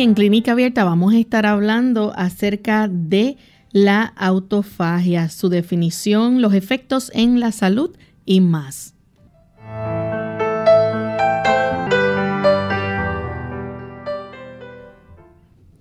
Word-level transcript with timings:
En 0.00 0.14
Clínica 0.14 0.52
Abierta 0.52 0.84
vamos 0.84 1.12
a 1.12 1.18
estar 1.18 1.44
hablando 1.44 2.12
acerca 2.14 2.86
de 2.86 3.36
la 3.72 4.04
autofagia, 4.04 5.28
su 5.28 5.48
definición, 5.48 6.40
los 6.40 6.54
efectos 6.54 7.10
en 7.16 7.40
la 7.40 7.50
salud 7.50 7.96
y 8.24 8.40
más. 8.40 8.94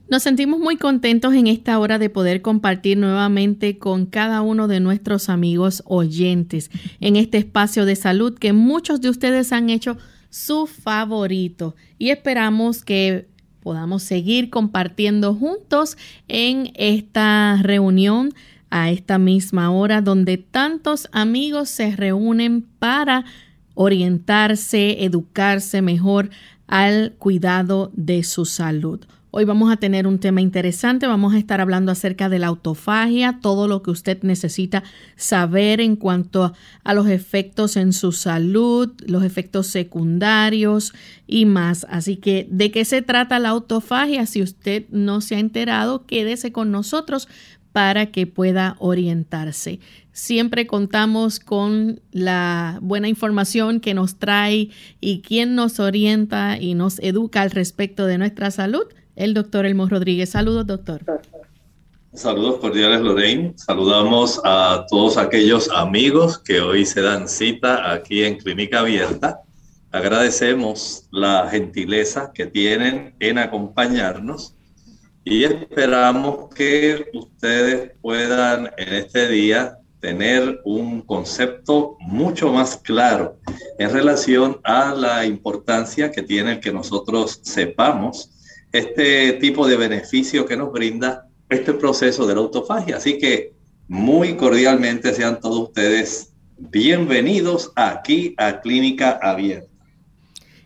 Nos 0.09 0.23
sentimos 0.23 0.59
muy 0.59 0.77
contentos 0.77 1.35
en 1.35 1.45
esta 1.45 1.77
hora 1.77 1.99
de 1.99 2.09
poder 2.09 2.41
compartir 2.41 2.97
nuevamente 2.97 3.77
con 3.77 4.07
cada 4.07 4.41
uno 4.41 4.67
de 4.67 4.79
nuestros 4.79 5.29
amigos 5.29 5.83
oyentes 5.85 6.71
en 6.99 7.17
este 7.17 7.37
espacio 7.37 7.85
de 7.85 7.95
salud 7.95 8.33
que 8.33 8.51
muchos 8.51 8.99
de 8.99 9.09
ustedes 9.09 9.53
han 9.53 9.69
hecho 9.69 9.95
su 10.31 10.65
favorito 10.65 11.75
y 11.99 12.09
esperamos 12.09 12.83
que 12.83 13.36
podamos 13.67 14.01
seguir 14.01 14.49
compartiendo 14.49 15.35
juntos 15.35 15.97
en 16.29 16.71
esta 16.75 17.59
reunión 17.61 18.33
a 18.69 18.91
esta 18.91 19.17
misma 19.17 19.71
hora 19.71 19.99
donde 19.99 20.37
tantos 20.37 21.09
amigos 21.11 21.67
se 21.67 21.93
reúnen 21.93 22.61
para 22.61 23.25
orientarse, 23.73 25.03
educarse 25.03 25.81
mejor 25.81 26.29
al 26.67 27.15
cuidado 27.19 27.91
de 27.93 28.23
su 28.23 28.45
salud. 28.45 29.01
Hoy 29.29 29.43
vamos 29.43 29.69
a 29.69 29.75
tener 29.75 30.07
un 30.07 30.19
tema 30.19 30.39
interesante, 30.39 31.05
vamos 31.05 31.33
a 31.33 31.37
estar 31.37 31.59
hablando 31.59 31.91
acerca 31.91 32.29
de 32.29 32.39
la 32.39 32.47
autofagia, 32.47 33.39
todo 33.41 33.67
lo 33.67 33.83
que 33.83 33.91
usted 33.91 34.23
necesita 34.23 34.83
saber 35.17 35.81
en 35.81 35.97
cuanto 35.97 36.53
a 36.85 36.93
los 36.93 37.07
efectos 37.09 37.75
en 37.75 37.91
su 37.91 38.13
salud, 38.13 38.93
los 39.05 39.25
efectos 39.25 39.67
secundarios 39.67 40.93
y 41.27 41.45
más. 41.45 41.85
Así 41.89 42.15
que, 42.15 42.47
¿de 42.49 42.71
qué 42.71 42.85
se 42.85 43.01
trata 43.01 43.37
la 43.39 43.49
autofagia? 43.49 44.25
Si 44.25 44.41
usted 44.41 44.85
no 44.91 45.19
se 45.19 45.35
ha 45.35 45.39
enterado, 45.39 46.05
quédese 46.05 46.53
con 46.53 46.71
nosotros 46.71 47.27
para 47.73 48.07
que 48.07 48.27
pueda 48.27 48.77
orientarse. 48.79 49.81
Siempre 50.13 50.67
contamos 50.67 51.41
con 51.41 51.99
la 52.11 52.79
buena 52.81 53.09
información 53.09 53.81
que 53.81 53.93
nos 53.93 54.15
trae 54.15 54.69
y 55.01 55.19
quien 55.19 55.53
nos 55.53 55.81
orienta 55.81 56.57
y 56.59 56.75
nos 56.75 56.97
educa 56.99 57.41
al 57.41 57.51
respecto 57.51 58.05
de 58.05 58.17
nuestra 58.17 58.51
salud 58.51 58.87
el 59.17 59.33
doctor 59.33 59.65
Elmo 59.65 59.87
Rodríguez. 59.87 60.29
Saludos, 60.29 60.65
doctor. 60.65 61.01
Saludos 62.13 62.59
cordiales, 62.59 63.01
Lorraine. 63.01 63.53
Saludamos 63.57 64.39
a 64.43 64.85
todos 64.89 65.17
aquellos 65.17 65.69
amigos 65.71 66.37
que 66.37 66.61
hoy 66.61 66.85
se 66.85 67.01
dan 67.01 67.27
cita 67.27 67.91
aquí 67.91 68.23
en 68.23 68.37
Clínica 68.37 68.79
Abierta. 68.79 69.41
Agradecemos 69.91 71.07
la 71.11 71.47
gentileza 71.49 72.31
que 72.33 72.45
tienen 72.45 73.15
en 73.19 73.37
acompañarnos 73.37 74.55
y 75.23 75.43
esperamos 75.43 76.53
que 76.53 77.09
ustedes 77.13 77.91
puedan 78.01 78.71
en 78.77 78.93
este 78.93 79.27
día 79.27 79.77
tener 79.99 80.61
un 80.63 81.01
concepto 81.01 81.97
mucho 81.99 82.51
más 82.51 82.77
claro 82.77 83.39
en 83.79 83.91
relación 83.91 84.59
a 84.63 84.93
la 84.93 85.25
importancia 85.25 86.11
que 86.11 86.21
tiene 86.21 86.59
que 86.59 86.71
nosotros 86.71 87.39
sepamos 87.43 88.36
este 88.71 89.33
tipo 89.33 89.67
de 89.67 89.77
beneficio 89.77 90.45
que 90.45 90.57
nos 90.57 90.71
brinda 90.71 91.27
este 91.49 91.73
proceso 91.73 92.27
de 92.27 92.35
la 92.35 92.41
autofagia. 92.41 92.97
Así 92.97 93.17
que 93.17 93.53
muy 93.87 94.35
cordialmente 94.35 95.13
sean 95.13 95.39
todos 95.39 95.69
ustedes 95.69 96.33
bienvenidos 96.57 97.71
aquí 97.75 98.33
a 98.37 98.59
Clínica 98.61 99.19
Abierta. 99.21 99.67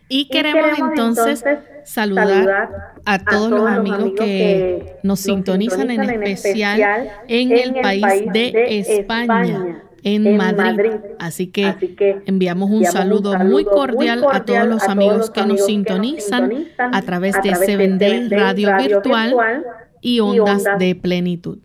Y 0.08 0.28
queremos, 0.28 0.78
entonces, 0.78 1.42
saludar, 1.84 2.68
a, 3.06 3.18
todos 3.18 3.50
los 3.50 3.66
amigos, 3.66 4.12
que, 4.16 4.96
nos 5.02 5.20
sintonizan, 5.20 5.90
en, 5.90 6.22
especial 6.24 7.10
en 7.28 7.52
el 7.52 7.80
país 7.80 8.04
de 8.32 8.52
España 8.78 9.82
en, 10.02 10.36
Madrid. 10.36 10.90
Así, 11.18 11.46
que 11.46 12.22
enviamos 12.26 12.70
un, 12.70 12.84
saludo, 12.84 13.38
muy 13.38 13.64
cordial, 13.64 14.24
a 14.30 14.44
todos 14.44 14.66
los 14.66 14.82
amigos 14.84 15.30
que 15.30 15.46
nos 15.46 15.66
sintonizan, 15.66 16.68
a 16.78 17.02
través 17.02 17.36
de 17.42 17.54
Seven 17.54 17.98
Day 17.98 18.28
Radio, 18.28 18.70
Virtual 18.76 19.64
y 20.00 20.20
Ondas 20.20 20.64
de 20.78 20.94
Plenitud. 20.94 21.58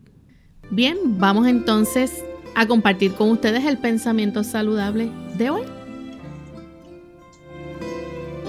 Bien, 0.70 0.96
vamos 1.18 1.46
entonces 1.46 2.24
a 2.54 2.66
compartir 2.66 3.14
con 3.14 3.30
ustedes 3.30 3.64
el 3.64 3.78
pensamiento 3.78 4.44
saludable 4.44 5.10
de 5.36 5.50
hoy. 5.50 5.62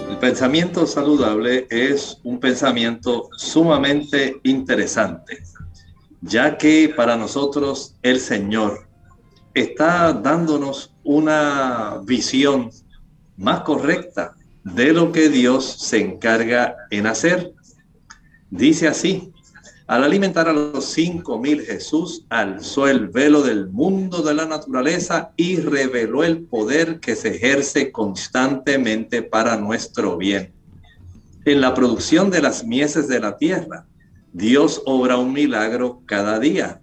El 0.10 0.18
pensamiento 0.18 0.86
saludable 0.86 1.66
es 1.70 2.20
un 2.24 2.40
pensamiento 2.40 3.30
sumamente 3.38 4.40
interesante, 4.44 5.42
ya 6.22 6.58
que 6.58 6.94
para 6.96 7.16
nosotros 7.16 7.96
el 8.02 8.20
Señor 8.20 8.89
está 9.60 10.14
dándonos 10.14 10.94
una 11.04 12.02
visión 12.06 12.72
más 13.38 13.62
correcta 13.62 14.36
de 14.64 14.94
lo 14.94 15.12
que 15.12 15.30
Dios 15.30 15.66
se 15.80 16.00
encarga 16.00 16.76
en 16.92 17.08
hacer. 17.08 17.54
Dice 18.50 18.88
así, 18.88 19.32
al 19.88 20.04
alimentar 20.04 20.48
a 20.48 20.54
los 20.54 20.86
cinco 20.86 21.40
mil, 21.40 21.62
Jesús 21.62 22.26
alzó 22.30 22.88
el 22.88 23.08
velo 23.08 23.42
del 23.42 23.70
mundo 23.70 24.22
de 24.22 24.36
la 24.36 24.46
naturaleza 24.46 25.32
y 25.36 25.58
reveló 25.58 26.24
el 26.24 26.44
poder 26.44 27.00
que 27.00 27.16
se 27.16 27.36
ejerce 27.36 27.92
constantemente 27.92 29.24
para 29.24 29.58
nuestro 29.58 30.18
bien. 30.18 30.54
En 31.46 31.62
la 31.62 31.74
producción 31.74 32.30
de 32.30 32.42
las 32.42 32.64
mieses 32.64 33.08
de 33.08 33.20
la 33.20 33.38
tierra, 33.38 33.86
Dios 34.32 34.84
obra 34.86 35.18
un 35.18 35.34
milagro 35.34 36.04
cada 36.06 36.38
día 36.40 36.82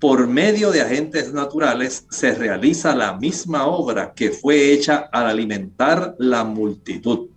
por 0.00 0.26
medio 0.26 0.70
de 0.72 0.80
agentes 0.80 1.32
naturales 1.32 2.06
se 2.10 2.34
realiza 2.34 2.96
la 2.96 3.18
misma 3.18 3.66
obra 3.66 4.14
que 4.14 4.30
fue 4.30 4.72
hecha 4.72 5.10
al 5.12 5.26
alimentar 5.26 6.16
la 6.18 6.42
multitud. 6.42 7.28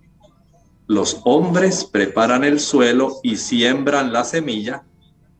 Los 0.86 1.20
hombres 1.24 1.84
preparan 1.84 2.42
el 2.42 2.58
suelo 2.58 3.20
y 3.22 3.36
siembran 3.36 4.14
la 4.14 4.24
semilla, 4.24 4.82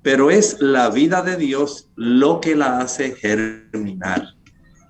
pero 0.02 0.30
es 0.30 0.60
la 0.60 0.90
vida 0.90 1.22
de 1.22 1.36
Dios 1.36 1.88
lo 1.96 2.40
que 2.42 2.54
la 2.54 2.80
hace 2.80 3.14
germinar. 3.14 4.34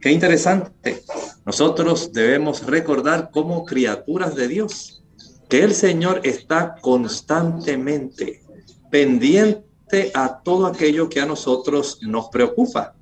Qué 0.00 0.10
interesante. 0.10 1.04
Nosotros 1.46 2.12
debemos 2.12 2.66
recordar 2.66 3.30
como 3.30 3.64
criaturas 3.64 4.34
de 4.34 4.48
Dios 4.48 5.04
que 5.48 5.62
el 5.62 5.72
Señor 5.72 6.20
está 6.24 6.74
constantemente 6.80 8.42
pendiente 8.90 9.73
a 10.14 10.40
todo 10.42 10.66
aquello 10.66 11.08
que 11.08 11.20
a 11.20 11.26
nosotros 11.26 11.98
nos 12.02 12.28
preocupa. 12.28 12.94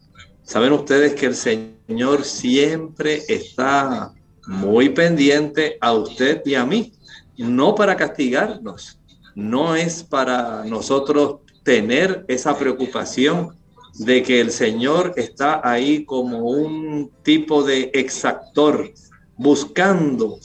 Saben 0.43 0.73
ustedes 0.73 1.15
que 1.15 1.27
el 1.27 1.35
Señor 1.35 2.25
siempre 2.25 3.23
está 3.29 4.13
muy 4.47 4.89
pendiente 4.91 5.79
a 5.81 5.93
usted 5.93 6.43
y 6.45 6.55
a 6.55 6.67
mí, 6.67 6.93
no 7.39 7.75
para 7.75 7.97
castigarnos, 7.97 8.99
no 9.35 9.75
es 9.77 10.03
para 10.03 10.65
nosotros 10.65 11.37
tener 11.63 12.25
esa 12.29 12.59
preocupación 12.59 13.57
de 13.95 14.23
que 14.23 14.41
el 14.41 14.51
Señor 14.51 15.15
está 15.17 15.61
ahí 15.65 16.05
como 16.05 16.41
un 16.41 17.11
tipo 17.23 17.63
de 17.63 17.91
exactor, 17.95 18.93
buscando 19.37 20.39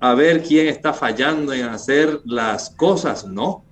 a 0.00 0.14
ver 0.14 0.42
quién 0.42 0.66
está 0.66 0.92
fallando 0.92 1.52
en 1.52 1.66
hacer 1.66 2.20
las 2.24 2.70
cosas, 2.70 3.24
no. 3.24 3.64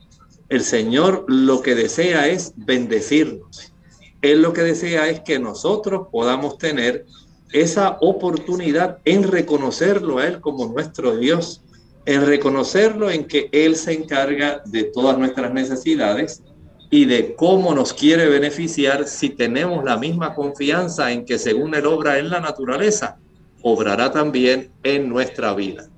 El 0.50 0.62
Señor 0.62 1.26
lo 1.28 1.62
que 1.62 1.76
desea 1.76 2.26
es 2.26 2.52
bendecirnos. 2.56 3.72
Él 4.20 4.42
lo 4.42 4.52
que 4.52 4.62
desea 4.62 5.08
es 5.08 5.20
que 5.20 5.38
nosotros 5.38 6.08
podamos 6.10 6.58
tener 6.58 7.06
esa 7.52 7.98
oportunidad 8.00 8.98
en 9.04 9.22
reconocerlo 9.22 10.18
a 10.18 10.26
Él 10.26 10.40
como 10.40 10.66
nuestro 10.66 11.16
Dios, 11.16 11.62
en 12.04 12.26
reconocerlo 12.26 13.12
en 13.12 13.26
que 13.26 13.48
Él 13.52 13.76
se 13.76 13.92
encarga 13.92 14.60
de 14.66 14.84
todas 14.84 15.16
nuestras 15.16 15.54
necesidades 15.54 16.42
y 16.90 17.04
de 17.04 17.36
cómo 17.36 17.72
nos 17.72 17.92
quiere 17.92 18.26
beneficiar 18.28 19.06
si 19.06 19.30
tenemos 19.30 19.84
la 19.84 19.98
misma 19.98 20.34
confianza 20.34 21.12
en 21.12 21.24
que 21.24 21.38
según 21.38 21.76
Él 21.76 21.86
obra 21.86 22.18
en 22.18 22.28
la 22.28 22.40
naturaleza, 22.40 23.18
obrará 23.62 24.10
también 24.10 24.72
en 24.82 25.08
nuestra 25.08 25.54
vida. 25.54 25.88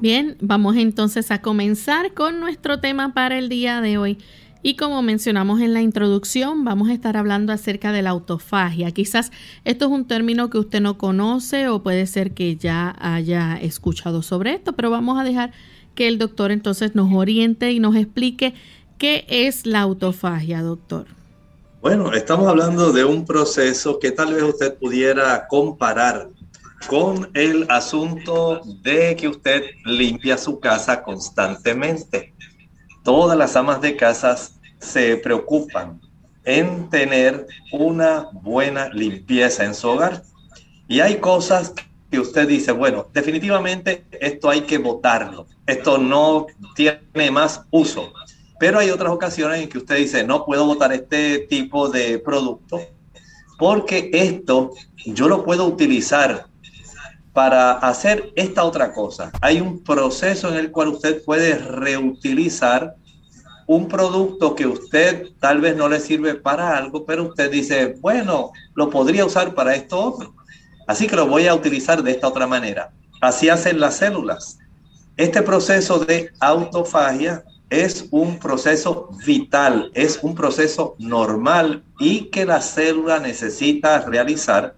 Bien, 0.00 0.38
vamos 0.40 0.76
entonces 0.76 1.30
a 1.30 1.42
comenzar 1.42 2.14
con 2.14 2.40
nuestro 2.40 2.80
tema 2.80 3.12
para 3.12 3.36
el 3.36 3.50
día 3.50 3.82
de 3.82 3.98
hoy. 3.98 4.16
Y 4.62 4.76
como 4.76 5.02
mencionamos 5.02 5.60
en 5.60 5.74
la 5.74 5.82
introducción, 5.82 6.64
vamos 6.64 6.88
a 6.88 6.94
estar 6.94 7.18
hablando 7.18 7.52
acerca 7.52 7.92
de 7.92 8.00
la 8.00 8.10
autofagia. 8.10 8.92
Quizás 8.92 9.30
esto 9.66 9.84
es 9.84 9.90
un 9.90 10.06
término 10.06 10.48
que 10.48 10.56
usted 10.56 10.80
no 10.80 10.96
conoce 10.96 11.68
o 11.68 11.82
puede 11.82 12.06
ser 12.06 12.32
que 12.32 12.56
ya 12.56 12.96
haya 12.98 13.58
escuchado 13.60 14.22
sobre 14.22 14.54
esto, 14.54 14.72
pero 14.72 14.88
vamos 14.88 15.18
a 15.20 15.24
dejar 15.24 15.52
que 15.94 16.08
el 16.08 16.16
doctor 16.16 16.50
entonces 16.50 16.94
nos 16.94 17.12
oriente 17.12 17.70
y 17.70 17.78
nos 17.78 17.94
explique 17.94 18.54
qué 18.96 19.26
es 19.28 19.66
la 19.66 19.80
autofagia, 19.80 20.62
doctor. 20.62 21.08
Bueno, 21.82 22.14
estamos 22.14 22.46
hablando 22.46 22.90
de 22.92 23.04
un 23.04 23.26
proceso 23.26 23.98
que 23.98 24.12
tal 24.12 24.32
vez 24.32 24.44
usted 24.44 24.78
pudiera 24.78 25.46
comparar 25.46 26.30
con 26.86 27.30
el 27.34 27.66
asunto 27.68 28.60
de 28.82 29.16
que 29.16 29.28
usted 29.28 29.64
limpia 29.84 30.38
su 30.38 30.60
casa 30.60 31.02
constantemente. 31.02 32.34
Todas 33.04 33.36
las 33.36 33.56
amas 33.56 33.80
de 33.80 33.96
casas 33.96 34.58
se 34.78 35.16
preocupan 35.16 36.00
en 36.44 36.88
tener 36.88 37.46
una 37.72 38.28
buena 38.32 38.88
limpieza 38.88 39.64
en 39.64 39.74
su 39.74 39.88
hogar. 39.88 40.22
Y 40.88 41.00
hay 41.00 41.16
cosas 41.16 41.72
que 42.10 42.18
usted 42.18 42.48
dice, 42.48 42.72
bueno, 42.72 43.08
definitivamente 43.12 44.04
esto 44.20 44.50
hay 44.50 44.62
que 44.62 44.78
votarlo, 44.78 45.46
esto 45.66 45.98
no 45.98 46.46
tiene 46.74 47.30
más 47.30 47.62
uso. 47.70 48.12
Pero 48.58 48.78
hay 48.78 48.90
otras 48.90 49.12
ocasiones 49.12 49.62
en 49.62 49.68
que 49.68 49.78
usted 49.78 49.96
dice, 49.96 50.24
no 50.24 50.44
puedo 50.44 50.66
votar 50.66 50.92
este 50.92 51.38
tipo 51.48 51.88
de 51.88 52.18
producto 52.18 52.80
porque 53.60 54.10
esto 54.14 54.72
yo 55.04 55.28
lo 55.28 55.44
puedo 55.44 55.66
utilizar 55.66 56.49
para 57.32 57.72
hacer 57.72 58.32
esta 58.36 58.64
otra 58.64 58.92
cosa. 58.92 59.30
Hay 59.40 59.60
un 59.60 59.82
proceso 59.82 60.48
en 60.48 60.56
el 60.56 60.70
cual 60.70 60.88
usted 60.88 61.22
puede 61.24 61.54
reutilizar 61.56 62.96
un 63.66 63.86
producto 63.86 64.56
que 64.56 64.66
usted 64.66 65.28
tal 65.38 65.60
vez 65.60 65.76
no 65.76 65.88
le 65.88 66.00
sirve 66.00 66.34
para 66.34 66.76
algo, 66.76 67.04
pero 67.04 67.28
usted 67.28 67.50
dice, 67.50 67.96
bueno, 68.00 68.50
lo 68.74 68.90
podría 68.90 69.24
usar 69.24 69.54
para 69.54 69.76
esto 69.76 70.00
otro. 70.00 70.34
Así 70.88 71.06
que 71.06 71.14
lo 71.14 71.28
voy 71.28 71.46
a 71.46 71.54
utilizar 71.54 72.02
de 72.02 72.10
esta 72.10 72.26
otra 72.26 72.48
manera. 72.48 72.90
Así 73.20 73.48
hacen 73.48 73.78
las 73.78 73.98
células. 73.98 74.58
Este 75.16 75.42
proceso 75.42 76.00
de 76.00 76.32
autofagia 76.40 77.44
es 77.68 78.06
un 78.10 78.38
proceso 78.38 79.10
vital, 79.24 79.92
es 79.94 80.18
un 80.22 80.34
proceso 80.34 80.96
normal 80.98 81.84
y 82.00 82.24
que 82.30 82.44
la 82.44 82.60
célula 82.60 83.20
necesita 83.20 84.00
realizar 84.00 84.74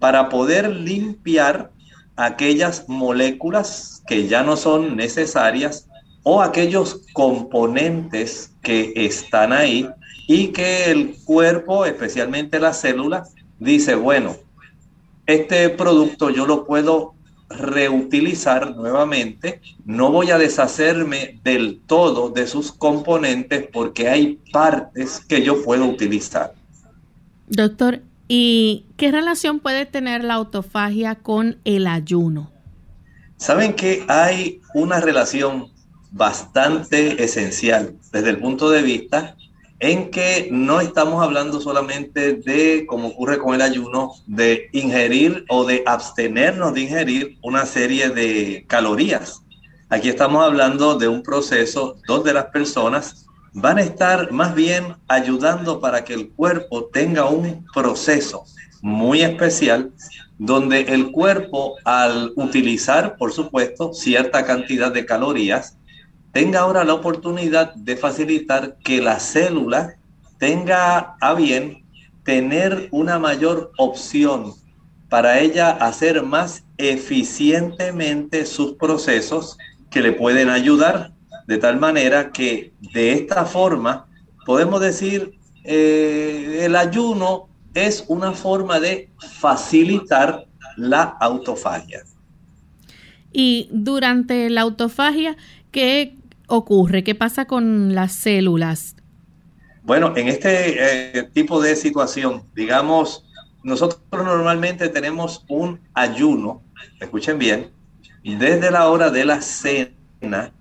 para 0.00 0.28
poder 0.28 0.68
limpiar 0.68 1.70
aquellas 2.16 2.88
moléculas 2.88 4.02
que 4.06 4.28
ya 4.28 4.42
no 4.42 4.56
son 4.56 4.96
necesarias 4.96 5.88
o 6.22 6.40
aquellos 6.40 7.02
componentes 7.12 8.52
que 8.62 8.92
están 8.94 9.52
ahí 9.52 9.88
y 10.28 10.48
que 10.48 10.90
el 10.90 11.16
cuerpo, 11.24 11.84
especialmente 11.84 12.60
la 12.60 12.72
célula, 12.72 13.24
dice, 13.58 13.94
bueno, 13.94 14.36
este 15.26 15.68
producto 15.70 16.30
yo 16.30 16.46
lo 16.46 16.64
puedo 16.64 17.14
reutilizar 17.48 18.76
nuevamente, 18.76 19.60
no 19.84 20.10
voy 20.10 20.30
a 20.30 20.38
deshacerme 20.38 21.40
del 21.42 21.80
todo 21.86 22.30
de 22.30 22.46
sus 22.46 22.72
componentes 22.72 23.68
porque 23.72 24.08
hay 24.08 24.40
partes 24.52 25.20
que 25.20 25.42
yo 25.42 25.62
puedo 25.62 25.86
utilizar. 25.86 26.54
Doctor, 27.48 28.00
¿y 28.28 28.86
qué 28.96 29.10
relación 29.10 29.60
puede 29.60 29.86
tener 29.86 30.24
la 30.24 30.34
autofagia 30.34 31.16
con 31.16 31.58
el 31.64 31.86
ayuno? 31.86 32.50
Saben 33.36 33.74
que 33.74 34.04
hay 34.08 34.60
una 34.74 35.00
relación 35.00 35.72
bastante 36.12 37.22
esencial 37.24 37.96
desde 38.12 38.30
el 38.30 38.38
punto 38.38 38.70
de 38.70 38.82
vista 38.82 39.36
en 39.82 40.10
que 40.12 40.48
no 40.52 40.80
estamos 40.80 41.20
hablando 41.24 41.60
solamente 41.60 42.34
de, 42.34 42.86
como 42.86 43.08
ocurre 43.08 43.38
con 43.38 43.52
el 43.52 43.62
ayuno, 43.62 44.12
de 44.28 44.68
ingerir 44.70 45.44
o 45.48 45.64
de 45.64 45.82
abstenernos 45.86 46.72
de 46.72 46.82
ingerir 46.82 47.38
una 47.42 47.66
serie 47.66 48.10
de 48.10 48.64
calorías. 48.68 49.42
Aquí 49.88 50.08
estamos 50.08 50.44
hablando 50.44 50.94
de 50.94 51.08
un 51.08 51.24
proceso 51.24 51.96
donde 52.06 52.32
las 52.32 52.46
personas 52.46 53.26
van 53.52 53.78
a 53.78 53.82
estar 53.82 54.32
más 54.32 54.54
bien 54.54 54.96
ayudando 55.08 55.80
para 55.80 56.04
que 56.04 56.14
el 56.14 56.30
cuerpo 56.30 56.86
tenga 56.92 57.26
un 57.26 57.66
proceso 57.74 58.44
muy 58.80 59.22
especial 59.22 59.92
donde 60.38 60.80
el 60.80 61.12
cuerpo 61.12 61.76
al 61.84 62.32
utilizar, 62.34 63.16
por 63.16 63.32
supuesto, 63.32 63.92
cierta 63.94 64.44
cantidad 64.44 64.90
de 64.90 65.06
calorías, 65.06 65.76
tenga 66.32 66.60
ahora 66.60 66.82
la 66.82 66.94
oportunidad 66.94 67.74
de 67.74 67.96
facilitar 67.96 68.76
que 68.82 69.00
la 69.00 69.20
célula 69.20 69.96
tenga 70.38 71.16
a 71.20 71.34
bien 71.34 71.84
tener 72.24 72.88
una 72.90 73.18
mayor 73.18 73.70
opción 73.76 74.54
para 75.08 75.38
ella 75.40 75.70
hacer 75.70 76.22
más 76.22 76.64
eficientemente 76.78 78.46
sus 78.46 78.72
procesos 78.74 79.58
que 79.90 80.00
le 80.00 80.12
pueden 80.12 80.48
ayudar, 80.48 81.12
de 81.46 81.58
tal 81.58 81.78
manera 81.78 82.30
que 82.30 82.72
de 82.92 83.12
esta 83.12 83.44
forma 83.44 84.06
podemos 84.46 84.80
decir 84.80 85.38
eh, 85.64 86.60
el 86.62 86.76
ayuno 86.76 87.48
es 87.74 88.04
una 88.08 88.32
forma 88.32 88.80
de 88.80 89.10
facilitar 89.40 90.46
la 90.76 91.02
autofagia. 91.02 92.02
Y 93.32 93.68
durante 93.72 94.50
la 94.50 94.62
autofagia, 94.62 95.36
¿qué 95.70 96.16
ocurre? 96.46 97.02
¿Qué 97.02 97.14
pasa 97.14 97.46
con 97.46 97.94
las 97.94 98.12
células? 98.12 98.96
Bueno, 99.84 100.16
en 100.16 100.28
este 100.28 101.18
eh, 101.18 101.22
tipo 101.32 101.60
de 101.60 101.74
situación, 101.74 102.44
digamos, 102.54 103.24
nosotros 103.62 104.00
normalmente 104.10 104.88
tenemos 104.88 105.44
un 105.48 105.80
ayuno, 105.94 106.62
escuchen 107.00 107.38
bien, 107.38 107.70
desde 108.22 108.70
la 108.70 108.88
hora 108.88 109.10
de 109.10 109.24
la 109.24 109.40
cena, 109.40 110.52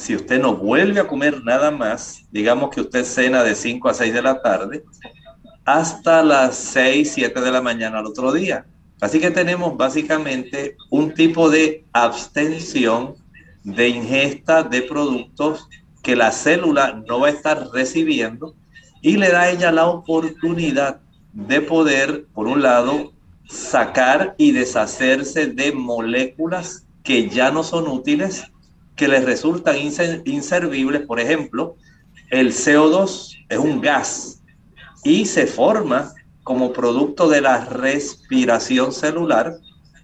si 0.00 0.16
usted 0.16 0.40
no 0.40 0.56
vuelve 0.56 0.98
a 0.98 1.06
comer 1.06 1.44
nada 1.44 1.70
más, 1.70 2.22
digamos 2.30 2.70
que 2.70 2.80
usted 2.80 3.04
cena 3.04 3.44
de 3.44 3.54
5 3.54 3.86
a 3.86 3.92
6 3.92 4.14
de 4.14 4.22
la 4.22 4.40
tarde, 4.40 4.82
hasta 5.66 6.22
las 6.22 6.56
6, 6.56 7.12
7 7.12 7.38
de 7.38 7.50
la 7.50 7.60
mañana 7.60 7.98
al 7.98 8.06
otro 8.06 8.32
día. 8.32 8.64
Así 9.02 9.20
que 9.20 9.30
tenemos 9.30 9.76
básicamente 9.76 10.76
un 10.88 11.12
tipo 11.12 11.50
de 11.50 11.84
abstención 11.92 13.14
de 13.62 13.88
ingesta 13.90 14.62
de 14.62 14.80
productos 14.80 15.68
que 16.02 16.16
la 16.16 16.32
célula 16.32 17.02
no 17.06 17.20
va 17.20 17.26
a 17.26 17.32
estar 17.32 17.68
recibiendo 17.70 18.54
y 19.02 19.18
le 19.18 19.30
da 19.30 19.42
a 19.42 19.50
ella 19.50 19.70
la 19.70 19.86
oportunidad 19.86 21.00
de 21.34 21.60
poder, 21.60 22.24
por 22.32 22.46
un 22.46 22.62
lado, 22.62 23.12
sacar 23.46 24.34
y 24.38 24.52
deshacerse 24.52 25.48
de 25.48 25.72
moléculas 25.72 26.86
que 27.02 27.28
ya 27.28 27.50
no 27.50 27.62
son 27.62 27.86
útiles, 27.86 28.44
que 29.00 29.08
les 29.08 29.24
resultan 29.24 29.76
inservibles. 30.26 31.06
Por 31.06 31.20
ejemplo, 31.20 31.76
el 32.28 32.52
CO2 32.52 33.34
es 33.48 33.58
un 33.58 33.80
gas 33.80 34.42
y 35.02 35.24
se 35.24 35.46
forma 35.46 36.12
como 36.42 36.70
producto 36.74 37.26
de 37.26 37.40
la 37.40 37.64
respiración 37.64 38.92
celular. 38.92 39.54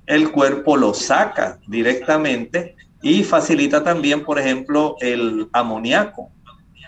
El 0.07 0.33
cuerpo 0.33 0.79
lo 0.79 0.95
saca 0.95 1.59
directamente 1.69 2.75
y 3.03 3.23
facilita 3.23 3.85
también, 3.85 4.25
por 4.25 4.39
ejemplo, 4.39 4.97
el 5.01 5.47
amoníaco, 5.53 6.31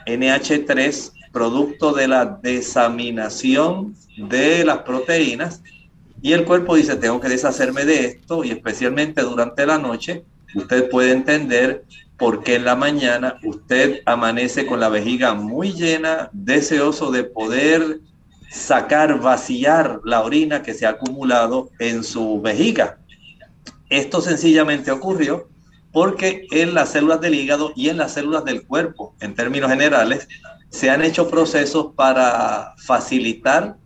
NH3, 0.06 1.12
producto 1.30 1.92
de 1.92 2.08
la 2.08 2.24
desaminación 2.24 3.94
de 4.16 4.64
las 4.64 4.78
proteínas. 4.78 5.62
Y 6.22 6.32
el 6.32 6.46
cuerpo 6.46 6.74
dice, 6.74 6.96
tengo 6.96 7.20
que 7.20 7.28
deshacerme 7.28 7.84
de 7.84 8.06
esto 8.06 8.44
y 8.44 8.50
especialmente 8.50 9.20
durante 9.20 9.66
la 9.66 9.76
noche, 9.76 10.24
usted 10.54 10.88
puede 10.88 11.12
entender 11.12 11.84
por 12.16 12.42
qué 12.42 12.56
en 12.56 12.64
la 12.64 12.74
mañana 12.74 13.38
usted 13.44 14.00
amanece 14.04 14.66
con 14.66 14.80
la 14.80 14.88
vejiga 14.88 15.34
muy 15.34 15.72
llena, 15.72 16.30
deseoso 16.32 17.10
de 17.10 17.24
poder 17.24 18.00
sacar, 18.50 19.20
vaciar 19.20 20.00
la 20.04 20.22
orina 20.22 20.62
que 20.62 20.74
se 20.74 20.86
ha 20.86 20.90
acumulado 20.90 21.70
en 21.78 22.02
su 22.02 22.40
vejiga. 22.40 22.98
Esto 23.88 24.20
sencillamente 24.20 24.90
ocurrió 24.90 25.48
porque 25.92 26.46
en 26.50 26.74
las 26.74 26.90
células 26.90 27.20
del 27.20 27.34
hígado 27.34 27.72
y 27.74 27.88
en 27.88 27.96
las 27.96 28.12
células 28.12 28.44
del 28.44 28.66
cuerpo, 28.66 29.14
en 29.20 29.34
términos 29.34 29.70
generales, 29.70 30.28
se 30.70 30.90
han 30.90 31.02
hecho 31.02 31.28
procesos 31.28 31.94
para 31.94 32.74
facilitar 32.78 33.76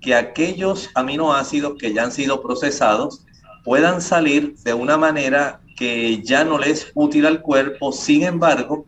que 0.00 0.14
aquellos 0.14 0.90
aminoácidos 0.94 1.74
que 1.78 1.92
ya 1.92 2.04
han 2.04 2.12
sido 2.12 2.42
procesados 2.42 3.24
puedan 3.64 4.02
salir 4.02 4.54
de 4.58 4.74
una 4.74 4.96
manera 4.96 5.60
que 5.76 6.22
ya 6.22 6.44
no 6.44 6.58
le 6.58 6.70
es 6.70 6.90
útil 6.94 7.26
al 7.26 7.40
cuerpo. 7.42 7.92
Sin 7.92 8.22
embargo, 8.22 8.86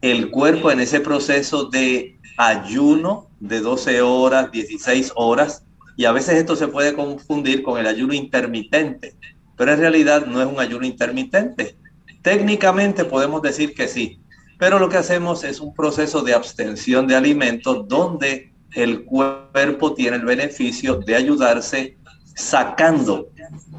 el 0.00 0.30
cuerpo 0.30 0.70
en 0.70 0.80
ese 0.80 1.00
proceso 1.00 1.64
de 1.64 2.18
ayuno 2.36 3.28
de 3.40 3.60
12 3.60 4.02
horas, 4.02 4.50
16 4.50 5.12
horas, 5.16 5.64
y 5.96 6.04
a 6.04 6.12
veces 6.12 6.36
esto 6.36 6.56
se 6.56 6.68
puede 6.68 6.94
confundir 6.94 7.62
con 7.62 7.78
el 7.78 7.86
ayuno 7.86 8.12
intermitente, 8.12 9.16
pero 9.56 9.72
en 9.72 9.80
realidad 9.80 10.26
no 10.26 10.42
es 10.42 10.46
un 10.46 10.60
ayuno 10.60 10.86
intermitente. 10.86 11.76
Técnicamente 12.22 13.04
podemos 13.04 13.40
decir 13.40 13.74
que 13.74 13.88
sí, 13.88 14.20
pero 14.58 14.78
lo 14.78 14.88
que 14.88 14.98
hacemos 14.98 15.44
es 15.44 15.60
un 15.60 15.74
proceso 15.74 16.22
de 16.22 16.34
abstención 16.34 17.06
de 17.06 17.16
alimentos 17.16 17.88
donde 17.88 18.52
el 18.74 19.04
cuerpo 19.04 19.94
tiene 19.94 20.16
el 20.18 20.24
beneficio 20.24 20.96
de 20.96 21.16
ayudarse 21.16 21.96
sacando 22.34 23.28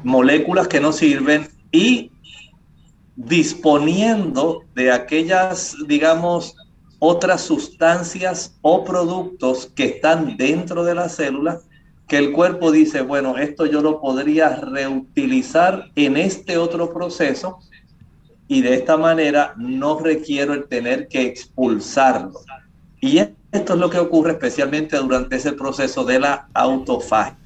moléculas 0.02 0.66
que 0.66 0.80
no 0.80 0.92
sirven 0.92 1.48
y 1.70 2.10
disponiendo 3.18 4.62
de 4.76 4.92
aquellas, 4.92 5.76
digamos, 5.88 6.54
otras 7.00 7.42
sustancias 7.42 8.56
o 8.62 8.84
productos 8.84 9.66
que 9.74 9.86
están 9.86 10.36
dentro 10.36 10.84
de 10.84 10.94
la 10.94 11.08
célula 11.08 11.60
que 12.06 12.16
el 12.16 12.32
cuerpo 12.32 12.72
dice, 12.72 13.02
bueno, 13.02 13.36
esto 13.36 13.66
yo 13.66 13.82
lo 13.82 14.00
podría 14.00 14.56
reutilizar 14.56 15.90
en 15.94 16.16
este 16.16 16.56
otro 16.56 16.92
proceso 16.94 17.58
y 18.46 18.62
de 18.62 18.74
esta 18.74 18.96
manera 18.96 19.52
no 19.58 19.98
requiero 19.98 20.54
el 20.54 20.68
tener 20.68 21.08
que 21.08 21.22
expulsarlo. 21.22 22.40
Y 23.00 23.18
esto 23.18 23.74
es 23.74 23.78
lo 23.78 23.90
que 23.90 23.98
ocurre 23.98 24.32
especialmente 24.32 24.96
durante 24.96 25.36
ese 25.36 25.52
proceso 25.52 26.04
de 26.04 26.20
la 26.20 26.48
autofagia. 26.54 27.36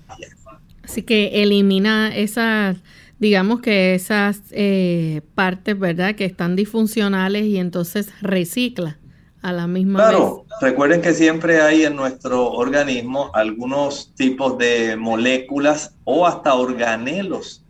Así 0.84 1.02
que 1.02 1.42
elimina 1.42 2.14
esas, 2.14 2.76
digamos 3.22 3.60
que 3.60 3.94
esas 3.94 4.40
eh, 4.50 5.22
partes, 5.36 5.78
¿verdad?, 5.78 6.16
que 6.16 6.24
están 6.24 6.56
disfuncionales 6.56 7.44
y 7.44 7.56
entonces 7.56 8.08
recicla 8.20 8.98
a 9.42 9.52
la 9.52 9.68
misma 9.68 10.00
claro, 10.00 10.44
recuerden 10.60 11.00
que 11.00 11.14
siempre 11.14 11.60
hay 11.60 11.84
en 11.84 11.94
nuestro 11.94 12.50
organismo 12.50 13.30
algunos 13.32 14.12
tipos 14.16 14.58
de 14.58 14.96
moléculas 14.96 15.94
o 16.02 16.26
hasta 16.26 16.54
organelos 16.54 17.64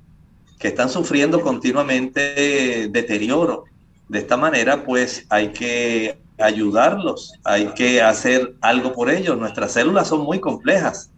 que 0.59 0.69
están 0.69 0.89
sufriendo 0.89 1.43
continuamente 1.43 2.89
deterioro. 2.89 3.65
De 4.09 4.21
esta 4.21 4.39
manera, 4.39 4.83
pues 4.85 5.27
hay 5.29 5.49
que 5.49 6.19
ayudarlos, 6.39 7.35
hay 7.45 7.67
que 7.75 8.01
hacer 8.01 8.55
algo 8.63 8.95
por 8.95 9.11
ellos. 9.11 9.37
Nuestras 9.37 9.73
células 9.73 10.09
son 10.09 10.23
muy 10.23 10.41
complejas. 10.41 11.11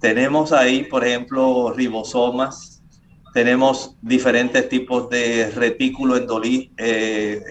Tenemos 0.00 0.50
ahí, 0.50 0.82
por 0.82 1.06
ejemplo, 1.06 1.72
ribosomas, 1.76 2.77
tenemos 3.32 3.96
diferentes 4.02 4.68
tipos 4.68 5.08
de 5.10 5.50
retículo 5.50 6.16
endolí, 6.16 6.72
eh, 6.76 7.42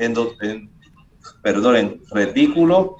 perdonen, 1.41 2.01
retículo 2.11 2.97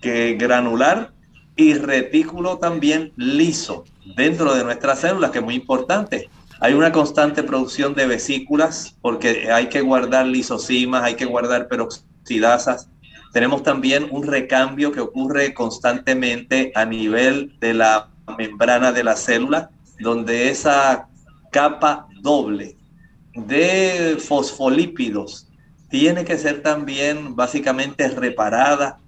que 0.00 0.34
granular 0.34 1.12
y 1.56 1.74
retículo 1.74 2.58
también 2.58 3.12
liso 3.16 3.84
dentro 4.16 4.54
de 4.54 4.64
nuestras 4.64 5.00
células, 5.00 5.30
que 5.30 5.38
es 5.38 5.44
muy 5.44 5.54
importante. 5.54 6.28
Hay 6.60 6.74
una 6.74 6.92
constante 6.92 7.42
producción 7.42 7.94
de 7.94 8.06
vesículas 8.06 8.96
porque 9.00 9.50
hay 9.52 9.68
que 9.68 9.80
guardar 9.80 10.26
lisosimas, 10.26 11.02
hay 11.02 11.14
que 11.14 11.24
guardar 11.24 11.68
peroxidasas. 11.68 12.88
Tenemos 13.32 13.62
también 13.62 14.08
un 14.10 14.24
recambio 14.24 14.90
que 14.90 15.00
ocurre 15.00 15.54
constantemente 15.54 16.72
a 16.74 16.84
nivel 16.84 17.56
de 17.60 17.74
la 17.74 18.08
membrana 18.36 18.92
de 18.92 19.04
la 19.04 19.16
célula, 19.16 19.70
donde 20.00 20.50
esa 20.50 21.08
capa 21.50 22.08
doble 22.22 22.76
de 23.34 24.16
fosfolípidos 24.18 25.48
tiene 25.88 26.24
que 26.24 26.36
ser 26.38 26.62
también 26.62 27.34
básicamente 27.34 28.08
reparada, 28.08 29.00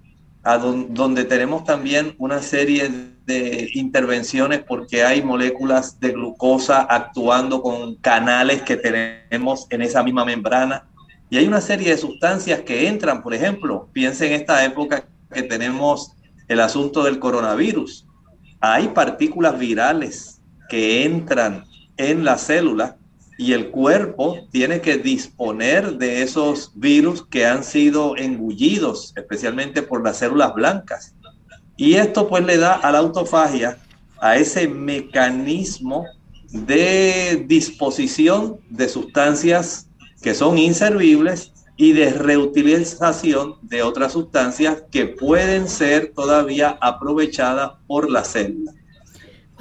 a 0.43 0.57
donde 0.57 1.23
tenemos 1.25 1.63
también 1.65 2.15
una 2.17 2.41
serie 2.41 2.89
de 3.27 3.69
intervenciones 3.75 4.63
porque 4.67 5.03
hay 5.03 5.21
moléculas 5.21 5.99
de 5.99 6.13
glucosa 6.13 6.81
actuando 6.81 7.61
con 7.61 7.95
canales 7.97 8.63
que 8.63 8.75
tenemos 8.75 9.67
en 9.69 9.83
esa 9.83 10.01
misma 10.01 10.25
membrana. 10.25 10.87
Y 11.29 11.37
hay 11.37 11.47
una 11.47 11.61
serie 11.61 11.91
de 11.91 11.97
sustancias 11.97 12.61
que 12.61 12.87
entran, 12.87 13.21
por 13.21 13.35
ejemplo, 13.35 13.87
piensen 13.93 14.33
en 14.33 14.41
esta 14.41 14.65
época 14.65 15.05
que 15.31 15.43
tenemos 15.43 16.13
el 16.47 16.59
asunto 16.59 17.03
del 17.03 17.19
coronavirus. 17.19 18.07
Hay 18.59 18.87
partículas 18.89 19.59
virales 19.59 20.41
que 20.69 21.05
entran 21.05 21.65
en 21.97 22.23
la 22.23 22.37
célula 22.37 22.97
y 23.37 23.53
el 23.53 23.71
cuerpo 23.71 24.37
tiene 24.51 24.81
que 24.81 24.97
disponer 24.97 25.97
de 25.97 26.21
esos 26.21 26.71
virus 26.75 27.25
que 27.25 27.45
han 27.45 27.63
sido 27.63 28.15
engullidos, 28.15 29.13
especialmente 29.15 29.81
por 29.81 30.03
las 30.03 30.17
células 30.17 30.53
blancas. 30.53 31.15
Y 31.75 31.95
esto 31.95 32.27
pues 32.27 32.45
le 32.45 32.57
da 32.57 32.73
a 32.75 32.91
la 32.91 32.99
autofagia, 32.99 33.79
a 34.19 34.37
ese 34.37 34.67
mecanismo 34.67 36.05
de 36.51 37.43
disposición 37.47 38.59
de 38.69 38.87
sustancias 38.87 39.87
que 40.21 40.35
son 40.35 40.59
inservibles 40.59 41.51
y 41.77 41.93
de 41.93 42.11
reutilización 42.11 43.55
de 43.63 43.81
otras 43.81 44.11
sustancias 44.11 44.83
que 44.91 45.07
pueden 45.07 45.67
ser 45.67 46.11
todavía 46.13 46.77
aprovechadas 46.79 47.71
por 47.87 48.11
la 48.11 48.23
célula. 48.23 48.73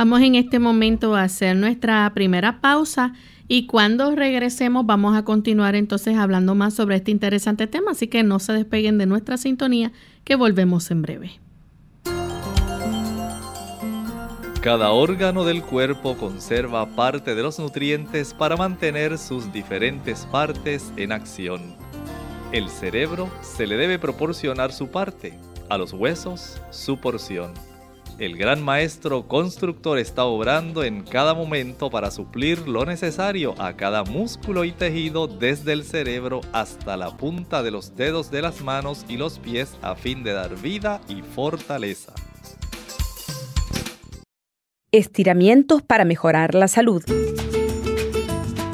Vamos 0.00 0.23
en 0.23 0.35
este 0.35 0.59
momento 0.59 1.14
a 1.14 1.25
hacer 1.25 1.54
nuestra 1.54 2.11
primera 2.14 2.62
pausa 2.62 3.12
y 3.49 3.66
cuando 3.66 4.16
regresemos 4.16 4.87
vamos 4.87 5.14
a 5.14 5.26
continuar 5.26 5.75
entonces 5.75 6.16
hablando 6.16 6.54
más 6.54 6.73
sobre 6.73 6.97
este 6.97 7.11
interesante 7.11 7.66
tema, 7.66 7.90
así 7.90 8.09
que 8.09 8.23
no 8.23 8.38
se 8.38 8.54
despeguen 8.54 8.97
de 8.97 9.04
nuestra 9.04 9.37
sintonía, 9.37 9.92
que 10.25 10.37
volvemos 10.37 10.90
en 10.90 11.02
breve. 11.02 11.33
Cada 14.62 14.90
órgano 14.92 15.45
del 15.45 15.62
cuerpo 15.62 16.16
conserva 16.16 16.87
parte 16.97 17.35
de 17.35 17.42
los 17.42 17.59
nutrientes 17.59 18.33
para 18.33 18.57
mantener 18.57 19.19
sus 19.19 19.52
diferentes 19.52 20.25
partes 20.33 20.95
en 20.97 21.12
acción. 21.12 21.76
El 22.52 22.71
cerebro 22.71 23.28
se 23.42 23.66
le 23.66 23.76
debe 23.76 23.99
proporcionar 23.99 24.73
su 24.73 24.88
parte, 24.88 25.38
a 25.69 25.76
los 25.76 25.92
huesos 25.92 26.59
su 26.71 26.97
porción 26.97 27.52
el 28.21 28.37
gran 28.37 28.62
maestro 28.62 29.27
constructor 29.27 29.99
está 29.99 30.25
obrando 30.25 30.85
en 30.85 31.03
cada 31.03 31.33
momento 31.33 31.89
para 31.89 32.11
suplir 32.11 32.69
lo 32.69 32.85
necesario 32.85 33.55
a 33.59 33.79
cada 33.79 34.05
músculo 34.05 34.65
y 34.65 34.73
tejido 34.73 35.27
desde 35.27 35.73
el 35.73 35.85
cerebro 35.85 36.43
hasta 36.53 36.99
la 36.99 37.17
punta 37.17 37.62
de 37.62 37.71
los 37.71 37.97
dedos 37.97 38.31
de 38.31 38.43
las 38.43 38.61
manos 38.61 39.07
y 39.09 39.17
los 39.17 39.39
pies 39.39 39.75
a 39.81 39.95
fin 39.95 40.23
de 40.23 40.33
dar 40.33 40.55
vida 40.61 41.00
y 41.09 41.23
fortaleza. 41.23 42.12
Estiramientos 44.93 45.81
para 45.81 46.05
mejorar 46.05 46.55
la 46.55 46.69
salud. 46.69 47.03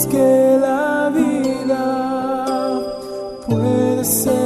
que 0.06 0.58
la 0.62 0.97
the 3.98 4.04
sun. 4.04 4.37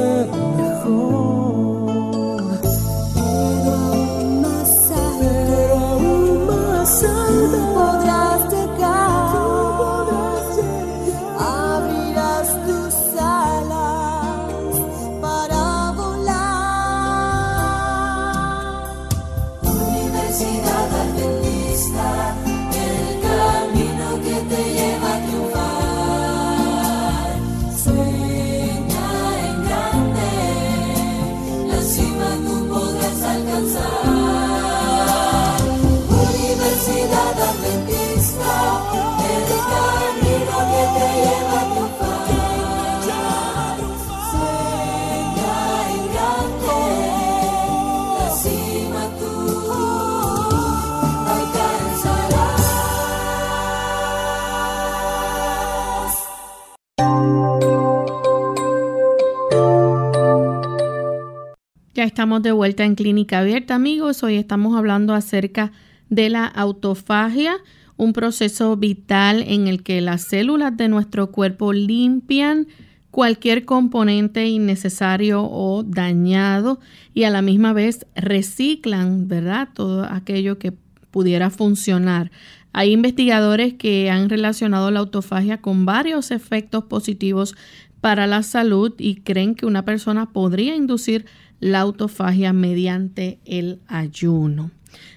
Estamos 61.95 62.41
de 62.41 62.51
vuelta 62.51 62.86
en 62.86 62.95
Clínica 62.95 63.39
Abierta, 63.39 63.75
amigos. 63.75 64.24
Hoy 64.24 64.36
estamos 64.36 64.77
hablando 64.77 65.13
acerca 65.13 65.71
de 66.10 66.29
la 66.29 66.45
autofagia, 66.45 67.57
un 67.98 68.13
proceso 68.13 68.77
vital 68.77 69.43
en 69.45 69.67
el 69.67 69.83
que 69.83 70.00
las 70.01 70.21
células 70.21 70.75
de 70.77 70.88
nuestro 70.88 71.31
cuerpo 71.31 71.74
limpian 71.74 72.67
cualquier 73.12 73.65
componente 73.65 74.48
innecesario 74.48 75.43
o 75.43 75.83
dañado 75.83 76.79
y 77.13 77.24
a 77.24 77.29
la 77.29 77.41
misma 77.41 77.74
vez 77.74 78.05
reciclan, 78.15 79.27
¿verdad? 79.27 79.69
Todo 79.74 80.05
aquello 80.05 80.57
que 80.57 80.74
pudiera 81.12 81.50
funcionar. 81.50 82.31
Hay 82.71 82.93
investigadores 82.93 83.74
que 83.74 84.10
han 84.10 84.29
relacionado 84.29 84.91
la 84.91 85.01
autofagia 85.01 85.60
con 85.60 85.86
varios 85.86 86.31
efectos 86.31 86.86
positivos 86.86 87.55
para 88.00 88.27
la 88.27 88.43
salud 88.43 88.93
y 88.98 89.15
creen 89.15 89.55
que 89.55 89.65
una 89.65 89.83
persona 89.83 90.31
podría 90.31 90.75
inducir 90.75 91.25
la 91.62 91.80
autofagia 91.80 92.51
mediante 92.51 93.39
el 93.46 93.80
ayuno. 93.88 94.72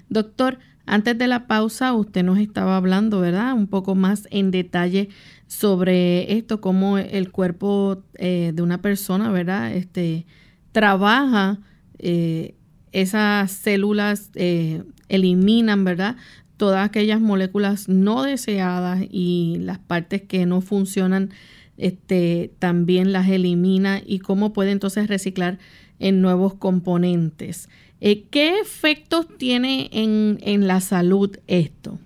Doctor, 0.09 0.59
antes 0.87 1.17
de 1.17 1.27
la 1.27 1.47
pausa 1.47 1.95
usted 1.95 2.23
nos 2.23 2.39
estaba 2.39 2.77
hablando, 2.77 3.19
¿verdad? 3.19 3.55
Un 3.55 3.67
poco 3.67 3.95
más 3.95 4.29
en 4.31 4.51
detalle 4.51 5.09
sobre 5.47 6.37
esto, 6.37 6.61
cómo 6.61 6.99
el 6.99 7.33
cuerpo 7.33 8.05
eh, 8.15 8.53
de 8.55 8.63
una 8.63 8.83
persona, 8.83 9.31
¿verdad? 9.33 9.75
Este, 9.75 10.27
trabaja, 10.73 11.61
eh, 11.99 12.55
esas 12.93 13.51
células 13.51 14.31
eh, 14.35 14.83
eliminan, 15.09 15.85
¿verdad? 15.85 16.17
Todas 16.59 16.87
aquellas 16.87 17.21
moléculas 17.21 17.89
no 17.89 18.23
deseadas 18.23 19.03
y 19.11 19.57
las 19.61 19.79
partes 19.79 20.23
que 20.23 20.45
no 20.45 20.61
funcionan, 20.61 21.31
este, 21.79 22.53
también 22.59 23.13
las 23.13 23.29
elimina 23.29 24.01
y 24.05 24.19
cómo 24.19 24.53
puede 24.53 24.71
entonces 24.71 25.09
reciclar 25.09 25.59
en 25.99 26.21
nuevos 26.21 26.55
componentes. 26.55 27.69
Eh, 28.01 28.25
¿Qué 28.31 28.61
efectos 28.61 29.27
tiene 29.39 29.89
en, 29.93 30.39
en 30.43 30.67
la 30.67 30.81
salud 30.81 31.37
esto? 31.47 31.99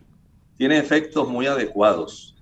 Tiene 0.56 0.78
efectos 0.78 1.28
muy 1.28 1.46
adecuados 1.46 2.34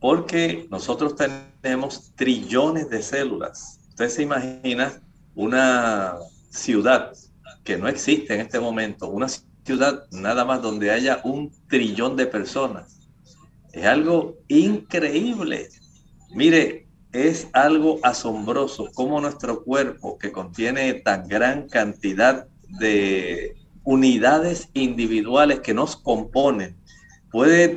porque 0.00 0.66
nosotros 0.70 1.14
tenemos 1.16 2.12
trillones 2.14 2.90
de 2.90 3.02
células. 3.02 3.80
Usted 3.88 4.08
se 4.10 4.22
imagina 4.22 5.00
una 5.34 6.16
ciudad 6.50 7.12
que 7.64 7.78
no 7.78 7.88
existe 7.88 8.34
en 8.34 8.40
este 8.40 8.60
momento, 8.60 9.08
una 9.08 9.28
ciudad 9.64 10.04
nada 10.12 10.44
más 10.44 10.60
donde 10.60 10.90
haya 10.90 11.20
un 11.24 11.50
trillón 11.68 12.16
de 12.16 12.26
personas. 12.26 13.00
Es 13.72 13.86
algo 13.86 14.36
increíble. 14.48 15.68
Mire, 16.34 16.83
es 17.14 17.46
algo 17.52 18.00
asombroso 18.02 18.90
cómo 18.92 19.20
nuestro 19.20 19.62
cuerpo, 19.62 20.18
que 20.18 20.32
contiene 20.32 20.92
tan 20.94 21.28
gran 21.28 21.68
cantidad 21.68 22.48
de 22.80 23.56
unidades 23.84 24.68
individuales 24.74 25.60
que 25.60 25.74
nos 25.74 25.94
componen, 25.94 26.76
puede 27.30 27.68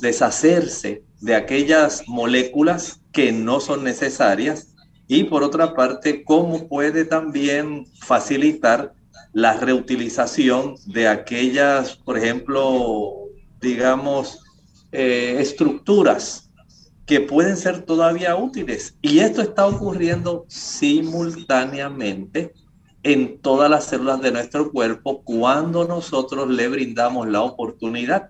deshacerse 0.00 1.02
de 1.20 1.34
aquellas 1.34 2.08
moléculas 2.08 3.02
que 3.12 3.32
no 3.32 3.60
son 3.60 3.84
necesarias 3.84 4.74
y 5.06 5.24
por 5.24 5.42
otra 5.42 5.74
parte, 5.74 6.24
cómo 6.24 6.68
puede 6.68 7.04
también 7.04 7.86
facilitar 8.00 8.94
la 9.34 9.54
reutilización 9.54 10.76
de 10.86 11.06
aquellas, 11.08 11.96
por 11.96 12.16
ejemplo, 12.16 13.12
digamos, 13.60 14.40
eh, 14.92 15.36
estructuras 15.38 16.47
que 17.08 17.22
pueden 17.22 17.56
ser 17.56 17.82
todavía 17.82 18.36
útiles. 18.36 18.94
Y 19.00 19.20
esto 19.20 19.40
está 19.40 19.66
ocurriendo 19.66 20.44
simultáneamente 20.46 22.52
en 23.02 23.40
todas 23.40 23.70
las 23.70 23.84
células 23.84 24.20
de 24.20 24.30
nuestro 24.30 24.70
cuerpo 24.70 25.22
cuando 25.24 25.88
nosotros 25.88 26.50
le 26.50 26.68
brindamos 26.68 27.26
la 27.26 27.40
oportunidad. 27.40 28.28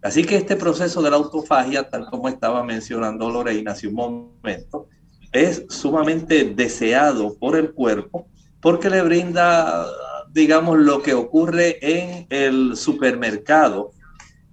Así 0.00 0.24
que 0.24 0.36
este 0.36 0.54
proceso 0.54 1.02
de 1.02 1.10
la 1.10 1.16
autofagia, 1.16 1.90
tal 1.90 2.06
como 2.06 2.28
estaba 2.28 2.62
mencionando 2.62 3.30
Lorena 3.30 3.72
hace 3.72 3.88
un 3.88 3.94
momento, 3.94 4.86
es 5.32 5.64
sumamente 5.68 6.54
deseado 6.54 7.36
por 7.36 7.56
el 7.56 7.72
cuerpo 7.72 8.28
porque 8.60 8.90
le 8.90 9.02
brinda, 9.02 9.86
digamos, 10.32 10.78
lo 10.78 11.02
que 11.02 11.14
ocurre 11.14 11.78
en 11.82 12.28
el 12.30 12.76
supermercado 12.76 13.90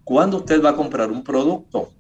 cuando 0.04 0.38
usted 0.38 0.64
va 0.64 0.72
a 0.72 0.76
comprar 0.76 1.12
un 1.12 1.24
producto 1.24 1.92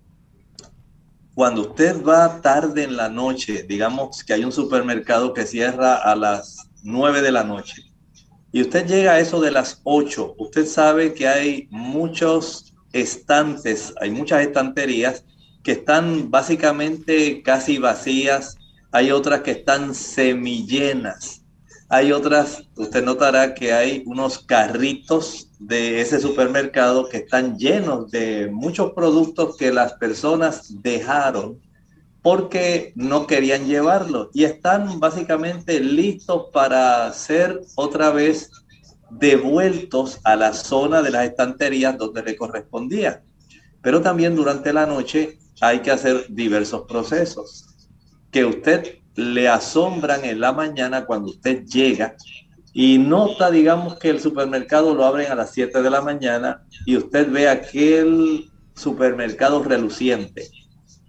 cuando 1.37 1.69
usted 1.69 2.03
va 2.03 2.41
tarde 2.41 2.81
en 2.81 2.97
la 2.97 3.09
noche, 3.09 3.61
digamos 3.61 4.23
que 4.23 4.33
hay 4.33 4.43
un 4.43 4.51
supermercado 4.51 5.35
que 5.35 5.45
cierra 5.45 5.97
a 5.97 6.15
las 6.15 6.67
9 6.81 7.21
de 7.21 7.31
la 7.31 7.43
noche, 7.43 7.93
y 8.51 8.61
usted 8.61 8.87
llega 8.87 9.11
a 9.11 9.19
eso 9.19 9.39
de 9.39 9.51
las 9.51 9.79
8, 9.83 10.33
usted 10.39 10.65
sabe 10.65 11.13
que 11.13 11.27
hay 11.27 11.67
muchos 11.69 12.73
estantes, 12.91 13.93
hay 14.01 14.09
muchas 14.09 14.47
estanterías 14.47 15.25
que 15.63 15.73
están 15.73 16.31
básicamente 16.31 17.43
casi 17.43 17.77
vacías, 17.77 18.57
hay 18.91 19.11
otras 19.11 19.41
que 19.41 19.51
están 19.51 19.93
semillenas, 19.93 21.43
hay 21.87 22.13
otras, 22.13 22.63
usted 22.75 23.03
notará 23.03 23.53
que 23.53 23.73
hay 23.73 24.01
unos 24.07 24.39
carritos 24.39 25.46
de 25.59 26.01
ese 26.01 26.19
supermercado 26.19 27.09
que 27.09 27.17
están 27.17 27.57
llenos 27.57 28.11
de 28.11 28.49
muchos 28.51 28.91
productos 28.91 29.57
que 29.57 29.71
las 29.71 29.93
personas 29.93 30.81
dejaron 30.81 31.59
porque 32.21 32.91
no 32.95 33.25
querían 33.25 33.65
llevarlo 33.67 34.29
y 34.33 34.43
están 34.43 34.99
básicamente 34.99 35.79
listos 35.79 36.47
para 36.51 37.11
ser 37.13 37.61
otra 37.75 38.11
vez 38.11 38.51
devueltos 39.09 40.19
a 40.23 40.35
la 40.35 40.53
zona 40.53 41.01
de 41.01 41.11
las 41.11 41.25
estanterías 41.25 41.97
donde 41.97 42.23
le 42.23 42.35
correspondía. 42.35 43.23
Pero 43.81 44.01
también 44.01 44.35
durante 44.35 44.73
la 44.73 44.85
noche 44.85 45.39
hay 45.61 45.79
que 45.79 45.91
hacer 45.91 46.25
diversos 46.29 46.83
procesos 46.87 47.67
que 48.31 48.45
usted 48.45 48.97
le 49.15 49.47
asombran 49.47 50.25
en 50.25 50.39
la 50.39 50.51
mañana 50.51 51.05
cuando 51.05 51.31
usted 51.31 51.63
llega 51.65 52.15
y 52.79 52.99
nota, 52.99 53.49
digamos, 53.49 53.95
que 53.95 54.11
el 54.11 54.19
supermercado 54.19 54.93
lo 54.93 55.03
abren 55.03 55.31
a 55.31 55.35
las 55.35 55.49
7 55.49 55.81
de 55.81 55.89
la 55.89 55.99
mañana 55.99 56.61
y 56.85 56.95
usted 56.95 57.27
ve 57.31 57.49
aquel 57.49 58.51
supermercado 58.75 59.63
reluciente. 59.63 60.51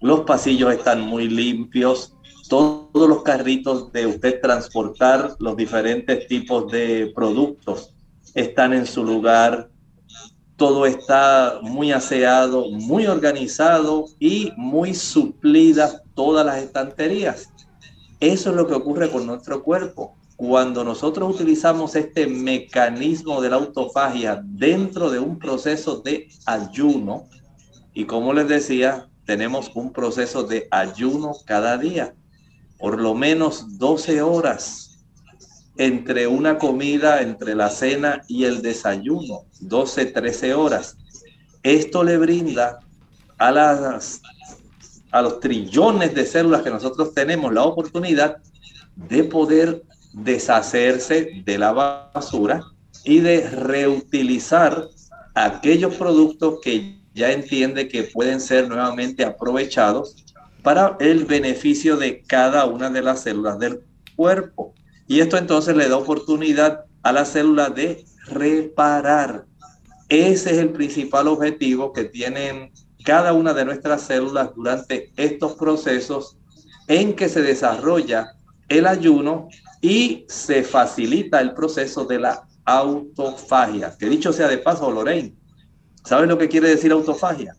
Los 0.00 0.20
pasillos 0.20 0.72
están 0.72 1.02
muy 1.02 1.28
limpios, 1.28 2.14
todos 2.48 3.07
los 3.07 3.22
carritos 3.22 3.92
de 3.92 4.07
usted 4.07 4.40
transportar 4.40 5.37
los 5.40 5.59
diferentes 5.59 6.26
tipos 6.26 6.72
de 6.72 7.12
productos 7.14 7.94
están 8.35 8.72
en 8.72 8.87
su 8.87 9.04
lugar, 9.04 9.68
todo 10.57 10.87
está 10.87 11.59
muy 11.61 11.92
aseado, 11.92 12.70
muy 12.70 13.04
organizado 13.04 14.07
y 14.18 14.52
muy 14.57 14.94
suplidas 14.94 16.00
todas 16.14 16.46
las 16.46 16.62
estanterías. 16.62 17.50
Eso 18.20 18.48
es 18.48 18.57
lo 18.57 18.66
que 18.66 18.74
ocurre 18.74 19.11
con 19.11 19.26
nuestro 19.26 19.62
cuerpo. 19.62 20.17
Cuando 20.38 20.85
nosotros 20.85 21.35
utilizamos 21.35 21.96
este 21.96 22.29
mecanismo 22.29 23.40
de 23.40 23.51
la 23.51 23.57
autofagia 23.57 24.40
dentro 24.44 25.11
de 25.11 25.18
un 25.18 25.37
proceso 25.37 25.96
de 25.96 26.29
ayuno, 26.46 27.24
y 27.92 28.05
como 28.05 28.33
les 28.33 28.46
decía, 28.46 29.09
tenemos 29.27 29.72
un 29.74 29.92
proceso 29.92 30.44
de 30.44 30.68
ayuno 30.70 31.33
cada 31.44 31.77
día, 31.77 32.14
por 32.79 33.01
lo 33.01 33.16
menos 33.16 33.79
12 33.79 34.22
horas 34.22 35.05
entre 35.77 36.29
una 36.29 36.57
comida, 36.57 37.20
entre 37.20 37.57
la 37.57 37.68
cena 37.68 38.22
y 38.29 38.44
el 38.44 38.62
desayuno, 38.62 39.40
12, 39.59 40.07
13 40.07 40.55
horas. 40.55 40.96
Esto 41.64 42.05
le 42.05 42.16
brinda 42.16 42.79
a, 43.38 43.51
las, 43.51 44.22
a 45.11 45.20
los 45.20 45.40
trillones 45.40 46.14
de 46.14 46.24
células 46.24 46.62
que 46.62 46.70
nosotros 46.70 47.12
tenemos 47.12 47.53
la 47.53 47.64
oportunidad 47.64 48.37
de 48.94 49.24
poder 49.24 49.83
deshacerse 50.22 51.42
de 51.44 51.59
la 51.59 51.72
basura 51.72 52.62
y 53.04 53.20
de 53.20 53.48
reutilizar 53.48 54.88
aquellos 55.35 55.94
productos 55.94 56.61
que 56.62 56.98
ya 57.14 57.33
entiende 57.33 57.88
que 57.88 58.04
pueden 58.04 58.40
ser 58.40 58.68
nuevamente 58.68 59.24
aprovechados 59.24 60.16
para 60.62 60.96
el 61.00 61.24
beneficio 61.24 61.96
de 61.96 62.22
cada 62.22 62.66
una 62.66 62.90
de 62.90 63.02
las 63.02 63.22
células 63.22 63.59
del 63.59 63.81
cuerpo. 64.16 64.74
Y 65.07 65.20
esto 65.20 65.37
entonces 65.37 65.76
le 65.76 65.88
da 65.88 65.96
oportunidad 65.96 66.85
a 67.02 67.12
la 67.12 67.24
célula 67.24 67.70
de 67.70 68.04
reparar. 68.26 69.46
Ese 70.09 70.50
es 70.52 70.59
el 70.59 70.70
principal 70.70 71.28
objetivo 71.28 71.92
que 71.92 72.04
tienen 72.04 72.72
cada 73.04 73.33
una 73.33 73.54
de 73.54 73.64
nuestras 73.64 74.02
células 74.02 74.50
durante 74.54 75.12
estos 75.16 75.54
procesos 75.54 76.37
en 76.88 77.14
que 77.14 77.28
se 77.28 77.42
desarrolla 77.42 78.35
el 78.68 78.87
ayuno 78.87 79.48
y 79.81 80.25
se 80.29 80.62
facilita 80.62 81.41
el 81.41 81.55
proceso 81.55 82.05
de 82.05 82.19
la 82.19 82.47
autofagia. 82.64 83.97
Que 83.99 84.09
dicho 84.09 84.33
sea 84.33 84.49
de 84.49 84.59
paso, 84.59 84.91
Lorraine, 84.91 85.35
¿sabes 86.05 86.29
lo 86.29 86.38
que 86.38 86.49
quiere 86.49 86.69
decir 86.69 86.93
autofagia? 86.93 87.57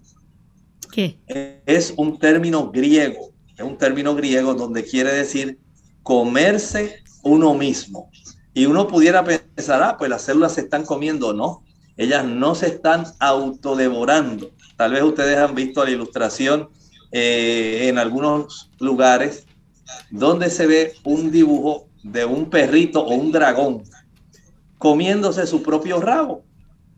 ¿Qué? 0.92 1.20
Es 1.66 1.94
un 1.98 2.20
término 2.20 2.72
griego, 2.72 3.32
es 3.56 3.64
un 3.64 3.78
término 3.78 4.16
griego 4.16 4.54
donde 4.54 4.84
quiere 4.84 5.14
decir 5.14 5.60
comerse 6.04 7.04
uno 7.24 7.54
mismo. 7.54 8.10
Y 8.54 8.66
uno 8.66 8.88
pudiera 8.88 9.24
pensar, 9.24 9.84
ah, 9.84 9.98
pues 9.98 10.10
las 10.10 10.24
células 10.24 10.54
se 10.54 10.62
están 10.62 10.84
comiendo, 10.84 11.34
no, 11.34 11.64
ellas 11.96 12.26
no 12.26 12.56
se 12.56 12.68
están 12.68 13.06
autodevorando. 13.20 14.52
Tal 14.76 14.94
vez 14.94 15.04
ustedes 15.04 15.38
han 15.38 15.54
visto 15.54 15.84
la 15.84 15.92
ilustración 15.92 16.70
eh, 17.12 17.88
en 17.90 17.98
algunos 17.98 18.72
lugares 18.80 19.46
donde 20.12 20.50
se 20.50 20.68
ve 20.68 20.94
un 21.04 21.32
dibujo 21.32 21.89
de 22.04 22.26
un 22.26 22.50
perrito 22.50 23.02
o 23.02 23.14
un 23.14 23.32
dragón 23.32 23.84
comiéndose 24.78 25.46
su 25.46 25.62
propio 25.62 26.00
rabo 26.00 26.44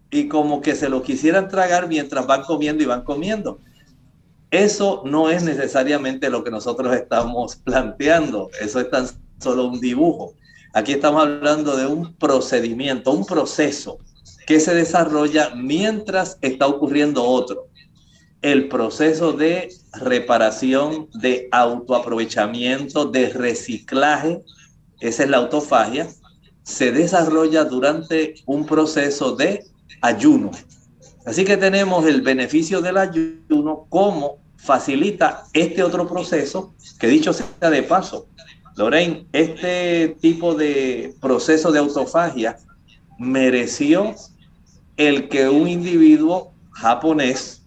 y 0.09 0.27
como 0.27 0.61
que 0.61 0.75
se 0.75 0.89
lo 0.89 1.01
quisieran 1.01 1.47
tragar 1.47 1.87
mientras 1.87 2.27
van 2.27 2.43
comiendo 2.43 2.83
y 2.83 2.85
van 2.85 3.03
comiendo. 3.03 3.59
Eso 4.51 5.01
no 5.05 5.29
es 5.29 5.43
necesariamente 5.43 6.29
lo 6.29 6.43
que 6.43 6.51
nosotros 6.51 6.93
estamos 6.93 7.55
planteando, 7.55 8.49
eso 8.59 8.81
es 8.81 8.89
tan 8.89 9.07
solo 9.39 9.67
un 9.67 9.79
dibujo. 9.79 10.33
Aquí 10.73 10.93
estamos 10.93 11.23
hablando 11.23 11.75
de 11.77 11.85
un 11.85 12.13
procedimiento, 12.15 13.11
un 13.11 13.25
proceso 13.25 13.99
que 14.45 14.59
se 14.59 14.73
desarrolla 14.73 15.51
mientras 15.55 16.37
está 16.41 16.67
ocurriendo 16.67 17.23
otro. 17.23 17.67
El 18.41 18.67
proceso 18.67 19.33
de 19.33 19.69
reparación, 19.93 21.09
de 21.13 21.47
autoaprovechamiento, 21.51 23.05
de 23.05 23.29
reciclaje, 23.29 24.43
esa 25.01 25.23
es 25.23 25.29
la 25.29 25.37
autofagia, 25.37 26.07
se 26.63 26.91
desarrolla 26.91 27.65
durante 27.65 28.35
un 28.45 28.65
proceso 28.65 29.35
de 29.35 29.65
ayuno. 30.01 30.51
Así 31.25 31.43
que 31.43 31.57
tenemos 31.57 32.05
el 32.05 32.21
beneficio 32.21 32.81
del 32.81 32.97
ayuno 32.97 33.85
como 33.89 34.37
facilita 34.57 35.43
este 35.53 35.83
otro 35.83 36.07
proceso 36.07 36.73
que 36.99 37.07
dicho 37.07 37.33
sea 37.33 37.69
de 37.69 37.83
paso, 37.83 38.27
Lorraine, 38.75 39.25
este 39.33 40.15
tipo 40.21 40.53
de 40.55 41.13
proceso 41.19 41.71
de 41.71 41.79
autofagia 41.79 42.57
mereció 43.19 44.15
el 44.97 45.29
que 45.29 45.49
un 45.49 45.67
individuo 45.67 46.53
japonés 46.71 47.63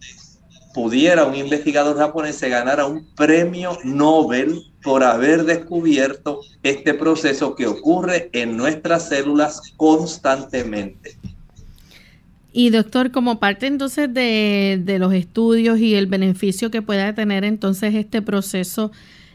pudiera, 0.75 1.23
un 1.23 1.35
investigador 1.35 1.97
japonés, 1.97 2.35
se 2.35 2.49
ganara 2.49 2.85
un 2.85 3.07
premio 3.15 3.77
Nobel 3.85 4.61
por 4.83 5.03
haber 5.03 5.45
descubierto 5.45 6.41
este 6.63 6.93
proceso 6.93 7.55
que 7.55 7.65
ocurre 7.65 8.29
en 8.33 8.57
nuestras 8.57 9.07
células 9.07 9.73
constantemente. 9.77 11.17
Y 12.51 12.71
doctor, 12.71 13.11
como 13.11 13.39
parte 13.39 13.67
entonces 13.67 14.13
de, 14.13 14.97
los 14.99 15.13
estudios 15.13 15.79
y 15.79 15.95
el 15.95 16.07
beneficio 16.07 16.69
que 16.71 16.81
pueda 16.81 17.15
tener 17.15 17.45
entonces 17.45 17.95
este 17.95 18.21
proceso, 18.21 18.91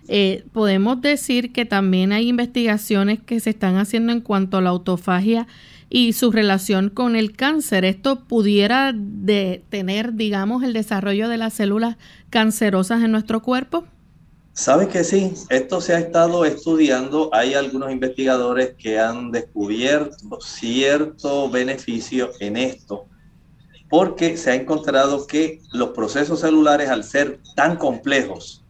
eh, 0.08 0.44
podemos 0.52 1.00
decir 1.00 1.52
que 1.52 1.64
también 1.64 2.12
hay 2.12 2.28
investigaciones 2.28 3.18
que 3.18 3.40
se 3.40 3.50
están 3.50 3.78
haciendo 3.78 4.12
en 4.12 4.20
cuanto 4.20 4.58
a 4.58 4.60
la 4.60 4.70
autofagia 4.70 5.46
y 5.90 6.12
su 6.12 6.30
relación 6.30 6.88
con 6.88 7.16
el 7.16 7.36
cáncer. 7.36 7.84
¿Esto 7.84 8.24
pudiera 8.24 8.92
detener, 8.94 10.14
digamos, 10.14 10.62
el 10.62 10.72
desarrollo 10.72 11.28
de 11.28 11.36
las 11.36 11.52
células 11.52 11.96
cancerosas 12.30 13.02
en 13.02 13.10
nuestro 13.10 13.42
cuerpo? 13.42 13.84
Sabes 14.52 14.88
que 14.88 15.04
sí, 15.04 15.32
esto 15.48 15.80
se 15.80 15.94
ha 15.94 15.98
estado 15.98 16.44
estudiando. 16.44 17.30
Hay 17.32 17.54
algunos 17.54 17.90
investigadores 17.90 18.74
que 18.78 18.98
han 19.00 19.32
descubierto 19.32 20.40
cierto 20.40 21.50
beneficio 21.50 22.30
en 22.40 22.56
esto, 22.56 23.06
porque 23.88 24.36
se 24.36 24.52
ha 24.52 24.54
encontrado 24.54 25.26
que 25.26 25.60
los 25.72 25.90
procesos 25.90 26.40
celulares, 26.40 26.88
al 26.88 27.04
ser 27.04 27.40
tan 27.56 27.76
complejos, 27.76 28.62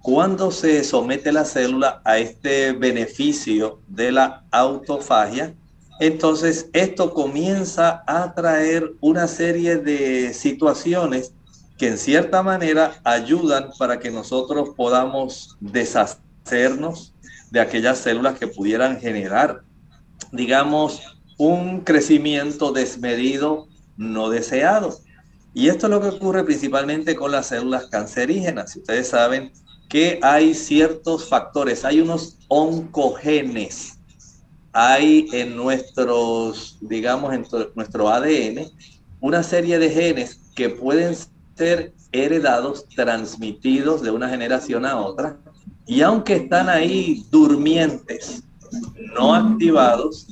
cuando 0.00 0.50
se 0.50 0.82
somete 0.82 1.32
la 1.32 1.44
célula 1.44 2.02
a 2.04 2.18
este 2.18 2.72
beneficio 2.72 3.80
de 3.86 4.12
la 4.12 4.44
autofagia, 4.50 5.54
entonces 6.00 6.68
esto 6.72 7.12
comienza 7.12 8.02
a 8.06 8.34
traer 8.34 8.92
una 9.00 9.28
serie 9.28 9.76
de 9.76 10.34
situaciones 10.34 11.32
que 11.78 11.88
en 11.88 11.98
cierta 11.98 12.42
manera 12.42 13.00
ayudan 13.04 13.70
para 13.78 13.98
que 13.98 14.10
nosotros 14.10 14.70
podamos 14.76 15.56
deshacernos 15.60 17.14
de 17.50 17.60
aquellas 17.60 17.98
células 17.98 18.38
que 18.38 18.46
pudieran 18.46 19.00
generar, 19.00 19.62
digamos, 20.32 21.00
un 21.38 21.80
crecimiento 21.80 22.72
desmedido 22.72 23.66
no 23.96 24.30
deseado. 24.30 24.98
Y 25.52 25.68
esto 25.68 25.86
es 25.86 25.90
lo 25.90 26.00
que 26.00 26.08
ocurre 26.08 26.44
principalmente 26.44 27.14
con 27.14 27.30
las 27.30 27.46
células 27.46 27.86
cancerígenas. 27.86 28.74
Ustedes 28.74 29.08
saben, 29.08 29.52
que 29.88 30.18
hay 30.22 30.54
ciertos 30.54 31.28
factores, 31.28 31.84
hay 31.84 32.00
unos 32.00 32.36
oncogenes, 32.48 33.93
hay 34.74 35.28
en 35.32 35.56
nuestros, 35.56 36.76
digamos, 36.80 37.32
en 37.32 37.46
nuestro 37.76 38.08
ADN, 38.08 38.66
una 39.20 39.42
serie 39.42 39.78
de 39.78 39.88
genes 39.88 40.40
que 40.54 40.68
pueden 40.68 41.16
ser 41.56 41.94
heredados, 42.10 42.84
transmitidos 42.94 44.02
de 44.02 44.10
una 44.10 44.28
generación 44.28 44.84
a 44.84 44.96
otra, 44.96 45.38
y 45.86 46.02
aunque 46.02 46.34
están 46.36 46.68
ahí 46.68 47.24
durmientes, 47.30 48.42
no 49.16 49.32
activados, 49.32 50.26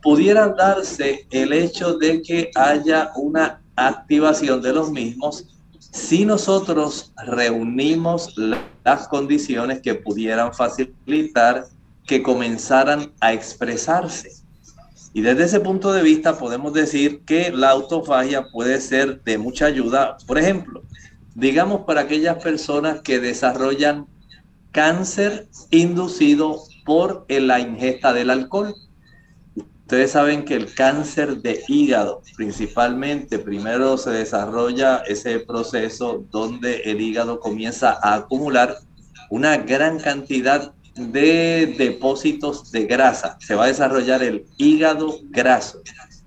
pudiera 0.00 0.48
darse 0.48 1.26
el 1.32 1.52
hecho 1.52 1.98
de 1.98 2.22
que 2.22 2.50
haya 2.54 3.10
una 3.16 3.60
activación 3.74 4.62
de 4.62 4.72
los 4.74 4.92
mismos 4.92 5.44
si 5.90 6.24
nosotros 6.24 7.12
reunimos 7.26 8.34
las 8.84 9.08
condiciones 9.08 9.80
que 9.80 9.94
pudieran 9.94 10.52
facilitar 10.54 11.66
que 12.08 12.22
comenzaran 12.22 13.12
a 13.20 13.32
expresarse. 13.32 14.32
Y 15.12 15.20
desde 15.20 15.44
ese 15.44 15.60
punto 15.60 15.92
de 15.92 16.02
vista 16.02 16.38
podemos 16.38 16.72
decir 16.72 17.22
que 17.24 17.52
la 17.52 17.70
autofagia 17.70 18.48
puede 18.50 18.80
ser 18.80 19.22
de 19.22 19.38
mucha 19.38 19.66
ayuda. 19.66 20.16
Por 20.26 20.38
ejemplo, 20.38 20.82
digamos 21.34 21.82
para 21.82 22.00
aquellas 22.00 22.42
personas 22.42 23.02
que 23.02 23.20
desarrollan 23.20 24.06
cáncer 24.72 25.48
inducido 25.70 26.62
por 26.84 27.26
la 27.28 27.60
ingesta 27.60 28.12
del 28.12 28.30
alcohol. 28.30 28.74
Ustedes 29.54 30.12
saben 30.12 30.44
que 30.44 30.54
el 30.54 30.72
cáncer 30.74 31.38
de 31.42 31.62
hígado, 31.68 32.22
principalmente, 32.36 33.38
primero 33.38 33.98
se 33.98 34.10
desarrolla 34.10 34.98
ese 35.06 35.40
proceso 35.40 36.24
donde 36.30 36.76
el 36.84 37.00
hígado 37.00 37.40
comienza 37.40 37.98
a 38.02 38.14
acumular 38.14 38.76
una 39.30 39.58
gran 39.58 39.98
cantidad 39.98 40.72
de 40.98 41.74
depósitos 41.78 42.70
de 42.70 42.84
grasa. 42.84 43.36
Se 43.40 43.54
va 43.54 43.64
a 43.64 43.68
desarrollar 43.68 44.22
el 44.22 44.46
hígado 44.56 45.16
graso. 45.30 45.80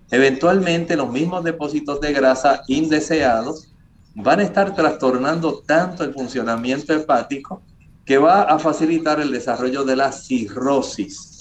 Eventualmente 0.10 0.96
los 0.96 1.12
mismos 1.12 1.44
depósitos 1.44 2.02
de 2.02 2.14
grasa 2.14 2.64
indeseados 2.68 3.74
van 4.16 4.40
a 4.40 4.44
estar 4.44 4.76
trastornando 4.76 5.60
tanto 5.66 6.04
el 6.04 6.14
funcionamiento 6.14 6.94
hepático 6.94 7.62
que 8.06 8.18
va 8.18 8.44
a 8.44 8.60
facilitar 8.60 9.20
el 9.20 9.32
desarrollo 9.32 9.84
de 9.84 9.96
la 9.96 10.12
cirrosis 10.12 11.32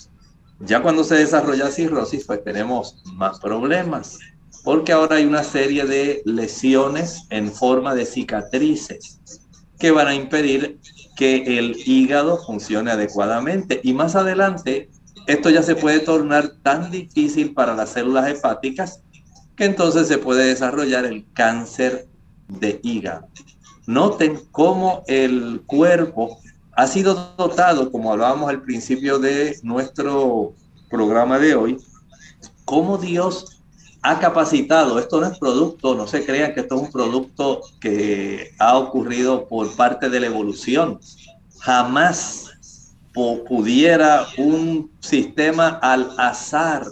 ya 0.60 0.82
cuando 0.82 1.04
se 1.04 1.14
desarrolla 1.14 1.70
cirrosis, 1.70 2.26
pues 2.26 2.44
tenemos 2.44 3.02
más 3.14 3.40
problemas, 3.40 4.18
porque 4.62 4.92
ahora 4.92 5.16
hay 5.16 5.24
una 5.24 5.42
serie 5.42 5.86
de 5.86 6.20
lesiones 6.26 7.26
en 7.30 7.50
forma 7.50 7.94
de 7.94 8.04
cicatrices. 8.04 9.20
que 9.78 9.90
van 9.90 10.08
a 10.08 10.14
impedir 10.14 10.78
que 11.20 11.58
el 11.58 11.76
hígado 11.84 12.38
funcione 12.38 12.90
adecuadamente. 12.90 13.78
Y 13.84 13.92
más 13.92 14.16
adelante, 14.16 14.88
esto 15.26 15.50
ya 15.50 15.62
se 15.62 15.76
puede 15.76 16.00
tornar 16.00 16.52
tan 16.62 16.90
difícil 16.90 17.52
para 17.52 17.74
las 17.74 17.90
células 17.90 18.26
hepáticas 18.26 19.02
que 19.54 19.66
entonces 19.66 20.08
se 20.08 20.16
puede 20.16 20.46
desarrollar 20.46 21.04
el 21.04 21.26
cáncer 21.34 22.08
de 22.48 22.80
hígado. 22.82 23.28
Noten 23.86 24.40
cómo 24.50 25.02
el 25.08 25.60
cuerpo 25.66 26.38
ha 26.72 26.86
sido 26.86 27.34
dotado, 27.36 27.92
como 27.92 28.12
hablábamos 28.12 28.48
al 28.48 28.62
principio 28.62 29.18
de 29.18 29.58
nuestro 29.62 30.54
programa 30.88 31.38
de 31.38 31.54
hoy, 31.54 31.76
cómo 32.64 32.96
Dios 32.96 33.59
ha 34.02 34.18
capacitado. 34.18 34.98
Esto 34.98 35.20
no 35.20 35.26
es 35.26 35.38
producto, 35.38 35.94
no 35.94 36.06
se 36.06 36.24
crean 36.24 36.54
que 36.54 36.60
esto 36.60 36.76
es 36.76 36.82
un 36.82 36.92
producto 36.92 37.62
que 37.80 38.52
ha 38.58 38.78
ocurrido 38.78 39.46
por 39.46 39.74
parte 39.76 40.08
de 40.08 40.20
la 40.20 40.26
evolución. 40.26 41.00
Jamás 41.58 42.50
pudiera 43.12 44.26
un 44.38 44.90
sistema 45.00 45.78
al 45.82 46.14
azar 46.16 46.86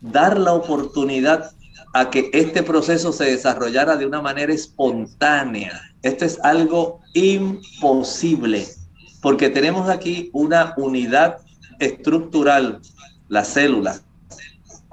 dar 0.00 0.38
la 0.38 0.52
oportunidad 0.52 1.52
a 1.92 2.10
que 2.10 2.30
este 2.32 2.62
proceso 2.62 3.12
se 3.12 3.24
desarrollara 3.24 3.96
de 3.96 4.06
una 4.06 4.20
manera 4.20 4.52
espontánea. 4.52 5.80
Esto 6.02 6.24
es 6.24 6.40
algo 6.42 7.00
imposible, 7.14 8.66
porque 9.22 9.48
tenemos 9.48 9.88
aquí 9.88 10.30
una 10.32 10.74
unidad 10.76 11.38
estructural, 11.78 12.80
la 13.28 13.44
célula, 13.44 14.00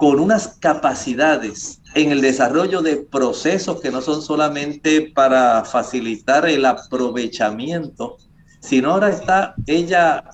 con 0.02 0.18
unas 0.18 0.58
capacidades 0.58 1.80
en 1.94 2.10
el 2.10 2.20
desarrollo 2.20 2.82
de 2.82 2.96
procesos 2.96 3.80
que 3.80 3.92
no 3.92 4.02
son 4.02 4.20
solamente 4.20 5.12
para 5.14 5.64
facilitar 5.64 6.48
el 6.48 6.64
aprovechamiento, 6.64 8.16
sino 8.58 8.90
ahora 8.90 9.10
está 9.10 9.54
ella, 9.68 10.24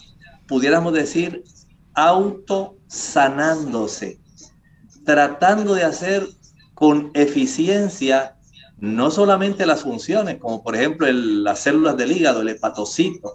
pudiéramos 0.46 0.94
decir, 0.94 1.44
autosanándose, 1.92 4.18
tratando 5.04 5.74
de 5.74 5.84
hacer 5.84 6.26
con 6.72 7.10
eficiencia 7.12 8.36
no 8.78 9.10
solamente 9.10 9.66
las 9.66 9.82
funciones, 9.82 10.38
como 10.38 10.62
por 10.62 10.76
ejemplo 10.76 11.06
las 11.12 11.58
células 11.58 11.98
del 11.98 12.12
hígado, 12.12 12.40
el 12.40 12.48
hepatocito, 12.48 13.34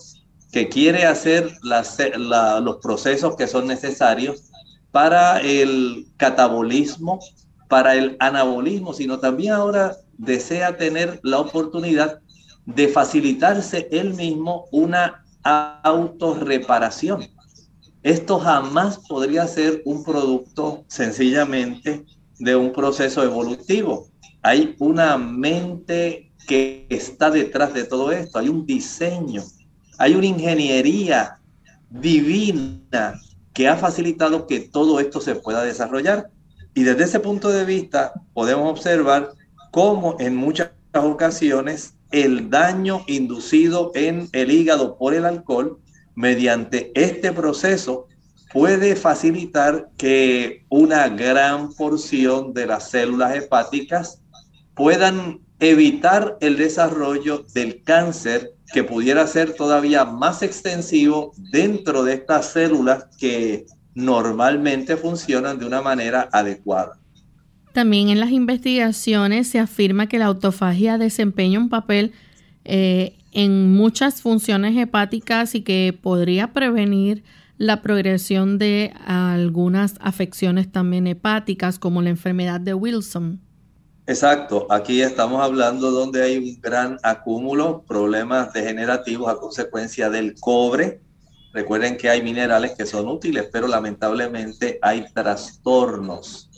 que 0.52 0.68
quiere 0.68 1.06
hacer 1.06 1.60
los 1.62 2.78
procesos 2.78 3.36
que 3.36 3.46
son 3.46 3.68
necesarios 3.68 4.50
para 4.94 5.40
el 5.40 6.06
catabolismo, 6.18 7.20
para 7.68 7.96
el 7.96 8.16
anabolismo, 8.20 8.94
sino 8.94 9.18
también 9.18 9.54
ahora 9.54 9.98
desea 10.20 10.78
tener 10.78 11.20
la 11.24 11.40
oportunidad 11.40 12.20
de 12.68 12.88
facilitarse 12.88 13.88
él 13.92 14.14
mismo 14.14 14.66
una 14.72 15.26
autorreparación. 15.42 17.26
Esto 18.04 18.38
jamás 18.38 19.00
podría 19.10 19.48
ser 19.48 19.82
un 19.84 20.04
producto 20.04 20.86
sencillamente 20.88 22.06
de 22.38 22.56
un 22.56 22.72
proceso 22.72 23.24
evolutivo. 23.24 24.10
Hay 24.44 24.76
una 24.78 25.18
mente 25.18 26.32
que 26.48 26.86
está 26.90 27.32
detrás 27.32 27.74
de 27.74 27.86
todo 27.86 28.12
esto, 28.12 28.38
hay 28.38 28.48
un 28.48 28.68
diseño, 28.68 29.42
hay 29.98 30.14
una 30.14 30.28
ingeniería 30.28 31.40
divina 31.90 33.20
que 33.54 33.68
ha 33.68 33.78
facilitado 33.78 34.48
que 34.48 34.60
todo 34.60 35.00
esto 35.00 35.22
se 35.22 35.36
pueda 35.36 35.64
desarrollar. 35.64 36.30
Y 36.74 36.84
desde 36.84 37.04
ese 37.04 37.20
punto 37.20 37.50
de 37.50 37.66
vista 37.66 38.14
podemos 38.34 38.70
observar 38.70 39.32
cómo 39.72 40.18
en 40.20 40.36
muchas 40.36 40.72
ocasiones 40.94 41.96
el 42.12 42.50
daño 42.50 43.04
inducido 43.08 43.92
en 43.96 44.30
el 44.34 44.52
hígado 44.52 44.98
por 44.98 45.14
el 45.14 45.26
alcohol 45.26 45.80
mediante 46.16 46.92
este 46.96 47.32
proceso 47.32 48.08
puede 48.54 48.96
facilitar 48.96 49.90
que 49.98 50.64
una 50.70 51.10
gran 51.10 51.74
porción 51.74 52.54
de 52.54 52.68
las 52.68 52.92
células 52.92 53.36
hepáticas 53.36 54.22
puedan 54.76 55.40
evitar 55.64 56.38
el 56.42 56.58
desarrollo 56.58 57.46
del 57.54 57.84
cáncer 57.84 58.52
que 58.74 58.84
pudiera 58.84 59.26
ser 59.28 59.54
todavía 59.54 60.06
más 60.06 60.42
extensivo 60.42 61.34
dentro 61.38 62.04
de 62.04 62.14
estas 62.14 62.52
células 62.52 63.06
que 63.20 63.66
normalmente 63.96 64.98
funcionan 64.98 65.60
de 65.60 65.66
una 65.66 65.82
manera 65.82 66.28
adecuada. 66.32 67.00
También 67.74 68.10
en 68.10 68.20
las 68.20 68.32
investigaciones 68.32 69.48
se 69.48 69.60
afirma 69.60 70.08
que 70.08 70.20
la 70.20 70.26
autofagia 70.26 70.98
desempeña 70.98 71.60
un 71.60 71.70
papel 71.70 72.14
eh, 72.66 73.18
en 73.32 73.74
muchas 73.74 74.22
funciones 74.22 74.78
hepáticas 74.78 75.56
y 75.56 75.62
que 75.62 75.98
podría 76.00 76.54
prevenir 76.54 77.24
la 77.58 77.82
progresión 77.82 78.58
de 78.58 78.94
algunas 79.06 79.96
afecciones 80.02 80.72
también 80.72 81.08
hepáticas 81.08 81.80
como 81.80 82.02
la 82.02 82.10
enfermedad 82.10 82.60
de 82.60 82.74
Wilson. 82.74 83.40
Exacto, 84.06 84.68
aquí 84.70 85.02
estamos 85.02 85.42
hablando 85.42 85.90
donde 85.90 86.24
hay 86.24 86.38
un 86.38 86.60
gran 86.60 87.00
acúmulo, 87.04 87.84
problemas 87.88 88.52
degenerativos 88.52 89.30
a 89.30 89.38
consecuencia 89.38 90.10
del 90.10 90.36
cobre. 90.38 91.00
Recuerden 91.54 91.96
que 91.96 92.10
hay 92.10 92.22
minerales 92.22 92.72
que 92.72 92.86
son 92.86 93.08
útiles, 93.08 93.48
pero 93.50 93.66
lamentablemente 93.66 94.78
hay 94.82 95.06
trastornos, 95.14 96.50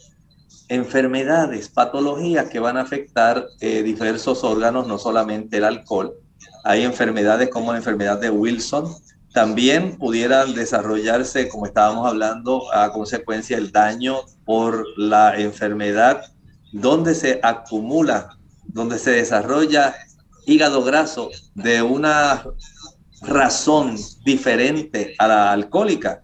enfermedades, 0.70 1.70
patologías 1.70 2.50
que 2.50 2.58
van 2.58 2.78
a 2.78 2.82
afectar 2.82 3.46
eh, 3.60 3.84
diversos 3.84 4.44
órganos, 4.44 4.88
no 4.88 4.98
solamente 4.98 5.58
el 5.58 5.66
alcohol. 5.66 6.16
Hay 6.64 6.82
enfermedades 6.84 7.50
como 7.50 7.74
la 7.74 7.78
enfermedad 7.78 8.20
de 8.20 8.32
Wilson. 8.32 8.92
También 9.36 10.00
pudieran 10.00 10.56
desarrollarse, 10.56 11.48
como 11.48 11.68
estábamos 11.68 12.08
hablando, 12.08 12.74
a 12.74 12.92
consecuencia 12.92 13.58
del 13.58 13.72
daño 13.72 14.22
por 14.46 14.84
la 14.98 15.40
enfermedad 15.40 16.24
donde 16.76 17.16
se 17.16 17.40
acumula, 17.42 18.38
donde 18.66 19.00
se 19.00 19.12
desarrolla 19.12 19.96
hígado 20.46 20.84
graso 20.84 21.30
de 21.54 21.82
una 21.82 22.44
razón 23.22 23.96
diferente 24.26 25.16
a 25.18 25.28
la 25.28 25.54
alcohólica. 25.54 26.22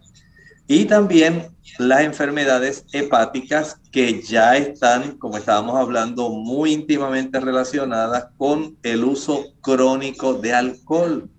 Y 0.68 0.84
también 0.84 1.56
las 1.78 2.02
enfermedades 2.02 2.84
hepáticas 2.92 3.80
que 3.90 4.20
ya 4.22 4.58
están, 4.58 5.16
como 5.16 5.38
estábamos 5.38 5.76
hablando, 5.76 6.28
muy 6.28 6.72
íntimamente 6.72 7.40
relacionadas 7.40 8.26
con 8.36 8.76
el 8.82 9.04
uso 9.04 9.54
crónico 9.62 10.34
de 10.34 10.52
alcohol. 10.52 11.30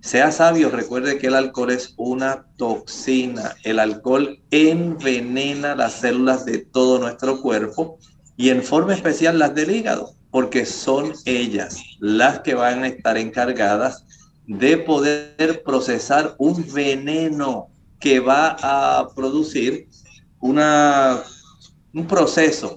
Sea 0.00 0.32
sabio, 0.32 0.70
recuerde 0.70 1.18
que 1.18 1.26
el 1.26 1.34
alcohol 1.34 1.70
es 1.70 1.92
una 1.98 2.46
toxina. 2.56 3.56
El 3.62 3.78
alcohol 3.78 4.40
envenena 4.50 5.74
las 5.74 5.92
células 6.00 6.46
de 6.46 6.58
todo 6.58 6.98
nuestro 6.98 7.42
cuerpo 7.42 7.98
y 8.36 8.50
en 8.50 8.62
forma 8.62 8.94
especial 8.94 9.38
las 9.38 9.54
del 9.54 9.70
hígado, 9.70 10.14
porque 10.30 10.66
son 10.66 11.12
ellas 11.24 11.80
las 12.00 12.40
que 12.40 12.54
van 12.54 12.82
a 12.82 12.88
estar 12.88 13.16
encargadas 13.16 14.04
de 14.46 14.78
poder 14.78 15.62
procesar 15.64 16.34
un 16.38 16.66
veneno 16.72 17.68
que 18.00 18.20
va 18.20 18.56
a 18.60 19.08
producir 19.14 19.88
una, 20.40 21.22
un 21.94 22.06
proceso 22.06 22.76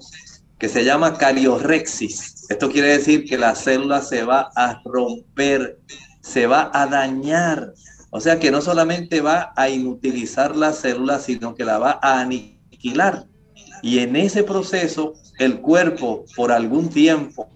que 0.58 0.70
se 0.70 0.86
llama 0.86 1.18
cariorexis. 1.18 2.46
Esto 2.50 2.72
quiere 2.72 2.98
decir 2.98 3.26
que 3.26 3.38
la 3.38 3.56
célula 3.56 4.02
se 4.02 4.24
va 4.24 4.50
a 4.56 4.82
romper, 4.86 5.80
se 6.22 6.48
va 6.48 6.72
a 6.74 6.88
dañar. 6.88 7.74
O 8.10 8.22
sea 8.22 8.40
que 8.40 8.52
no 8.52 8.62
solamente 8.62 9.20
va 9.22 9.52
a 9.56 9.70
inutilizar 9.70 10.56
la 10.56 10.72
célula, 10.72 11.20
sino 11.20 11.56
que 11.56 11.66
la 11.66 11.78
va 11.78 12.00
a 12.02 12.22
aniquilar. 12.22 13.28
Y 13.82 14.00
en 14.00 14.16
ese 14.16 14.44
proceso 14.44 15.14
el 15.40 15.60
cuerpo 15.62 16.26
por 16.36 16.52
algún 16.52 16.90
tiempo, 16.90 17.50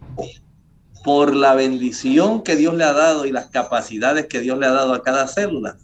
por 1.04 1.36
la 1.36 1.56
bendición 1.56 2.44
que 2.44 2.56
Dios 2.56 2.76
le 2.76 2.84
ha 2.84 2.94
dado 2.94 3.26
y 3.26 3.32
las 3.32 3.48
capacidades 3.48 4.28
que 4.28 4.40
Dios 4.40 4.58
le 4.60 4.68
ha 4.68 4.72
dado 4.72 4.94
a 4.94 5.04
cada 5.04 5.28
célula, 5.28 5.78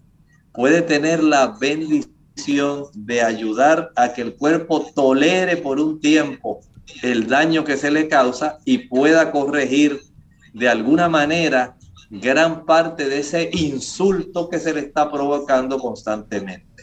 puede 0.54 0.82
tener 0.82 1.23
la 1.23 1.58
bendición 1.60 2.86
de 2.93 3.21
ayudar 3.21 3.91
a 3.95 4.13
que 4.13 4.21
el 4.21 4.36
cuerpo 4.36 4.86
tolere 4.93 5.58
por 5.58 5.80
un 5.80 6.00
tiempo 6.00 6.62
el 7.02 7.28
daño 7.28 7.63
que 7.63 7.78
se 7.78 7.91
le 7.91 8.08
causa 8.08 8.60
y 8.63 8.88
pueda 8.89 9.32
corregir 9.32 10.02
de 10.54 10.69
alguna 10.69 11.10
manera 11.10 11.76
gran 12.10 12.65
parte 12.65 13.08
de 13.08 13.19
ese 13.19 13.50
insulto 13.54 14.50
que 14.50 14.60
se 14.60 14.73
le 14.73 14.82
está 14.82 15.12
provocando 15.12 15.78
constantemente. 15.78 16.77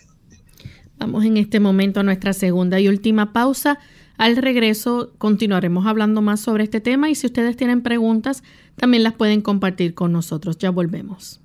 Vamos 0.98 1.24
en 1.24 1.37
este 1.37 1.61
momento 1.61 2.00
a 2.00 2.02
nuestra 2.02 2.33
segunda 2.33 2.80
y 2.80 2.88
última 2.88 3.33
pausa. 3.33 3.78
Al 4.16 4.37
regreso 4.37 5.12
continuaremos 5.18 5.87
hablando 5.87 6.22
más 6.22 6.40
sobre 6.40 6.64
este 6.64 6.80
tema 6.80 7.11
y 7.11 7.14
si 7.14 7.26
ustedes 7.26 7.57
tienen 7.57 7.83
preguntas, 7.83 8.42
también 8.76 9.02
las 9.02 9.14
pueden 9.14 9.40
compartir 9.40 9.94
con 9.94 10.12
nosotros. 10.12 10.59
Ya 10.59 10.70
volvemos. 10.70 11.40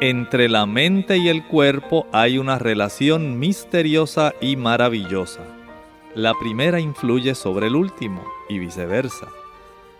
Entre 0.00 0.48
la 0.48 0.64
mente 0.64 1.18
y 1.18 1.28
el 1.28 1.44
cuerpo 1.44 2.06
hay 2.12 2.38
una 2.38 2.58
relación 2.58 3.38
misteriosa 3.40 4.32
y 4.40 4.54
maravillosa. 4.54 5.40
La 6.14 6.34
primera 6.34 6.78
influye 6.78 7.34
sobre 7.34 7.66
el 7.66 7.74
último 7.74 8.24
y 8.48 8.60
viceversa. 8.60 9.26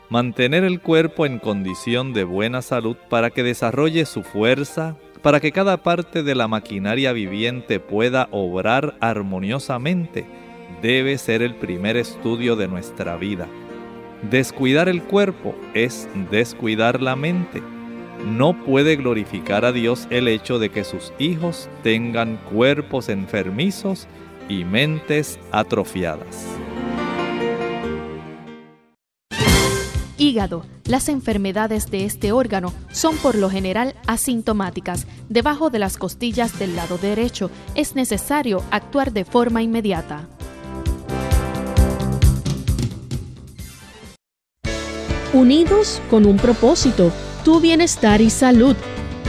Mantener 0.09 0.64
el 0.64 0.81
cuerpo 0.81 1.26
en 1.26 1.38
condición 1.38 2.12
de 2.12 2.24
buena 2.24 2.62
salud 2.62 2.96
para 3.11 3.31
que 3.31 3.42
desarrolle 3.42 4.07
su 4.07 4.22
fuerza, 4.22 4.96
para 5.22 5.40
que 5.40 5.52
cada 5.52 5.76
parte 5.78 6.22
de 6.22 6.35
la 6.35 6.48
maquinaria 6.48 7.12
viviente 7.12 7.81
pueda 7.81 8.28
obrar 8.31 8.96
armoniosamente, 9.00 10.26
debe 10.83 11.18
ser 11.18 11.42
el 11.42 11.54
primer 11.54 11.96
estudio 11.96 12.57
de 12.57 12.68
nuestra 12.68 13.16
vida. 13.16 13.46
Descuidar 14.31 14.88
el 14.88 15.02
cuerpo 15.02 15.54
es 15.74 16.09
descuidar 16.31 17.00
la 17.00 17.16
mente. 17.16 17.62
No 18.24 18.64
puede 18.64 18.96
glorificar 18.96 19.64
a 19.64 19.72
Dios 19.72 20.09
el 20.11 20.26
hecho 20.26 20.59
de 20.59 20.70
que 20.70 20.85
sus 20.85 21.12
hijos 21.18 21.68
tengan 21.83 22.37
cuerpos 22.52 23.09
enfermizos 23.09 24.09
y 24.48 24.64
mentes 24.64 25.38
atrofiadas. 25.52 26.46
Hígado. 30.18 30.66
Las 30.85 31.09
enfermedades 31.09 31.90
de 31.90 32.04
este 32.04 32.31
órgano 32.33 32.74
son 32.90 33.16
por 33.18 33.37
lo 33.37 33.48
general 33.48 33.94
asintomáticas. 34.07 35.07
Debajo 35.28 35.70
de 35.70 35.78
las 35.78 35.96
costillas 35.96 36.59
del 36.59 36.74
lado 36.74 36.98
derecho 36.98 37.52
es 37.76 37.94
necesario 37.94 38.64
actuar 38.72 39.12
de 39.12 39.24
forma 39.24 39.62
inmediata. 39.62 40.26
Unidos 45.33 46.02
con 46.11 46.26
un 46.26 46.37
propósito, 46.37 47.12
tu 47.44 47.61
bienestar 47.61 48.20
y 48.20 48.31
salud. 48.31 48.74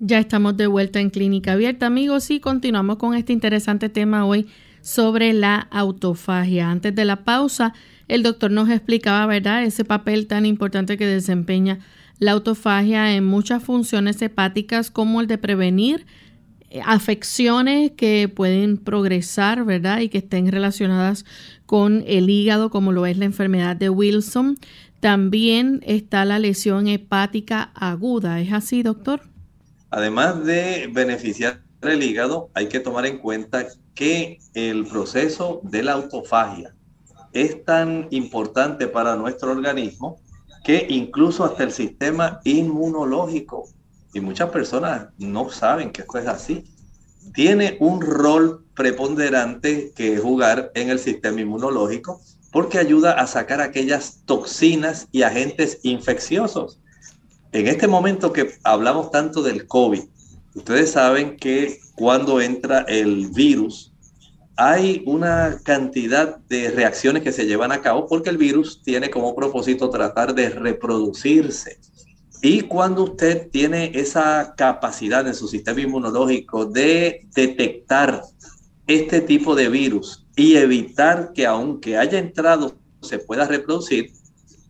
Ya 0.00 0.18
estamos 0.18 0.56
de 0.56 0.66
vuelta 0.66 0.98
en 0.98 1.08
Clínica 1.08 1.52
Abierta, 1.52 1.86
amigos, 1.86 2.28
y 2.32 2.40
continuamos 2.40 2.96
con 2.96 3.14
este 3.14 3.32
interesante 3.32 3.88
tema 3.88 4.26
hoy 4.26 4.48
sobre 4.80 5.32
la 5.32 5.68
autofagia. 5.70 6.68
Antes 6.68 6.96
de 6.96 7.04
la 7.04 7.22
pausa, 7.22 7.74
el 8.08 8.24
doctor 8.24 8.50
nos 8.50 8.68
explicaba, 8.70 9.24
¿verdad?, 9.26 9.62
ese 9.62 9.84
papel 9.84 10.26
tan 10.26 10.46
importante 10.46 10.98
que 10.98 11.06
desempeña 11.06 11.78
la 12.18 12.32
autofagia 12.32 13.14
en 13.14 13.24
muchas 13.24 13.62
funciones 13.62 14.20
hepáticas, 14.20 14.90
como 14.90 15.20
el 15.20 15.28
de 15.28 15.38
prevenir 15.38 16.06
eh, 16.70 16.80
afecciones 16.84 17.92
que 17.92 18.28
pueden 18.28 18.78
progresar, 18.78 19.64
¿verdad?, 19.64 20.00
y 20.00 20.08
que 20.08 20.18
estén 20.18 20.50
relacionadas 20.50 21.24
con 21.66 22.02
el 22.08 22.28
hígado, 22.28 22.68
como 22.68 22.90
lo 22.90 23.06
es 23.06 23.16
la 23.16 23.26
enfermedad 23.26 23.76
de 23.76 23.90
Wilson. 23.90 24.58
También 24.98 25.80
está 25.86 26.24
la 26.24 26.40
lesión 26.40 26.88
hepática 26.88 27.70
aguda. 27.74 28.40
¿Es 28.40 28.52
así, 28.52 28.82
doctor? 28.82 29.33
Además 29.96 30.44
de 30.44 30.90
beneficiar 30.92 31.62
el 31.80 32.02
hígado, 32.02 32.50
hay 32.52 32.66
que 32.66 32.80
tomar 32.80 33.06
en 33.06 33.18
cuenta 33.18 33.68
que 33.94 34.40
el 34.52 34.86
proceso 34.88 35.60
de 35.62 35.84
la 35.84 35.92
autofagia 35.92 36.74
es 37.32 37.64
tan 37.64 38.08
importante 38.10 38.88
para 38.88 39.14
nuestro 39.14 39.52
organismo 39.52 40.16
que 40.64 40.84
incluso 40.88 41.44
hasta 41.44 41.62
el 41.62 41.70
sistema 41.70 42.40
inmunológico, 42.42 43.68
y 44.12 44.18
muchas 44.18 44.50
personas 44.50 45.10
no 45.18 45.48
saben 45.50 45.92
que 45.92 46.02
esto 46.02 46.18
es 46.18 46.26
así, 46.26 46.64
tiene 47.32 47.76
un 47.78 48.00
rol 48.00 48.64
preponderante 48.74 49.92
que 49.94 50.18
jugar 50.18 50.72
en 50.74 50.90
el 50.90 50.98
sistema 50.98 51.40
inmunológico 51.40 52.20
porque 52.50 52.78
ayuda 52.78 53.12
a 53.12 53.28
sacar 53.28 53.60
aquellas 53.60 54.22
toxinas 54.24 55.06
y 55.12 55.22
agentes 55.22 55.78
infecciosos 55.84 56.80
en 57.54 57.68
este 57.68 57.86
momento 57.86 58.32
que 58.32 58.50
hablamos 58.64 59.12
tanto 59.12 59.40
del 59.40 59.68
COVID, 59.68 60.02
ustedes 60.56 60.90
saben 60.90 61.36
que 61.36 61.78
cuando 61.94 62.40
entra 62.40 62.80
el 62.88 63.28
virus, 63.28 63.92
hay 64.56 65.04
una 65.06 65.60
cantidad 65.62 66.36
de 66.48 66.72
reacciones 66.72 67.22
que 67.22 67.30
se 67.30 67.46
llevan 67.46 67.70
a 67.70 67.80
cabo 67.80 68.08
porque 68.08 68.30
el 68.30 68.38
virus 68.38 68.82
tiene 68.82 69.08
como 69.08 69.36
propósito 69.36 69.88
tratar 69.88 70.34
de 70.34 70.48
reproducirse. 70.48 71.78
Y 72.42 72.62
cuando 72.62 73.04
usted 73.04 73.48
tiene 73.50 73.92
esa 73.94 74.54
capacidad 74.56 75.24
en 75.24 75.34
su 75.34 75.46
sistema 75.46 75.80
inmunológico 75.80 76.66
de 76.66 77.24
detectar 77.36 78.22
este 78.88 79.20
tipo 79.20 79.54
de 79.54 79.68
virus 79.68 80.26
y 80.34 80.56
evitar 80.56 81.32
que 81.32 81.46
aunque 81.46 81.98
haya 81.98 82.18
entrado 82.18 82.74
se 83.00 83.20
pueda 83.20 83.46
reproducir, 83.46 84.12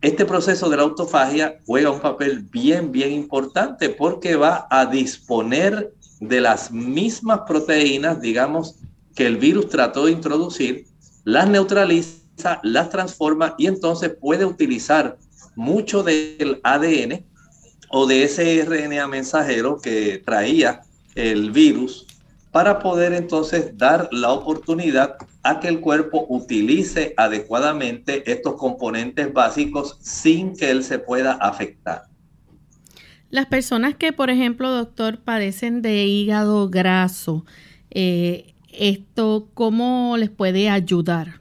este 0.04 0.26
proceso 0.26 0.68
de 0.68 0.76
la 0.76 0.82
autofagia 0.82 1.62
juega 1.64 1.90
un 1.90 1.98
papel 1.98 2.40
bien, 2.40 2.92
bien 2.92 3.10
importante 3.10 3.88
porque 3.88 4.36
va 4.36 4.66
a 4.68 4.84
disponer 4.84 5.94
de 6.20 6.42
las 6.42 6.70
mismas 6.70 7.40
proteínas, 7.48 8.20
digamos, 8.20 8.74
que 9.14 9.24
el 9.24 9.38
virus 9.38 9.70
trató 9.70 10.04
de 10.04 10.12
introducir, 10.12 10.84
las 11.24 11.48
neutraliza, 11.48 12.60
las 12.62 12.90
transforma 12.90 13.54
y 13.56 13.66
entonces 13.66 14.14
puede 14.20 14.44
utilizar 14.44 15.16
mucho 15.56 16.02
del 16.02 16.60
ADN 16.62 17.24
o 17.88 18.06
de 18.06 18.24
ese 18.24 18.62
RNA 18.62 19.08
mensajero 19.08 19.80
que 19.80 20.22
traía 20.22 20.82
el 21.14 21.50
virus 21.50 22.06
para 22.52 22.78
poder 22.78 23.14
entonces 23.14 23.78
dar 23.78 24.10
la 24.12 24.32
oportunidad 24.32 25.16
a 25.44 25.60
que 25.60 25.68
el 25.68 25.80
cuerpo 25.80 26.26
utilice 26.28 27.14
adecuadamente 27.16 28.30
estos 28.30 28.54
componentes 28.54 29.32
básicos 29.32 29.98
sin 30.00 30.56
que 30.56 30.70
él 30.70 30.82
se 30.82 30.98
pueda 30.98 31.34
afectar. 31.34 32.04
Las 33.30 33.46
personas 33.46 33.94
que, 33.94 34.12
por 34.12 34.30
ejemplo, 34.30 34.70
doctor, 34.70 35.18
padecen 35.18 35.82
de 35.82 36.04
hígado 36.04 36.68
graso, 36.68 37.44
eh, 37.90 38.54
¿esto 38.72 39.48
cómo 39.54 40.16
les 40.16 40.30
puede 40.30 40.70
ayudar? 40.70 41.40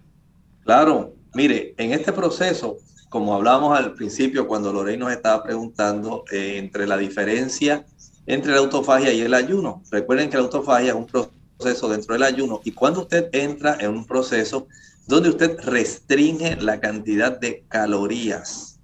Claro, 0.63 1.15
mire, 1.33 1.73
en 1.77 1.93
este 1.93 2.11
proceso, 2.11 2.77
como 3.09 3.33
hablábamos 3.33 3.77
al 3.77 3.93
principio 3.93 4.47
cuando 4.47 4.73
Lorey 4.73 4.97
nos 4.97 5.11
estaba 5.11 5.43
preguntando 5.43 6.25
eh, 6.31 6.57
entre 6.57 6.87
la 6.87 6.97
diferencia 6.97 7.85
entre 8.25 8.53
la 8.53 8.59
autofagia 8.59 9.11
y 9.11 9.21
el 9.21 9.33
ayuno. 9.33 9.83
Recuerden 9.91 10.29
que 10.29 10.37
la 10.37 10.43
autofagia 10.43 10.89
es 10.89 10.95
un 10.95 11.05
proceso 11.05 11.33
dentro 11.59 12.13
del 12.13 12.23
ayuno 12.23 12.61
y 12.63 12.71
cuando 12.71 13.01
usted 13.01 13.29
entra 13.31 13.77
en 13.79 13.91
un 13.91 14.05
proceso 14.05 14.67
donde 15.07 15.29
usted 15.29 15.59
restringe 15.63 16.55
la 16.57 16.79
cantidad 16.79 17.39
de 17.39 17.63
calorías, 17.67 18.79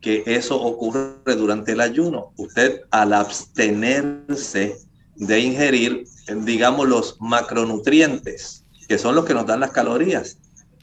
que 0.00 0.22
eso 0.26 0.60
ocurre 0.60 1.36
durante 1.36 1.72
el 1.72 1.80
ayuno. 1.80 2.32
Usted 2.36 2.82
al 2.90 3.12
abstenerse 3.12 4.78
de 5.14 5.40
ingerir, 5.40 6.04
digamos, 6.44 6.88
los 6.88 7.16
macronutrientes, 7.20 8.64
que 8.88 8.98
son 8.98 9.14
los 9.14 9.24
que 9.24 9.34
nos 9.34 9.46
dan 9.46 9.60
las 9.60 9.70
calorías, 9.70 10.38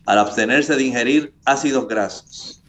al 0.05 0.19
abstenerse 0.19 0.75
de 0.75 0.83
ingerir 0.83 1.33
ácidos 1.43 1.87
grasos, 1.87 2.63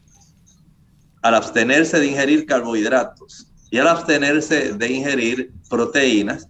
al 1.23 1.35
abstenerse 1.35 2.01
de 2.01 2.07
ingerir 2.07 2.47
carbohidratos, 2.47 3.49
y 3.71 3.79
al 3.79 3.89
abstenerse 3.89 4.73
de 4.73 4.93
ingerir 4.93 5.53
proteínas, 5.69 6.49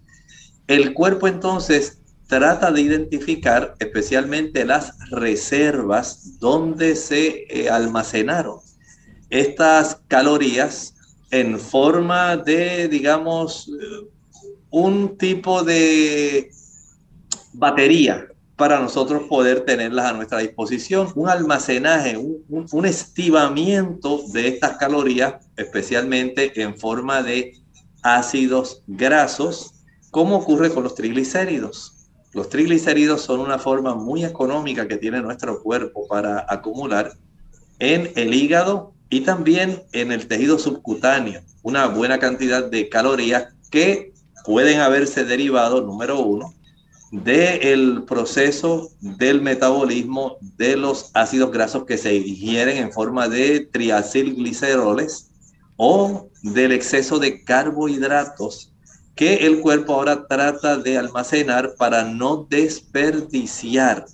el 0.68 0.94
cuerpo 0.94 1.26
entonces 1.26 1.97
trata 2.28 2.70
de 2.70 2.82
identificar 2.82 3.74
especialmente 3.78 4.64
las 4.64 4.92
reservas 5.10 6.38
donde 6.38 6.94
se 6.94 7.46
eh, 7.48 7.68
almacenaron 7.70 8.60
estas 9.30 10.00
calorías 10.08 10.94
en 11.30 11.58
forma 11.58 12.36
de, 12.36 12.88
digamos, 12.88 13.70
un 14.70 15.16
tipo 15.18 15.62
de 15.62 16.50
batería 17.52 18.28
para 18.56 18.80
nosotros 18.80 19.22
poder 19.28 19.64
tenerlas 19.64 20.06
a 20.06 20.12
nuestra 20.14 20.38
disposición. 20.38 21.12
Un 21.14 21.28
almacenaje, 21.28 22.16
un, 22.16 22.86
estivamiento 22.86 24.22
de 24.32 24.48
estas 24.48 24.78
calorías, 24.78 25.34
especialmente 25.56 26.60
en 26.60 26.76
forma 26.76 27.22
de 27.22 27.56
ácidos 28.02 28.82
grasos, 28.86 29.74
como 30.10 30.36
ocurre 30.36 30.70
con 30.70 30.82
los 30.82 30.94
triglicéridos. 30.94 31.97
Los 32.32 32.48
triglicéridos 32.48 33.22
son 33.22 33.40
una 33.40 33.58
forma 33.58 33.94
muy 33.94 34.24
económica 34.24 34.86
que 34.86 34.98
tiene 34.98 35.22
nuestro 35.22 35.62
cuerpo 35.62 36.06
para 36.08 36.44
acumular 36.48 37.12
en 37.78 38.12
el 38.16 38.34
hígado 38.34 38.92
y 39.08 39.20
también 39.20 39.82
en 39.92 40.12
el 40.12 40.28
tejido 40.28 40.58
subcutáneo 40.58 41.40
una 41.62 41.86
buena 41.86 42.18
cantidad 42.18 42.64
de 42.64 42.88
calorías 42.88 43.54
que 43.70 44.12
pueden 44.44 44.80
haberse 44.80 45.24
derivado, 45.24 45.82
número 45.82 46.20
uno, 46.20 46.54
del 47.10 48.04
proceso 48.04 48.90
del 49.00 49.40
metabolismo 49.40 50.36
de 50.56 50.76
los 50.76 51.10
ácidos 51.14 51.50
grasos 51.50 51.84
que 51.84 51.96
se 51.96 52.10
digieren 52.10 52.76
en 52.76 52.92
forma 52.92 53.28
de 53.28 53.60
triacilgliceroles 53.60 55.30
o 55.76 56.28
del 56.42 56.72
exceso 56.72 57.18
de 57.18 57.44
carbohidratos 57.44 58.72
que 59.18 59.46
el 59.46 59.58
cuerpo 59.58 59.94
ahora 59.94 60.28
trata 60.28 60.76
de 60.76 60.96
almacenar 60.96 61.74
para 61.76 62.04
no 62.04 62.46
desperdiciar 62.48 64.06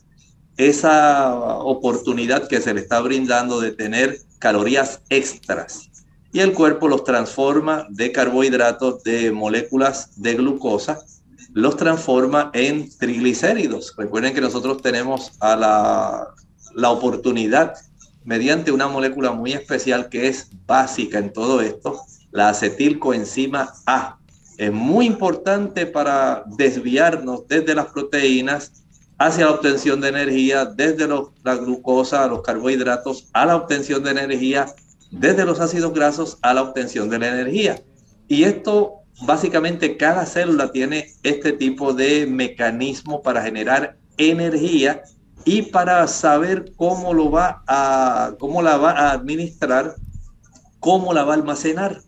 esa 0.56 1.34
oportunidad 1.34 2.48
que 2.48 2.62
se 2.62 2.72
le 2.72 2.80
está 2.80 3.02
brindando 3.02 3.60
de 3.60 3.72
tener 3.72 4.16
calorías 4.38 5.02
extras. 5.10 5.90
Y 6.32 6.40
el 6.40 6.54
cuerpo 6.54 6.88
los 6.88 7.04
transforma 7.04 7.86
de 7.90 8.12
carbohidratos, 8.12 9.02
de 9.02 9.30
moléculas 9.30 10.22
de 10.22 10.36
glucosa, 10.36 11.00
los 11.52 11.76
transforma 11.76 12.50
en 12.54 12.88
triglicéridos. 12.96 13.94
Recuerden 13.98 14.32
que 14.32 14.40
nosotros 14.40 14.80
tenemos 14.80 15.32
a 15.40 15.54
la, 15.54 16.28
la 16.74 16.90
oportunidad, 16.90 17.74
mediante 18.24 18.72
una 18.72 18.88
molécula 18.88 19.32
muy 19.32 19.52
especial 19.52 20.08
que 20.08 20.28
es 20.28 20.48
básica 20.64 21.18
en 21.18 21.30
todo 21.30 21.60
esto, 21.60 22.00
la 22.30 22.48
acetilcoenzima 22.48 23.74
A. 23.84 24.18
Es 24.56 24.72
muy 24.72 25.06
importante 25.06 25.86
para 25.86 26.44
desviarnos 26.46 27.46
desde 27.48 27.74
las 27.74 27.86
proteínas 27.86 28.84
hacia 29.18 29.46
la 29.46 29.52
obtención 29.52 30.00
de 30.00 30.08
energía, 30.08 30.64
desde 30.64 31.08
la 31.08 31.56
glucosa, 31.56 32.26
los 32.26 32.42
carbohidratos, 32.42 33.28
a 33.32 33.46
la 33.46 33.56
obtención 33.56 34.02
de 34.02 34.10
energía, 34.10 34.66
desde 35.10 35.44
los 35.44 35.60
ácidos 35.60 35.92
grasos 35.92 36.38
a 36.42 36.54
la 36.54 36.62
obtención 36.62 37.08
de 37.08 37.18
la 37.18 37.28
energía. 37.28 37.82
Y 38.28 38.44
esto 38.44 39.04
básicamente 39.22 39.96
cada 39.96 40.26
célula 40.26 40.72
tiene 40.72 41.12
este 41.22 41.52
tipo 41.52 41.92
de 41.92 42.26
mecanismo 42.26 43.22
para 43.22 43.42
generar 43.42 43.96
energía 44.16 45.02
y 45.44 45.62
para 45.62 46.06
saber 46.06 46.72
cómo 46.76 47.12
lo 47.12 47.30
va 47.30 47.62
a 47.66 48.34
cómo 48.38 48.62
la 48.62 48.76
va 48.76 48.92
a 48.92 49.12
administrar, 49.12 49.94
cómo 50.80 51.12
la 51.12 51.24
va 51.24 51.34
a 51.34 51.36
almacenar. 51.36 52.00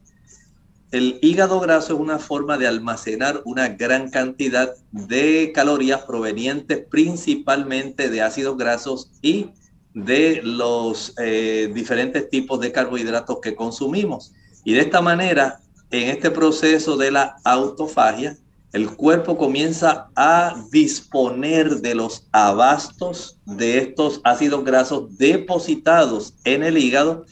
El 0.93 1.19
hígado 1.21 1.59
graso 1.59 1.95
es 1.95 2.01
una 2.01 2.19
forma 2.19 2.59
de 2.59 2.69
almacenar 2.69 3.43
una 3.45 3.69
gran 3.69 4.09
cantidad 4.11 4.73
de 4.93 5.51
calorías 5.53 6.03
provenientes 6.03 6.85
principalmente 6.89 8.09
de 8.09 8.23
ácidos 8.23 8.57
grasos 8.57 9.11
y 9.21 9.51
de 9.95 10.41
los 10.45 11.15
eh, 11.19 11.71
diferentes 11.75 12.31
tipos 12.31 12.61
de 12.61 12.71
carbohidratos 12.71 13.39
que 13.43 13.57
consumimos. 13.57 14.33
Y 14.65 14.75
de 14.75 14.81
esta 14.81 15.01
manera 15.01 15.61
en 15.91 16.09
este 16.09 16.31
proceso 16.31 16.97
de 16.97 17.11
la 17.11 17.37
autofagia, 17.45 18.37
el 18.73 18.91
cuerpo 18.95 19.39
comienza 19.39 20.11
a 20.15 20.55
disponer 20.71 21.81
de 21.81 21.95
los 21.95 22.27
abastos 22.31 23.39
de 23.47 23.79
estos 23.79 24.21
ácidos 24.23 24.65
grasos 24.65 25.17
depositados 25.17 26.35
en 26.45 26.63
el 26.63 26.77
hígado 26.77 27.25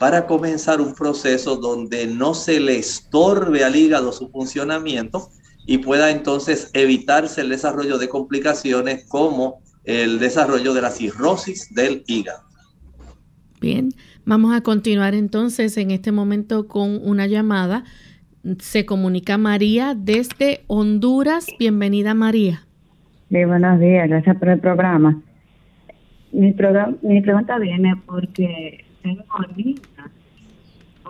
para 0.00 0.26
comenzar 0.26 0.80
un 0.80 0.94
proceso 0.94 1.54
donde 1.56 2.08
no 2.08 2.34
se 2.34 2.58
le 2.58 2.78
estorbe 2.78 3.62
al 3.62 3.76
hígado 3.76 4.10
su 4.10 4.30
funcionamiento 4.30 5.28
y 5.64 5.78
pueda 5.78 6.10
entonces 6.10 6.70
evitarse 6.72 7.42
el 7.42 7.50
desarrollo 7.50 7.98
de 7.98 8.08
complicaciones 8.08 9.04
como 9.08 9.60
el 9.84 10.18
desarrollo 10.18 10.74
de 10.74 10.82
la 10.82 10.90
cirrosis 10.90 11.72
del 11.74 12.02
hígado. 12.08 12.42
Bien, 13.60 13.90
Vamos 14.30 14.54
a 14.54 14.60
continuar 14.60 15.14
entonces 15.14 15.76
en 15.76 15.90
este 15.90 16.12
momento 16.12 16.68
con 16.68 17.00
una 17.02 17.26
llamada. 17.26 17.82
Se 18.58 18.86
comunica 18.86 19.38
María 19.38 19.94
desde 19.96 20.60
Honduras. 20.66 21.46
Bienvenida 21.58 22.14
María. 22.14 22.60
Sí, 23.28 23.44
buenos 23.44 23.80
días, 23.80 24.08
gracias 24.08 24.36
por 24.36 24.50
el 24.50 24.60
programa. 24.60 25.20
Mi, 26.32 26.54
mi 27.02 27.20
pregunta 27.22 27.58
viene 27.58 27.94
porque 28.06 28.84
tengo. 29.02 29.24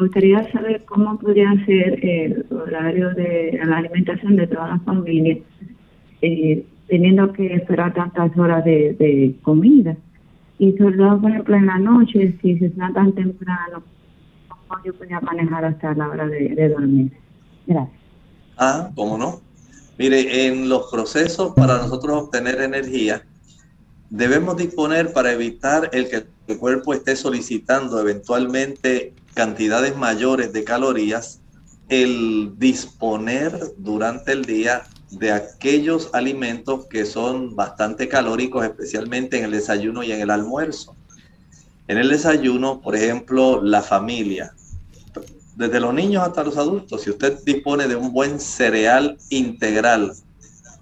Me 0.00 0.06
gustaría 0.06 0.50
saber 0.50 0.84
cómo 0.86 1.18
podría 1.18 1.52
ser 1.66 2.04
el 2.04 2.46
horario 2.50 3.10
de 3.10 3.60
la 3.62 3.76
alimentación 3.76 4.34
de 4.34 4.46
toda 4.46 4.68
la 4.68 4.78
familia, 4.80 5.38
eh, 6.22 6.64
teniendo 6.88 7.30
que 7.34 7.54
esperar 7.54 7.92
tantas 7.92 8.36
horas 8.38 8.64
de 8.64 9.36
comida 9.42 9.94
y 10.60 10.76
sobre 10.76 10.98
todo, 10.98 11.18
por 11.18 11.30
ejemplo, 11.30 11.56
en 11.56 11.66
la 11.66 11.78
noche, 11.78 12.34
si 12.42 12.58
se 12.58 12.66
está 12.66 12.92
tan 12.92 13.12
temprano, 13.14 13.82
¿cómo 14.48 14.84
yo 14.84 14.92
podía 14.92 15.18
manejar 15.20 15.64
hasta 15.64 15.94
la 15.94 16.08
hora 16.10 16.26
de, 16.28 16.68
dormir? 16.68 17.12
Gracias. 17.66 17.98
Ah, 18.58 18.90
¿cómo 18.94 19.16
no? 19.16 19.40
Mire, 19.98 20.46
en 20.46 20.68
los 20.68 20.90
procesos 20.90 21.54
para 21.54 21.78
nosotros 21.78 22.24
obtener 22.24 22.60
energía, 22.60 23.22
debemos 24.10 24.58
disponer 24.58 25.14
para 25.14 25.32
evitar 25.32 25.88
el 25.94 26.10
que 26.10 26.24
el 26.46 26.58
cuerpo 26.58 26.92
esté 26.92 27.16
solicitando 27.16 27.98
eventualmente 27.98 29.14
cantidades 29.34 29.96
mayores 29.96 30.52
de 30.52 30.64
calorías, 30.64 31.40
el 31.88 32.54
disponer 32.58 33.74
durante 33.78 34.32
el 34.32 34.44
día 34.44 34.84
de 35.10 35.32
aquellos 35.32 36.10
alimentos 36.12 36.86
que 36.86 37.04
son 37.04 37.56
bastante 37.56 38.08
calóricos, 38.08 38.64
especialmente 38.64 39.38
en 39.38 39.44
el 39.44 39.50
desayuno 39.50 40.02
y 40.02 40.12
en 40.12 40.20
el 40.20 40.30
almuerzo. 40.30 40.94
En 41.88 41.98
el 41.98 42.08
desayuno, 42.08 42.80
por 42.80 42.94
ejemplo, 42.94 43.60
la 43.62 43.82
familia, 43.82 44.54
desde 45.56 45.80
los 45.80 45.92
niños 45.92 46.22
hasta 46.22 46.44
los 46.44 46.56
adultos, 46.56 47.02
si 47.02 47.10
usted 47.10 47.38
dispone 47.44 47.88
de 47.88 47.96
un 47.96 48.12
buen 48.12 48.38
cereal 48.40 49.18
integral 49.28 50.12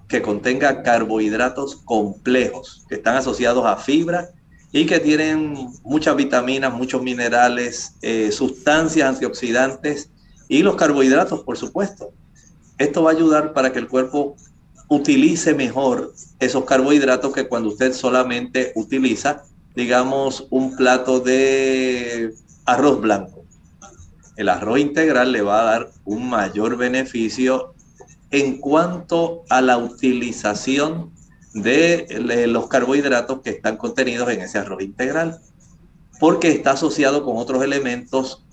que 0.07 0.23
contenga 0.23 0.83
carbohidratos 0.83 1.77
complejos, 1.77 2.85
que 2.89 2.97
están 2.97 3.17
asociados 3.17 3.65
a 3.67 3.77
fibra 3.77 4.31
y 4.73 4.87
que 4.87 5.01
tienen 5.01 5.55
muchas 5.83 6.15
vitaminas, 6.17 6.73
muchos 6.73 7.03
minerales, 7.03 7.95
eh, 8.03 8.31
sustancias 8.33 9.09
antioxidantes 9.09 10.11
y 10.49 10.63
los 10.63 10.77
carbohidratos, 10.77 11.41
por 11.41 11.57
supuesto. 11.57 12.13
Esto 12.77 13.03
va 13.03 13.11
a 13.11 13.15
ayudar 13.15 13.53
para 13.53 13.73
que 13.73 13.79
el 13.79 13.89
cuerpo 13.89 14.37
utilice 14.89 15.55
mejor 15.55 16.15
esos 16.39 16.65
carbohidratos 16.65 17.33
que 17.33 17.49
cuando 17.49 17.71
usted 17.71 17.93
solamente 17.93 18.73
utiliza, 18.75 19.43
digamos, 19.75 20.47
un 20.51 20.77
plato 20.77 21.21
de 21.21 22.35
arroz 22.65 23.01
blanco. 23.01 23.45
El 24.37 24.49
arroz 24.49 24.79
integral 24.79 25.33
le 25.33 25.43
va 25.43 25.61
a 25.61 25.65
dar 25.65 25.91
un 26.05 26.29
mayor 26.29 26.77
beneficio 26.77 27.75
en 28.31 28.59
cuanto 28.59 29.43
a 29.49 29.61
la 29.61 29.79
utilización 29.79 31.11
de 31.63 32.47
los 32.49 32.69
carbohidratos 32.69 33.41
que 33.43 33.51
están 33.51 33.77
contenidos 33.77 34.29
en 34.31 34.41
ese 34.41 34.59
arroz 34.59 34.83
integral, 34.83 35.41
porque 36.21 36.51
está 36.51 36.73
asociado 36.73 37.25
con 37.25 37.37
otros 37.37 37.63
elementos 37.63 38.45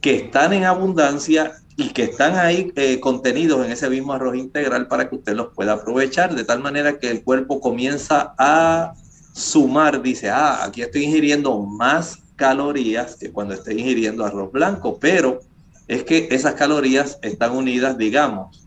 que 0.00 0.16
están 0.16 0.52
en 0.52 0.64
abundancia 0.64 1.52
y 1.76 1.88
que 1.88 2.04
están 2.04 2.36
ahí 2.36 2.72
eh, 2.76 3.00
contenidos 3.00 3.64
en 3.64 3.72
ese 3.72 3.88
mismo 3.90 4.12
arroz 4.12 4.36
integral 4.36 4.86
para 4.86 5.08
que 5.08 5.16
usted 5.16 5.34
los 5.34 5.52
pueda 5.54 5.72
aprovechar, 5.72 6.34
de 6.34 6.44
tal 6.44 6.60
manera 6.60 6.98
que 6.98 7.10
el 7.10 7.24
cuerpo 7.24 7.60
comienza 7.60 8.34
a 8.38 8.94
sumar, 9.32 10.00
dice, 10.02 10.30
ah, 10.30 10.62
aquí 10.62 10.82
estoy 10.82 11.04
ingiriendo 11.04 11.58
más 11.60 12.18
calorías 12.36 13.16
que 13.16 13.32
cuando 13.32 13.54
estoy 13.54 13.80
ingiriendo 13.80 14.24
arroz 14.24 14.52
blanco, 14.52 14.98
pero 15.00 15.40
es 15.88 16.04
que 16.04 16.28
esas 16.30 16.54
calorías 16.54 17.18
están 17.22 17.52
unidas, 17.52 17.98
digamos, 17.98 18.62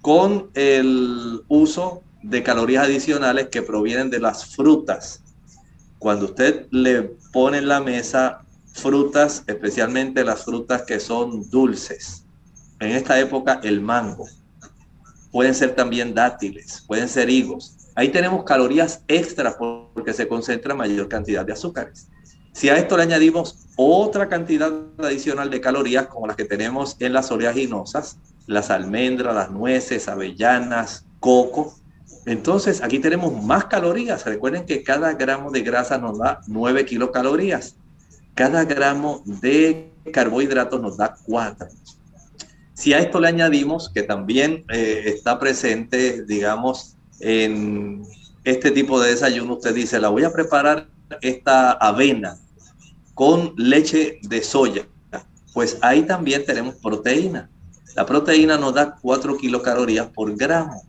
con 0.00 0.50
el 0.54 1.42
uso 1.48 2.02
de 2.28 2.42
calorías 2.42 2.84
adicionales 2.84 3.48
que 3.48 3.62
provienen 3.62 4.10
de 4.10 4.18
las 4.18 4.46
frutas. 4.46 5.22
Cuando 5.98 6.26
usted 6.26 6.66
le 6.70 7.02
pone 7.32 7.58
en 7.58 7.68
la 7.68 7.80
mesa 7.80 8.44
frutas, 8.72 9.44
especialmente 9.46 10.24
las 10.24 10.44
frutas 10.44 10.82
que 10.82 10.98
son 10.98 11.48
dulces, 11.50 12.24
en 12.80 12.90
esta 12.90 13.18
época 13.20 13.60
el 13.62 13.80
mango. 13.80 14.26
Pueden 15.30 15.54
ser 15.54 15.76
también 15.76 16.14
dátiles, 16.14 16.82
pueden 16.86 17.08
ser 17.08 17.30
higos. 17.30 17.76
Ahí 17.94 18.08
tenemos 18.08 18.42
calorías 18.42 19.02
extras 19.06 19.54
porque 19.94 20.12
se 20.12 20.26
concentra 20.26 20.74
mayor 20.74 21.08
cantidad 21.08 21.44
de 21.44 21.52
azúcares. 21.52 22.08
Si 22.52 22.68
a 22.68 22.76
esto 22.76 22.96
le 22.96 23.04
añadimos 23.04 23.66
otra 23.76 24.28
cantidad 24.28 24.72
adicional 24.98 25.48
de 25.48 25.60
calorías 25.60 26.08
como 26.08 26.26
las 26.26 26.36
que 26.36 26.44
tenemos 26.44 26.96
en 26.98 27.12
las 27.12 27.30
oleaginosas, 27.30 28.18
las 28.46 28.70
almendras, 28.70 29.34
las 29.34 29.50
nueces, 29.50 30.08
avellanas, 30.08 31.04
coco, 31.20 31.76
entonces 32.26 32.82
aquí 32.82 32.98
tenemos 32.98 33.40
más 33.42 33.66
calorías. 33.66 34.24
Recuerden 34.24 34.66
que 34.66 34.82
cada 34.82 35.14
gramo 35.14 35.52
de 35.52 35.62
grasa 35.62 35.96
nos 35.96 36.18
da 36.18 36.40
9 36.48 36.84
kilocalorías. 36.84 37.76
Cada 38.34 38.64
gramo 38.64 39.22
de 39.24 39.92
carbohidratos 40.12 40.80
nos 40.80 40.96
da 40.96 41.16
4. 41.24 41.68
Si 42.74 42.92
a 42.92 42.98
esto 42.98 43.20
le 43.20 43.28
añadimos 43.28 43.90
que 43.90 44.02
también 44.02 44.64
eh, 44.70 45.04
está 45.06 45.38
presente, 45.38 46.24
digamos, 46.24 46.96
en 47.20 48.02
este 48.44 48.72
tipo 48.72 49.00
de 49.00 49.10
desayuno, 49.10 49.54
usted 49.54 49.74
dice, 49.74 50.00
la 50.00 50.08
voy 50.08 50.24
a 50.24 50.32
preparar 50.32 50.88
esta 51.20 51.72
avena 51.72 52.38
con 53.14 53.54
leche 53.56 54.18
de 54.22 54.42
soya. 54.42 54.84
Pues 55.54 55.78
ahí 55.80 56.02
también 56.02 56.44
tenemos 56.44 56.74
proteína. 56.74 57.48
La 57.94 58.04
proteína 58.04 58.58
nos 58.58 58.74
da 58.74 58.96
4 59.00 59.38
kilocalorías 59.38 60.08
por 60.08 60.36
gramo. 60.36 60.82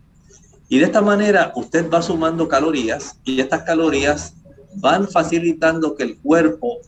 Y 0.70 0.80
de 0.80 0.86
esta 0.86 1.02
manera 1.02 1.54
usted 1.56 1.90
va 1.90 2.02
sumando 2.02 2.48
calorías 2.48 3.20
y 3.24 3.40
estas 3.40 3.64
calorías 3.64 4.34
van 4.76 5.08
facilitando 5.08 5.96
que 5.96 6.04
el 6.04 6.18
cuerpo 6.18 6.80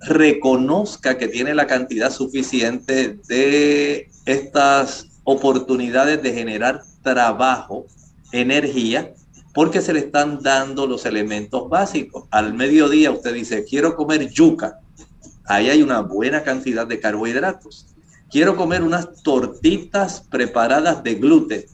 reconozca 0.00 1.18
que 1.18 1.28
tiene 1.28 1.54
la 1.54 1.66
cantidad 1.66 2.10
suficiente 2.10 3.18
de 3.28 4.08
estas 4.26 5.06
oportunidades 5.24 6.22
de 6.22 6.32
generar 6.32 6.82
trabajo, 7.02 7.86
energía, 8.32 9.12
porque 9.52 9.80
se 9.80 9.92
le 9.92 10.00
están 10.00 10.40
dando 10.42 10.86
los 10.86 11.04
elementos 11.04 11.68
básicos. 11.68 12.24
Al 12.30 12.54
mediodía 12.54 13.10
usted 13.10 13.34
dice, 13.34 13.64
quiero 13.64 13.96
comer 13.96 14.30
yuca. 14.30 14.80
Ahí 15.46 15.68
hay 15.68 15.82
una 15.82 16.00
buena 16.00 16.42
cantidad 16.42 16.86
de 16.86 17.00
carbohidratos. 17.00 17.86
Quiero 18.30 18.56
comer 18.56 18.82
unas 18.82 19.22
tortitas 19.22 20.20
preparadas 20.30 21.02
de 21.02 21.16
gluten. 21.16 21.64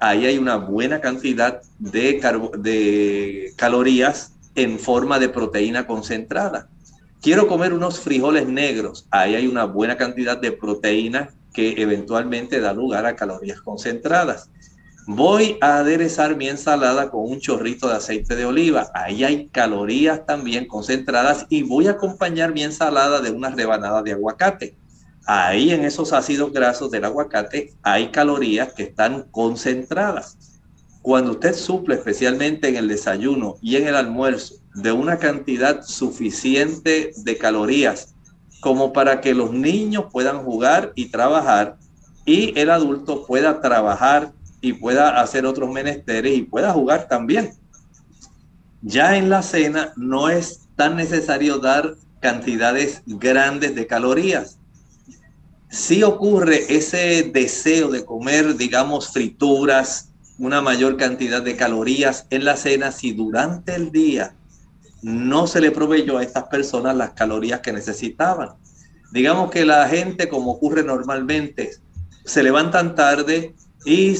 Ahí 0.00 0.24
hay 0.24 0.38
una 0.38 0.56
buena 0.56 1.02
cantidad 1.02 1.60
de, 1.78 3.52
calorías 3.56 4.32
en 4.54 4.78
forma 4.78 5.18
de 5.18 5.28
proteína 5.28 5.86
concentrada. 5.86 6.68
Quiero 7.20 7.46
comer 7.46 7.74
unos 7.74 8.00
frijoles 8.00 8.48
negros. 8.48 9.06
Ahí 9.10 9.34
hay 9.34 9.46
una 9.46 9.64
buena 9.64 9.98
cantidad 9.98 10.38
de 10.38 10.52
proteína 10.52 11.28
que 11.52 11.82
eventualmente 11.82 12.60
da 12.60 12.72
lugar 12.72 13.04
a 13.04 13.14
calorías 13.14 13.60
concentradas. 13.60 14.48
Voy 15.06 15.58
a 15.60 15.78
aderezar 15.78 16.34
mi 16.34 16.48
ensalada 16.48 17.10
con 17.10 17.30
un 17.30 17.38
chorrito 17.38 17.88
de 17.88 17.96
aceite 17.96 18.36
de 18.36 18.46
oliva. 18.46 18.90
Ahí 18.94 19.22
hay 19.22 19.48
calorías 19.48 20.24
también 20.24 20.66
concentradas 20.66 21.44
y 21.50 21.62
voy 21.62 21.88
a 21.88 21.92
acompañar 21.92 22.54
mi 22.54 22.62
ensalada 22.62 23.20
de 23.20 23.32
una 23.32 23.50
rebanada 23.50 24.02
de 24.02 24.12
aguacate. 24.12 24.79
Ahí 25.32 25.70
en 25.70 25.84
esos 25.84 26.12
ácidos 26.12 26.52
grasos 26.52 26.90
del 26.90 27.04
aguacate 27.04 27.72
hay 27.84 28.10
calorías 28.10 28.72
que 28.72 28.82
están 28.82 29.28
concentradas. 29.30 30.58
Cuando 31.02 31.30
usted 31.30 31.54
suple 31.54 31.94
especialmente 31.94 32.66
en 32.66 32.74
el 32.74 32.88
desayuno 32.88 33.54
y 33.62 33.76
en 33.76 33.86
el 33.86 33.94
almuerzo 33.94 34.56
de 34.74 34.90
una 34.90 35.20
cantidad 35.20 35.84
suficiente 35.84 37.12
de 37.16 37.38
calorías 37.38 38.16
como 38.60 38.92
para 38.92 39.20
que 39.20 39.32
los 39.32 39.52
niños 39.52 40.06
puedan 40.10 40.42
jugar 40.42 40.90
y 40.96 41.10
trabajar 41.10 41.76
y 42.24 42.58
el 42.58 42.68
adulto 42.68 43.24
pueda 43.24 43.60
trabajar 43.60 44.32
y 44.60 44.72
pueda 44.72 45.20
hacer 45.20 45.46
otros 45.46 45.70
menesteres 45.70 46.36
y 46.36 46.42
pueda 46.42 46.72
jugar 46.72 47.06
también. 47.06 47.52
Ya 48.82 49.16
en 49.16 49.30
la 49.30 49.42
cena 49.42 49.92
no 49.94 50.28
es 50.28 50.66
tan 50.74 50.96
necesario 50.96 51.58
dar 51.58 51.94
cantidades 52.18 53.04
grandes 53.06 53.76
de 53.76 53.86
calorías. 53.86 54.59
Si 55.70 56.02
ocurre 56.02 56.76
ese 56.76 57.30
deseo 57.32 57.90
de 57.90 58.04
comer, 58.04 58.56
digamos, 58.56 59.12
frituras, 59.12 60.10
una 60.36 60.60
mayor 60.60 60.96
cantidad 60.96 61.42
de 61.42 61.54
calorías 61.54 62.26
en 62.30 62.44
la 62.44 62.56
cena, 62.56 62.90
si 62.90 63.12
durante 63.12 63.76
el 63.76 63.92
día 63.92 64.34
no 65.00 65.46
se 65.46 65.60
le 65.60 65.70
proveyó 65.70 66.18
a 66.18 66.24
estas 66.24 66.44
personas 66.48 66.96
las 66.96 67.12
calorías 67.12 67.60
que 67.60 67.72
necesitaban. 67.72 68.50
Digamos 69.12 69.52
que 69.52 69.64
la 69.64 69.88
gente, 69.88 70.28
como 70.28 70.50
ocurre 70.50 70.82
normalmente, 70.82 71.70
se 72.24 72.42
levantan 72.42 72.96
tarde 72.96 73.54
y 73.84 74.16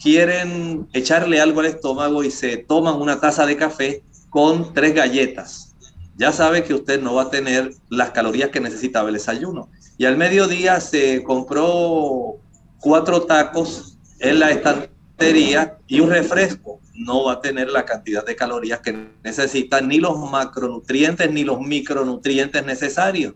quieren 0.00 0.88
echarle 0.92 1.40
algo 1.40 1.60
al 1.60 1.66
estómago 1.66 2.22
y 2.22 2.30
se 2.30 2.58
toman 2.58 2.94
una 2.94 3.18
taza 3.18 3.44
de 3.44 3.56
café 3.56 4.04
con 4.30 4.72
tres 4.72 4.94
galletas. 4.94 5.74
Ya 6.16 6.30
sabe 6.30 6.62
que 6.62 6.74
usted 6.74 7.02
no 7.02 7.14
va 7.14 7.22
a 7.22 7.30
tener 7.30 7.74
las 7.88 8.10
calorías 8.10 8.50
que 8.50 8.60
necesitaba 8.60 9.08
el 9.08 9.14
desayuno. 9.14 9.68
Y 9.98 10.04
al 10.04 10.16
mediodía 10.16 10.80
se 10.80 11.22
compró 11.22 12.38
cuatro 12.80 13.22
tacos 13.22 13.98
en 14.18 14.40
la 14.40 14.50
estantería 14.50 15.78
y 15.86 16.00
un 16.00 16.10
refresco. 16.10 16.80
No 16.94 17.24
va 17.24 17.34
a 17.34 17.40
tener 17.40 17.70
la 17.70 17.84
cantidad 17.84 18.24
de 18.24 18.36
calorías 18.36 18.80
que 18.80 19.08
necesita, 19.22 19.80
ni 19.80 19.98
los 19.98 20.18
macronutrientes, 20.30 21.30
ni 21.30 21.44
los 21.44 21.60
micronutrientes 21.60 22.64
necesarios. 22.64 23.34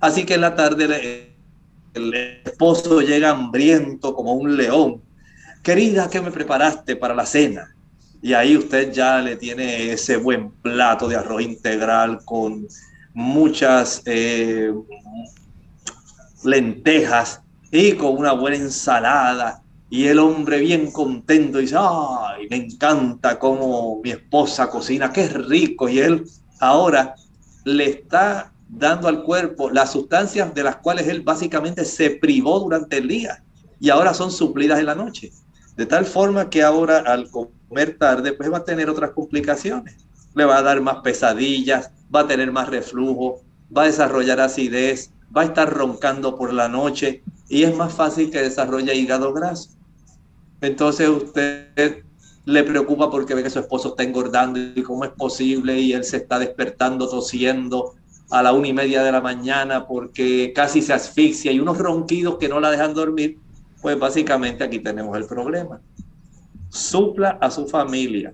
Así 0.00 0.24
que 0.24 0.34
en 0.34 0.42
la 0.42 0.54
tarde 0.54 1.34
el 1.94 2.14
esposo 2.14 3.00
llega 3.00 3.30
hambriento 3.30 4.14
como 4.14 4.34
un 4.34 4.56
león 4.56 5.02
querida, 5.64 6.08
¿qué 6.10 6.20
me 6.20 6.30
preparaste 6.30 6.94
para 6.94 7.14
la 7.14 7.26
cena? 7.26 7.74
Y 8.22 8.34
ahí 8.34 8.56
usted 8.56 8.92
ya 8.92 9.20
le 9.20 9.36
tiene 9.36 9.92
ese 9.92 10.16
buen 10.16 10.50
plato 10.50 11.08
de 11.08 11.16
arroz 11.16 11.42
integral 11.42 12.20
con 12.24 12.68
muchas 13.14 14.02
eh, 14.04 14.72
lentejas 16.44 17.40
y 17.70 17.92
con 17.92 18.16
una 18.16 18.32
buena 18.32 18.56
ensalada. 18.56 19.62
Y 19.90 20.06
el 20.06 20.18
hombre 20.18 20.60
bien 20.60 20.90
contento 20.90 21.58
dice, 21.58 21.76
ay, 21.78 22.48
me 22.50 22.56
encanta 22.56 23.38
cómo 23.38 24.00
mi 24.02 24.10
esposa 24.10 24.68
cocina, 24.68 25.12
qué 25.12 25.28
rico. 25.28 25.88
Y 25.88 26.00
él 26.00 26.24
ahora 26.60 27.14
le 27.64 27.90
está 27.90 28.52
dando 28.68 29.08
al 29.08 29.22
cuerpo 29.22 29.70
las 29.70 29.92
sustancias 29.92 30.54
de 30.54 30.62
las 30.62 30.76
cuales 30.76 31.06
él 31.08 31.22
básicamente 31.22 31.84
se 31.84 32.10
privó 32.10 32.60
durante 32.60 32.98
el 32.98 33.08
día 33.08 33.42
y 33.80 33.90
ahora 33.90 34.14
son 34.14 34.32
suplidas 34.32 34.80
en 34.80 34.86
la 34.86 34.94
noche. 34.94 35.32
De 35.76 35.86
tal 35.86 36.06
forma 36.06 36.48
que 36.48 36.62
ahora 36.62 36.98
al 36.98 37.28
comer 37.30 37.98
tarde, 37.98 38.32
pues 38.32 38.52
va 38.52 38.58
a 38.58 38.64
tener 38.64 38.88
otras 38.88 39.10
complicaciones. 39.10 39.96
Le 40.34 40.44
va 40.44 40.58
a 40.58 40.62
dar 40.62 40.80
más 40.80 40.98
pesadillas, 41.02 41.90
va 42.14 42.20
a 42.20 42.26
tener 42.26 42.50
más 42.52 42.68
reflujo, 42.68 43.42
va 43.76 43.82
a 43.82 43.86
desarrollar 43.86 44.40
acidez, 44.40 45.10
va 45.36 45.42
a 45.42 45.44
estar 45.44 45.72
roncando 45.72 46.36
por 46.36 46.52
la 46.52 46.68
noche 46.68 47.22
y 47.48 47.64
es 47.64 47.74
más 47.74 47.92
fácil 47.92 48.30
que 48.30 48.42
desarrolle 48.42 48.94
hígado 48.94 49.32
graso. 49.32 49.70
Entonces 50.60 51.08
usted 51.08 52.04
le 52.44 52.62
preocupa 52.62 53.10
porque 53.10 53.34
ve 53.34 53.42
que 53.42 53.50
su 53.50 53.58
esposo 53.58 53.90
está 53.90 54.02
engordando 54.02 54.60
y 54.60 54.82
cómo 54.82 55.04
es 55.04 55.10
posible 55.10 55.80
y 55.80 55.92
él 55.92 56.04
se 56.04 56.18
está 56.18 56.38
despertando 56.38 57.08
tosiendo 57.08 57.94
a 58.30 58.42
la 58.42 58.52
una 58.52 58.68
y 58.68 58.72
media 58.72 59.02
de 59.02 59.12
la 59.12 59.20
mañana 59.20 59.86
porque 59.86 60.52
casi 60.54 60.82
se 60.82 60.92
asfixia 60.92 61.52
y 61.52 61.60
unos 61.60 61.78
ronquidos 61.78 62.38
que 62.38 62.48
no 62.48 62.60
la 62.60 62.70
dejan 62.70 62.94
dormir 62.94 63.38
pues 63.80 63.98
básicamente 63.98 64.64
aquí 64.64 64.78
tenemos 64.78 65.16
el 65.16 65.26
problema. 65.26 65.80
Supla 66.70 67.38
a 67.40 67.50
su 67.50 67.66
familia 67.66 68.32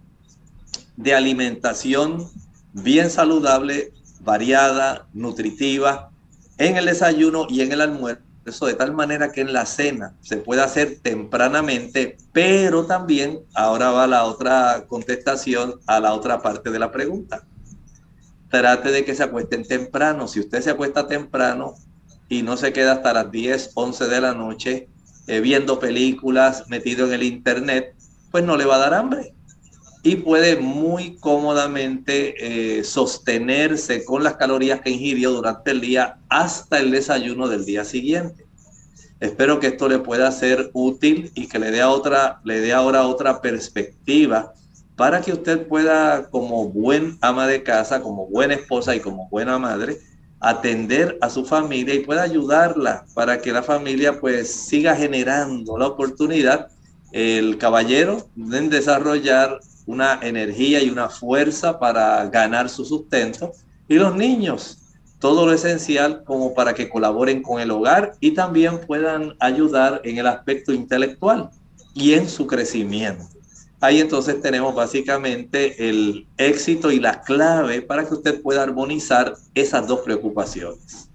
de 0.96 1.14
alimentación 1.14 2.28
bien 2.72 3.10
saludable, 3.10 3.92
variada, 4.20 5.08
nutritiva, 5.12 6.09
en 6.60 6.76
el 6.76 6.84
desayuno 6.84 7.46
y 7.48 7.62
en 7.62 7.72
el 7.72 7.80
almuerzo, 7.80 8.66
de 8.66 8.74
tal 8.74 8.92
manera 8.92 9.32
que 9.32 9.40
en 9.40 9.54
la 9.54 9.64
cena 9.64 10.14
se 10.20 10.36
pueda 10.36 10.64
hacer 10.64 10.98
tempranamente, 11.02 12.18
pero 12.32 12.84
también 12.84 13.40
ahora 13.54 13.90
va 13.90 14.06
la 14.06 14.24
otra 14.24 14.84
contestación 14.86 15.80
a 15.86 16.00
la 16.00 16.12
otra 16.12 16.42
parte 16.42 16.70
de 16.70 16.78
la 16.78 16.92
pregunta. 16.92 17.46
Trate 18.50 18.90
de 18.90 19.06
que 19.06 19.14
se 19.14 19.22
acuesten 19.22 19.66
temprano. 19.66 20.28
Si 20.28 20.38
usted 20.40 20.60
se 20.60 20.70
acuesta 20.70 21.08
temprano 21.08 21.76
y 22.28 22.42
no 22.42 22.58
se 22.58 22.74
queda 22.74 22.92
hasta 22.92 23.14
las 23.14 23.30
10, 23.30 23.70
11 23.74 24.08
de 24.08 24.20
la 24.20 24.34
noche, 24.34 24.88
eh, 25.28 25.40
viendo 25.40 25.78
películas, 25.78 26.68
metido 26.68 27.06
en 27.06 27.14
el 27.14 27.22
internet, 27.22 27.94
pues 28.30 28.44
no 28.44 28.58
le 28.58 28.66
va 28.66 28.76
a 28.76 28.80
dar 28.80 28.94
hambre. 28.94 29.34
Y 30.02 30.16
puede 30.16 30.56
muy 30.56 31.16
cómodamente 31.16 32.78
eh, 32.78 32.84
sostenerse 32.84 34.04
con 34.04 34.24
las 34.24 34.36
calorías 34.36 34.80
que 34.80 34.90
ingirió 34.90 35.32
durante 35.32 35.72
el 35.72 35.80
día 35.80 36.18
hasta 36.28 36.78
el 36.78 36.90
desayuno 36.90 37.48
del 37.48 37.66
día 37.66 37.84
siguiente. 37.84 38.46
Espero 39.20 39.60
que 39.60 39.66
esto 39.66 39.88
le 39.88 39.98
pueda 39.98 40.32
ser 40.32 40.70
útil 40.72 41.30
y 41.34 41.46
que 41.46 41.58
le 41.58 41.70
dé, 41.70 41.84
otra, 41.84 42.40
le 42.44 42.60
dé 42.60 42.72
ahora 42.72 43.06
otra 43.06 43.42
perspectiva 43.42 44.54
para 44.96 45.20
que 45.20 45.32
usted 45.32 45.66
pueda, 45.66 46.28
como 46.30 46.68
buen 46.68 47.18
ama 47.20 47.46
de 47.46 47.62
casa, 47.62 48.02
como 48.02 48.26
buena 48.26 48.54
esposa 48.54 48.96
y 48.96 49.00
como 49.00 49.28
buena 49.28 49.58
madre, 49.58 49.98
atender 50.40 51.18
a 51.20 51.28
su 51.28 51.44
familia 51.44 51.94
y 51.94 52.00
pueda 52.00 52.22
ayudarla 52.22 53.04
para 53.14 53.40
que 53.40 53.52
la 53.52 53.62
familia 53.62 54.20
pues 54.20 54.50
siga 54.50 54.96
generando 54.96 55.76
la 55.76 55.86
oportunidad 55.86 56.68
el 57.12 57.58
caballero 57.58 58.28
de 58.34 58.68
desarrollar 58.68 59.60
una 59.90 60.20
energía 60.22 60.82
y 60.82 60.90
una 60.90 61.08
fuerza 61.08 61.78
para 61.78 62.26
ganar 62.28 62.68
su 62.68 62.84
sustento 62.84 63.52
y 63.88 63.94
los 63.94 64.14
niños 64.14 64.80
todo 65.18 65.44
lo 65.44 65.52
esencial 65.52 66.24
como 66.24 66.54
para 66.54 66.74
que 66.74 66.88
colaboren 66.88 67.42
con 67.42 67.60
el 67.60 67.70
hogar 67.70 68.12
y 68.20 68.30
también 68.32 68.80
puedan 68.86 69.34
ayudar 69.38 70.00
en 70.04 70.16
el 70.16 70.26
aspecto 70.26 70.72
intelectual 70.72 71.50
y 71.94 72.14
en 72.14 72.28
su 72.28 72.46
crecimiento. 72.46 73.24
Ahí 73.82 74.00
entonces 74.00 74.40
tenemos 74.40 74.74
básicamente 74.74 75.88
el 75.88 76.26
éxito 76.38 76.90
y 76.90 77.00
la 77.00 77.20
clave 77.22 77.82
para 77.82 78.06
que 78.06 78.14
usted 78.14 78.40
pueda 78.40 78.62
armonizar 78.62 79.34
esas 79.54 79.86
dos 79.86 80.00
preocupaciones. 80.00 81.10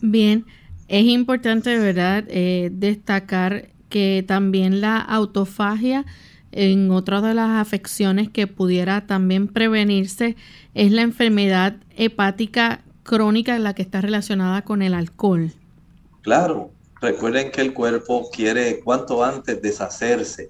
Bien, 0.00 0.44
es 0.88 1.04
importante, 1.04 1.76
¿verdad?, 1.78 2.24
eh, 2.28 2.70
destacar 2.72 3.68
que 3.88 4.24
también 4.26 4.80
la 4.80 4.98
autofagia, 4.98 6.04
en 6.54 6.90
otra 6.90 7.20
de 7.20 7.34
las 7.34 7.50
afecciones 7.50 8.28
que 8.30 8.46
pudiera 8.46 9.06
también 9.06 9.48
prevenirse, 9.48 10.36
es 10.74 10.92
la 10.92 11.02
enfermedad 11.02 11.76
hepática 11.96 12.82
crónica, 13.02 13.58
la 13.58 13.74
que 13.74 13.82
está 13.82 14.00
relacionada 14.00 14.62
con 14.62 14.82
el 14.82 14.94
alcohol. 14.94 15.52
Claro, 16.22 16.70
Recuerden 17.04 17.50
que 17.50 17.60
el 17.60 17.74
cuerpo 17.74 18.30
quiere 18.30 18.80
cuanto 18.80 19.22
antes 19.22 19.60
deshacerse 19.60 20.48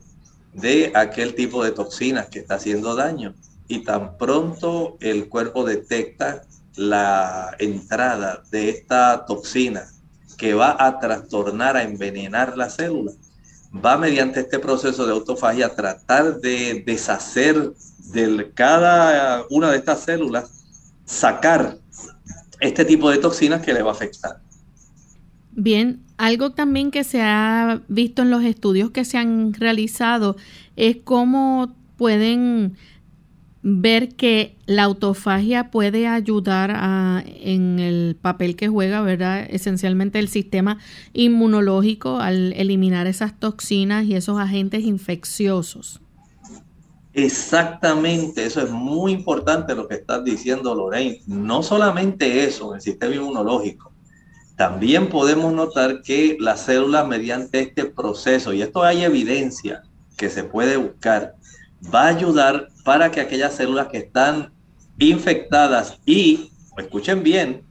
de 0.52 0.92
aquel 0.94 1.34
tipo 1.34 1.64
de 1.64 1.72
toxinas 1.72 2.28
que 2.28 2.38
está 2.38 2.54
haciendo 2.54 2.94
daño. 2.94 3.34
Y 3.66 3.80
tan 3.80 4.16
pronto 4.16 4.96
el 5.00 5.28
cuerpo 5.28 5.64
detecta 5.64 6.44
la 6.76 7.56
entrada 7.58 8.44
de 8.52 8.70
esta 8.70 9.26
toxina 9.26 9.82
que 10.38 10.54
va 10.54 10.76
a 10.78 11.00
trastornar, 11.00 11.76
a 11.76 11.82
envenenar 11.82 12.56
la 12.56 12.70
célula, 12.70 13.10
va 13.74 13.96
mediante 13.96 14.40
este 14.40 14.58
proceso 14.58 15.06
de 15.06 15.12
autofagia 15.12 15.66
a 15.66 15.74
tratar 15.74 16.40
de 16.40 16.82
deshacer 16.86 17.72
de 18.12 18.50
cada 18.54 19.44
una 19.50 19.70
de 19.70 19.78
estas 19.78 20.00
células, 20.00 20.64
sacar 21.04 21.78
este 22.60 22.84
tipo 22.84 23.10
de 23.10 23.18
toxinas 23.18 23.62
que 23.62 23.72
le 23.72 23.82
va 23.82 23.90
a 23.90 23.94
afectar. 23.94 24.40
Bien, 25.52 26.02
algo 26.16 26.52
también 26.52 26.90
que 26.90 27.04
se 27.04 27.22
ha 27.22 27.82
visto 27.88 28.22
en 28.22 28.30
los 28.30 28.44
estudios 28.44 28.90
que 28.90 29.04
se 29.04 29.18
han 29.18 29.54
realizado 29.54 30.36
es 30.76 30.98
cómo 31.04 31.74
pueden 31.96 32.76
ver 33.66 34.14
que 34.14 34.56
la 34.66 34.84
autofagia 34.84 35.70
puede 35.70 36.06
ayudar 36.06 36.70
a, 36.74 37.24
en 37.26 37.78
el 37.78 38.14
papel 38.20 38.56
que 38.56 38.68
juega, 38.68 39.00
¿verdad? 39.00 39.46
Esencialmente 39.48 40.18
el 40.18 40.28
sistema 40.28 40.78
inmunológico 41.14 42.18
al 42.18 42.52
eliminar 42.52 43.06
esas 43.06 43.40
toxinas 43.40 44.04
y 44.04 44.16
esos 44.16 44.38
agentes 44.38 44.84
infecciosos. 44.84 46.02
Exactamente, 47.14 48.44
eso 48.44 48.60
es 48.60 48.70
muy 48.70 49.12
importante 49.12 49.74
lo 49.74 49.88
que 49.88 49.94
estás 49.94 50.22
diciendo, 50.24 50.74
Lorraine. 50.74 51.22
No 51.26 51.62
solamente 51.62 52.44
eso, 52.44 52.74
el 52.74 52.82
sistema 52.82 53.14
inmunológico. 53.14 53.92
También 54.56 55.08
podemos 55.08 55.54
notar 55.54 56.02
que 56.02 56.36
la 56.38 56.58
célula 56.58 57.04
mediante 57.04 57.60
este 57.60 57.86
proceso, 57.86 58.52
y 58.52 58.60
esto 58.60 58.82
hay 58.82 59.04
evidencia 59.04 59.84
que 60.18 60.28
se 60.28 60.44
puede 60.44 60.76
buscar, 60.76 61.36
va 61.92 62.02
a 62.02 62.08
ayudar 62.08 62.68
para 62.84 63.10
que 63.10 63.20
aquellas 63.20 63.54
células 63.54 63.88
que 63.88 63.98
están 63.98 64.52
infectadas 64.98 65.98
y, 66.06 66.52
escuchen 66.76 67.22
bien, 67.22 67.62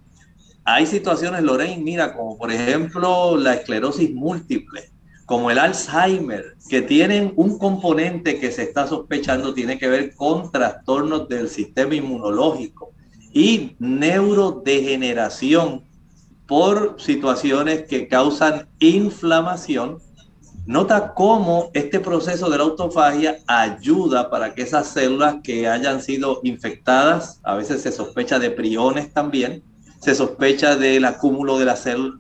hay 0.65 0.85
situaciones, 0.85 1.43
Lorraine, 1.43 1.83
mira, 1.83 2.13
como 2.13 2.37
por 2.37 2.49
ejemplo 2.51 3.35
la 3.37 3.55
esclerosis 3.55 4.13
múltiple, 4.13 4.91
como 5.25 5.49
el 5.51 5.59
Alzheimer, 5.59 6.55
que 6.69 6.81
tienen 6.81 7.33
un 7.35 7.57
componente 7.57 8.39
que 8.39 8.49
se 8.51 8.63
está 8.63 8.87
sospechando 8.87 9.53
tiene 9.53 9.77
que 9.77 9.87
ver 9.87 10.15
con 10.15 10.51
trastornos 10.51 11.29
del 11.29 11.47
sistema 11.49 11.95
inmunológico 11.95 12.91
y 13.33 13.75
neurodegeneración 13.79 15.83
por 16.47 16.95
situaciones 16.99 17.83
que 17.83 18.07
causan 18.07 18.67
inflamación 18.79 19.99
Nota 20.65 21.13
cómo 21.13 21.71
este 21.73 21.99
proceso 21.99 22.49
de 22.49 22.57
la 22.57 22.63
autofagia 22.63 23.39
ayuda 23.47 24.29
para 24.29 24.53
que 24.53 24.61
esas 24.61 24.87
células 24.87 25.35
que 25.43 25.67
hayan 25.67 26.01
sido 26.01 26.39
infectadas, 26.43 27.41
a 27.43 27.55
veces 27.55 27.81
se 27.81 27.91
sospecha 27.91 28.39
de 28.39 28.49
priones 28.49 29.11
también, 29.11 29.61
se 29.99 30.15
sospecha 30.15 30.77
del 30.77 31.03
acúmulo 31.03 31.59
de, 31.59 31.65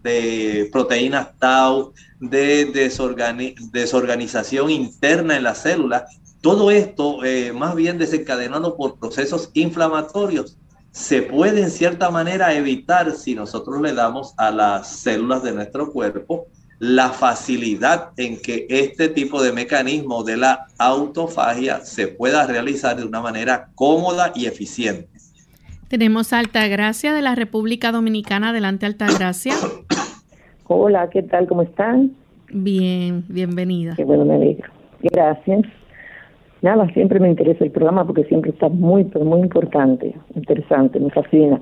de 0.01 0.69
proteínas 0.73 1.29
tau, 1.39 1.93
de 2.19 2.65
desorganización 3.71 4.69
interna 4.69 5.37
en 5.37 5.43
las 5.43 5.59
células. 5.59 6.03
Todo 6.41 6.69
esto, 6.69 7.23
eh, 7.23 7.53
más 7.53 7.75
bien 7.75 7.97
desencadenado 7.97 8.75
por 8.75 8.99
procesos 8.99 9.51
inflamatorios, 9.53 10.57
se 10.91 11.21
puede 11.21 11.61
en 11.61 11.71
cierta 11.71 12.11
manera 12.11 12.53
evitar 12.53 13.15
si 13.15 13.35
nosotros 13.35 13.81
le 13.81 13.93
damos 13.93 14.33
a 14.35 14.51
las 14.51 14.89
células 14.89 15.43
de 15.43 15.53
nuestro 15.53 15.93
cuerpo 15.93 16.47
la 16.83 17.11
facilidad 17.11 18.09
en 18.17 18.35
que 18.41 18.65
este 18.67 19.07
tipo 19.07 19.41
de 19.41 19.53
mecanismo 19.53 20.21
de 20.25 20.35
la 20.35 20.65
autofagia 20.77 21.77
se 21.79 22.09
pueda 22.09 22.45
realizar 22.45 22.97
de 22.97 23.05
una 23.05 23.21
manera 23.21 23.69
cómoda 23.73 24.33
y 24.35 24.47
eficiente. 24.47 25.07
Tenemos 25.87 26.33
Altagracia 26.33 27.13
de 27.13 27.21
la 27.21 27.35
República 27.35 27.93
Dominicana. 27.93 28.49
Adelante, 28.49 28.85
Altagracia. 28.85 29.53
Hola, 30.67 31.09
¿qué 31.09 31.23
tal? 31.23 31.47
¿Cómo 31.47 31.61
están? 31.61 32.11
Bien, 32.51 33.23
bienvenida. 33.29 33.93
Qué 33.95 34.03
bueno, 34.03 34.25
me 34.25 34.35
alegro. 34.35 34.69
Gracias. 35.03 35.61
Nada, 36.61 36.85
siempre 36.93 37.17
me 37.21 37.29
interesa 37.29 37.63
el 37.63 37.71
programa 37.71 38.05
porque 38.05 38.25
siempre 38.25 38.51
está 38.51 38.67
muy, 38.67 39.05
pero 39.05 39.23
muy 39.23 39.39
importante, 39.39 40.13
interesante, 40.35 40.99
me 40.99 41.09
fascina. 41.11 41.61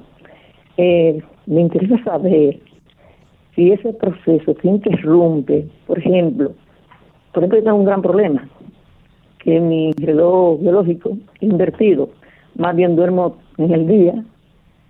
Eh, 0.78 1.22
me 1.46 1.62
interesa 1.62 2.04
saber 2.04 2.60
si 3.56 3.72
ese 3.72 3.94
proceso 3.94 4.56
se 4.62 4.68
interrumpe, 4.68 5.68
por 5.88 6.00
ejemplo, 6.00 6.52
por 7.34 7.44
ejemplo, 7.44 7.64
tengo 7.64 7.78
un 7.78 7.86
gran 7.86 8.02
problema, 8.02 8.48
que 9.40 9.60
mi 9.60 9.92
reloj 9.94 10.60
biológico 10.60 11.18
invertido, 11.40 12.10
más 12.56 12.76
bien 12.76 12.96
duermo 12.96 13.38
en 13.58 13.72
el 13.72 13.88
día 13.88 14.24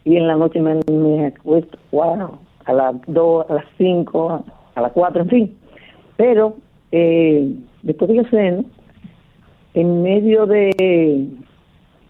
y 0.04 0.18
en 0.18 0.28
la 0.28 0.36
noche 0.36 0.60
me, 0.60 0.80
me 0.92 1.28
acuesto, 1.28 1.78
wow, 1.92 2.38
a 2.66 2.74
las 2.74 2.96
2, 3.08 3.50
a 3.50 3.54
las 3.54 3.66
5, 3.78 4.44
a 4.76 4.82
las 4.82 4.92
4, 4.92 5.22
en 5.22 5.30
fin. 5.30 5.58
Pero 6.18 6.56
eh, 6.92 7.54
después 7.84 8.10
de 8.10 8.24
que 8.26 8.64
en 9.74 10.04
medio 10.04 10.46
de, 10.46 11.28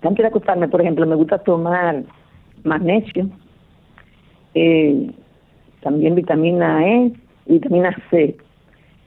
antes 0.01 0.23
de 0.23 0.27
acostarme, 0.27 0.67
por 0.67 0.81
ejemplo, 0.81 1.05
me 1.05 1.15
gusta 1.15 1.37
tomar 1.39 2.03
magnesio, 2.63 3.29
eh, 4.53 5.11
también 5.81 6.15
vitamina 6.15 6.85
E 6.85 7.11
y 7.45 7.53
vitamina 7.53 7.95
C. 8.09 8.37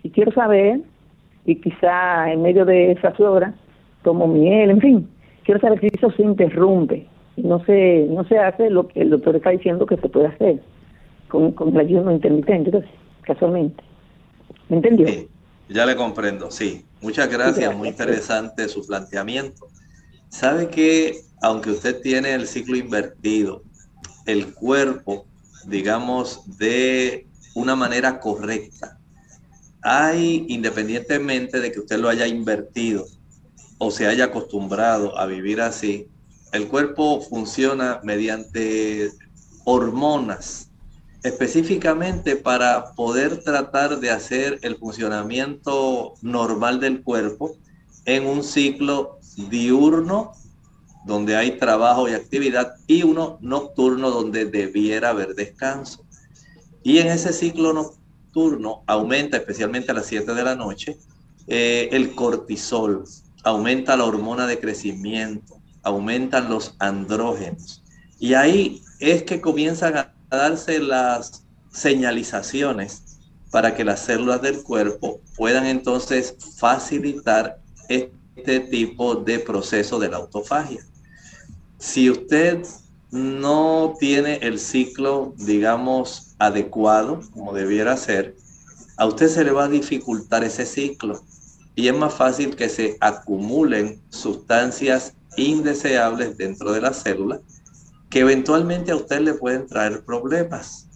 Y 0.02 0.10
quiero 0.10 0.32
saber, 0.32 0.80
y 1.46 1.56
quizá 1.56 2.30
en 2.32 2.42
medio 2.42 2.64
de 2.64 2.92
esas 2.92 3.18
horas 3.20 3.54
tomo 4.02 4.26
miel, 4.26 4.70
en 4.70 4.80
fin, 4.80 5.08
quiero 5.44 5.60
saber 5.60 5.80
si 5.80 5.88
eso 5.92 6.10
se 6.12 6.22
interrumpe 6.22 7.06
y 7.36 7.42
no 7.42 7.64
se, 7.64 8.06
no 8.10 8.24
se 8.24 8.38
hace 8.38 8.70
lo 8.70 8.88
que 8.88 9.00
el 9.00 9.10
doctor 9.10 9.36
está 9.36 9.50
diciendo 9.50 9.86
que 9.86 9.96
se 9.96 10.08
puede 10.08 10.26
hacer 10.26 10.60
con, 11.28 11.52
con 11.52 11.70
el 11.70 11.78
ayuno 11.78 12.12
intermitente, 12.12 12.70
entonces, 12.70 12.90
casualmente. 13.22 13.82
¿Me 14.68 14.76
entendió? 14.76 15.06
Sí, 15.08 15.28
ya 15.68 15.86
le 15.86 15.96
comprendo, 15.96 16.50
sí. 16.50 16.84
Muchas 17.00 17.30
gracias, 17.30 17.76
muy 17.76 17.88
interesante 17.88 18.68
su 18.68 18.86
planteamiento. 18.86 19.68
Sabe 20.28 20.68
que 20.68 21.20
aunque 21.42 21.70
usted 21.70 22.00
tiene 22.00 22.34
el 22.34 22.46
ciclo 22.46 22.76
invertido, 22.76 23.62
el 24.26 24.54
cuerpo 24.54 25.26
digamos, 25.66 26.58
de 26.58 27.26
una 27.54 27.76
manera 27.76 28.20
correcta. 28.20 28.98
Hay, 29.82 30.46
independientemente 30.48 31.60
de 31.60 31.70
que 31.70 31.80
usted 31.80 31.98
lo 31.98 32.08
haya 32.08 32.26
invertido 32.26 33.06
o 33.78 33.90
se 33.90 34.06
haya 34.06 34.26
acostumbrado 34.26 35.18
a 35.18 35.26
vivir 35.26 35.60
así, 35.60 36.08
el 36.52 36.68
cuerpo 36.68 37.20
funciona 37.20 38.00
mediante 38.02 39.10
hormonas, 39.64 40.70
específicamente 41.22 42.36
para 42.36 42.94
poder 42.94 43.42
tratar 43.42 43.98
de 43.98 44.10
hacer 44.10 44.58
el 44.62 44.76
funcionamiento 44.76 46.14
normal 46.22 46.80
del 46.80 47.02
cuerpo 47.02 47.56
en 48.04 48.26
un 48.26 48.44
ciclo 48.44 49.18
diurno 49.36 50.32
donde 51.04 51.36
hay 51.36 51.58
trabajo 51.58 52.08
y 52.08 52.12
actividad, 52.12 52.74
y 52.86 53.02
uno 53.02 53.38
nocturno 53.40 54.10
donde 54.10 54.46
debiera 54.46 55.10
haber 55.10 55.34
descanso. 55.34 56.04
Y 56.82 56.98
en 56.98 57.08
ese 57.08 57.32
ciclo 57.32 57.72
nocturno 57.72 58.82
aumenta, 58.86 59.36
especialmente 59.36 59.90
a 59.90 59.94
las 59.94 60.06
7 60.06 60.34
de 60.34 60.44
la 60.44 60.54
noche, 60.54 60.98
eh, 61.46 61.88
el 61.92 62.14
cortisol, 62.14 63.04
aumenta 63.42 63.96
la 63.96 64.04
hormona 64.04 64.46
de 64.46 64.58
crecimiento, 64.58 65.60
aumentan 65.82 66.48
los 66.48 66.74
andrógenos. 66.78 67.82
Y 68.18 68.34
ahí 68.34 68.82
es 69.00 69.22
que 69.22 69.40
comienzan 69.40 69.96
a 69.96 70.14
darse 70.30 70.78
las 70.78 71.44
señalizaciones 71.70 73.02
para 73.50 73.74
que 73.74 73.84
las 73.84 74.00
células 74.00 74.42
del 74.42 74.62
cuerpo 74.62 75.20
puedan 75.36 75.66
entonces 75.66 76.34
facilitar 76.56 77.60
este 77.88 78.60
tipo 78.60 79.14
de 79.14 79.38
proceso 79.38 79.98
de 79.98 80.08
la 80.08 80.16
autofagia. 80.16 80.80
Si 81.78 82.10
usted 82.10 82.64
no 83.10 83.94
tiene 83.98 84.36
el 84.42 84.58
ciclo, 84.58 85.34
digamos, 85.36 86.34
adecuado, 86.38 87.20
como 87.32 87.52
debiera 87.52 87.96
ser, 87.96 88.36
a 88.96 89.06
usted 89.06 89.28
se 89.28 89.44
le 89.44 89.52
va 89.52 89.64
a 89.64 89.68
dificultar 89.68 90.44
ese 90.44 90.66
ciclo 90.66 91.22
y 91.74 91.88
es 91.88 91.96
más 91.96 92.14
fácil 92.14 92.54
que 92.56 92.68
se 92.68 92.96
acumulen 93.00 94.00
sustancias 94.08 95.14
indeseables 95.36 96.36
dentro 96.36 96.72
de 96.72 96.80
la 96.80 96.92
célula 96.92 97.40
que 98.14 98.20
eventualmente 98.20 98.92
a 98.92 98.96
usted 98.96 99.20
le 99.20 99.34
pueden 99.34 99.66
traer 99.66 100.04
problemas. 100.04 100.88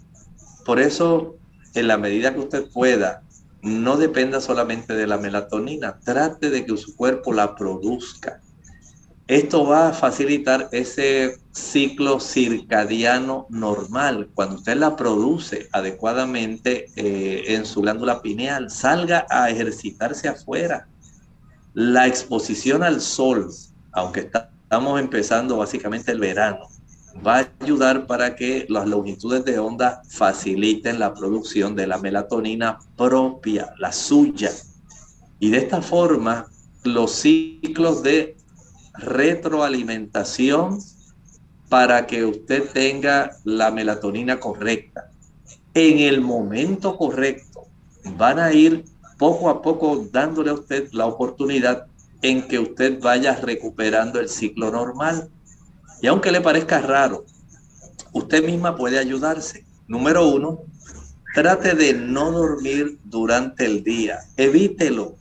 Por 0.64 0.78
eso, 0.78 1.34
en 1.74 1.88
la 1.88 1.98
medida 1.98 2.32
que 2.32 2.38
usted 2.38 2.70
pueda, 2.72 3.22
no 3.60 3.96
dependa 3.96 4.40
solamente 4.40 4.94
de 4.94 5.08
la 5.08 5.18
melatonina, 5.18 5.98
trate 5.98 6.48
de 6.48 6.64
que 6.64 6.76
su 6.76 6.94
cuerpo 6.94 7.32
la 7.32 7.56
produzca. 7.56 8.40
Esto 9.28 9.66
va 9.66 9.88
a 9.88 9.92
facilitar 9.92 10.70
ese 10.72 11.36
ciclo 11.52 12.18
circadiano 12.18 13.46
normal. 13.50 14.30
Cuando 14.32 14.56
usted 14.56 14.78
la 14.78 14.96
produce 14.96 15.68
adecuadamente 15.72 16.86
eh, 16.96 17.44
en 17.48 17.66
su 17.66 17.82
glándula 17.82 18.22
pineal, 18.22 18.70
salga 18.70 19.26
a 19.28 19.50
ejercitarse 19.50 20.28
afuera. 20.28 20.88
La 21.74 22.06
exposición 22.06 22.82
al 22.82 23.02
sol, 23.02 23.50
aunque 23.92 24.20
estamos 24.20 24.98
empezando 24.98 25.58
básicamente 25.58 26.10
el 26.12 26.20
verano, 26.20 26.60
va 27.26 27.40
a 27.40 27.48
ayudar 27.60 28.06
para 28.06 28.34
que 28.34 28.64
las 28.70 28.88
longitudes 28.88 29.44
de 29.44 29.58
onda 29.58 30.00
faciliten 30.08 30.98
la 30.98 31.12
producción 31.12 31.76
de 31.76 31.86
la 31.86 31.98
melatonina 31.98 32.78
propia, 32.96 33.74
la 33.78 33.92
suya. 33.92 34.52
Y 35.38 35.50
de 35.50 35.58
esta 35.58 35.82
forma, 35.82 36.46
los 36.82 37.12
ciclos 37.12 38.02
de 38.02 38.37
retroalimentación 38.98 40.78
para 41.68 42.06
que 42.06 42.24
usted 42.24 42.70
tenga 42.72 43.30
la 43.44 43.70
melatonina 43.70 44.40
correcta 44.40 45.10
en 45.74 46.00
el 46.00 46.20
momento 46.20 46.96
correcto, 46.96 47.66
van 48.16 48.38
a 48.38 48.52
ir 48.52 48.84
poco 49.16 49.48
a 49.48 49.62
poco 49.62 50.08
dándole 50.10 50.50
a 50.50 50.54
usted 50.54 50.88
la 50.92 51.06
oportunidad 51.06 51.86
en 52.22 52.48
que 52.48 52.58
usted 52.58 53.00
vaya 53.00 53.36
recuperando 53.36 54.18
el 54.18 54.28
ciclo 54.28 54.70
normal. 54.70 55.28
Y 56.00 56.06
aunque 56.06 56.32
le 56.32 56.40
parezca 56.40 56.80
raro, 56.80 57.24
usted 58.12 58.44
misma 58.44 58.76
puede 58.76 58.98
ayudarse. 58.98 59.64
Número 59.86 60.28
uno, 60.28 60.60
trate 61.34 61.74
de 61.74 61.94
no 61.94 62.30
dormir 62.32 62.98
durante 63.04 63.64
el 63.64 63.84
día. 63.84 64.20
Evítelo. 64.36 65.16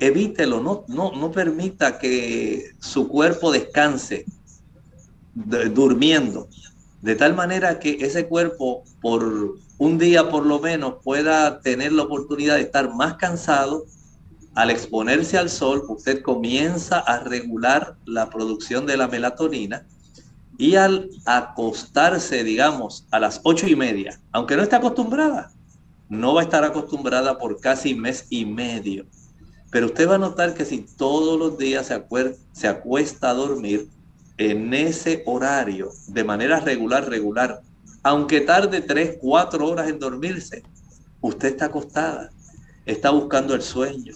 Evítelo. 0.00 0.60
No, 0.60 0.84
no, 0.88 1.12
no 1.12 1.30
permita 1.30 1.98
que 1.98 2.72
su 2.80 3.06
cuerpo 3.06 3.52
descanse 3.52 4.24
durmiendo. 5.34 6.48
De 7.02 7.14
tal 7.16 7.34
manera 7.34 7.78
que 7.78 7.98
ese 8.00 8.26
cuerpo 8.26 8.82
por 9.00 9.58
un 9.78 9.98
día 9.98 10.28
por 10.28 10.44
lo 10.44 10.58
menos 10.58 10.96
pueda 11.02 11.60
tener 11.60 11.92
la 11.92 12.02
oportunidad 12.02 12.56
de 12.56 12.62
estar 12.62 12.94
más 12.94 13.14
cansado. 13.14 13.86
Al 14.54 14.70
exponerse 14.70 15.38
al 15.38 15.48
sol, 15.48 15.84
usted 15.88 16.22
comienza 16.22 16.98
a 16.98 17.20
regular 17.20 17.96
la 18.04 18.28
producción 18.28 18.84
de 18.84 18.96
la 18.96 19.06
melatonina 19.06 19.86
y 20.58 20.74
al 20.74 21.08
acostarse, 21.24 22.44
digamos, 22.44 23.06
a 23.10 23.20
las 23.20 23.40
ocho 23.44 23.66
y 23.66 23.76
media, 23.76 24.20
aunque 24.32 24.56
no 24.56 24.62
esté 24.62 24.76
acostumbrada, 24.76 25.50
no 26.10 26.34
va 26.34 26.42
a 26.42 26.44
estar 26.44 26.64
acostumbrada 26.64 27.38
por 27.38 27.60
casi 27.60 27.94
mes 27.94 28.26
y 28.28 28.44
medio. 28.44 29.06
Pero 29.70 29.86
usted 29.86 30.08
va 30.08 30.16
a 30.16 30.18
notar 30.18 30.54
que 30.54 30.64
si 30.64 30.80
todos 30.80 31.38
los 31.38 31.56
días 31.56 31.86
se, 32.52 32.68
acuesta 32.68 33.30
a 33.30 33.34
dormir 33.34 33.88
en 34.36 34.74
ese 34.74 35.22
horario, 35.26 35.90
de 36.08 36.24
manera 36.24 36.60
regular, 36.60 37.08
regular, 37.08 37.60
aunque 38.02 38.40
tarde 38.40 38.80
tres, 38.80 39.18
cuatro 39.20 39.68
horas 39.68 39.88
en 39.88 39.98
dormirse, 39.98 40.62
usted 41.20 41.48
está 41.48 41.66
acostada, 41.66 42.30
está 42.84 43.10
buscando 43.10 43.54
el 43.54 43.62
sueño, 43.62 44.14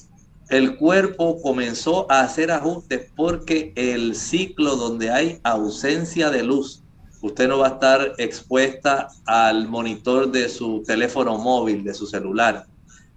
el 0.48 0.76
cuerpo 0.76 1.40
comenzó 1.40 2.11
a 2.11 2.20
hacer 2.20 2.50
ajustes 2.50 3.11
porque 3.14 3.72
el 3.76 4.16
ciclo 4.16 4.76
donde 4.76 5.11
hay 5.11 5.40
ausencia 5.44 6.30
de 6.30 6.42
luz, 6.42 6.82
usted 7.22 7.48
no 7.48 7.59
va 7.59 7.68
a 7.68 7.70
estar 7.70 8.12
expuesta 8.18 9.09
al 9.24 9.68
monitor 9.68 10.30
de 10.30 10.48
su 10.48 10.82
teléfono 10.84 11.38
móvil, 11.38 11.84
de 11.84 11.94
su 11.94 12.07
celular, 12.07 12.66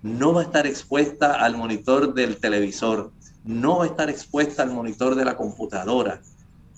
no 0.02 0.34
va 0.34 0.42
a 0.42 0.44
estar 0.44 0.68
expuesta 0.68 1.44
al 1.44 1.58
monitor 1.58 2.14
del 2.14 2.38
televisor, 2.38 3.12
no 3.44 3.80
va 3.80 3.86
a 3.86 3.88
estar 3.88 4.10
expuesta 4.10 4.64
al 4.64 4.72
monitor 4.72 5.16
de 5.16 5.26
la 5.26 5.36
computadora, 5.36 6.22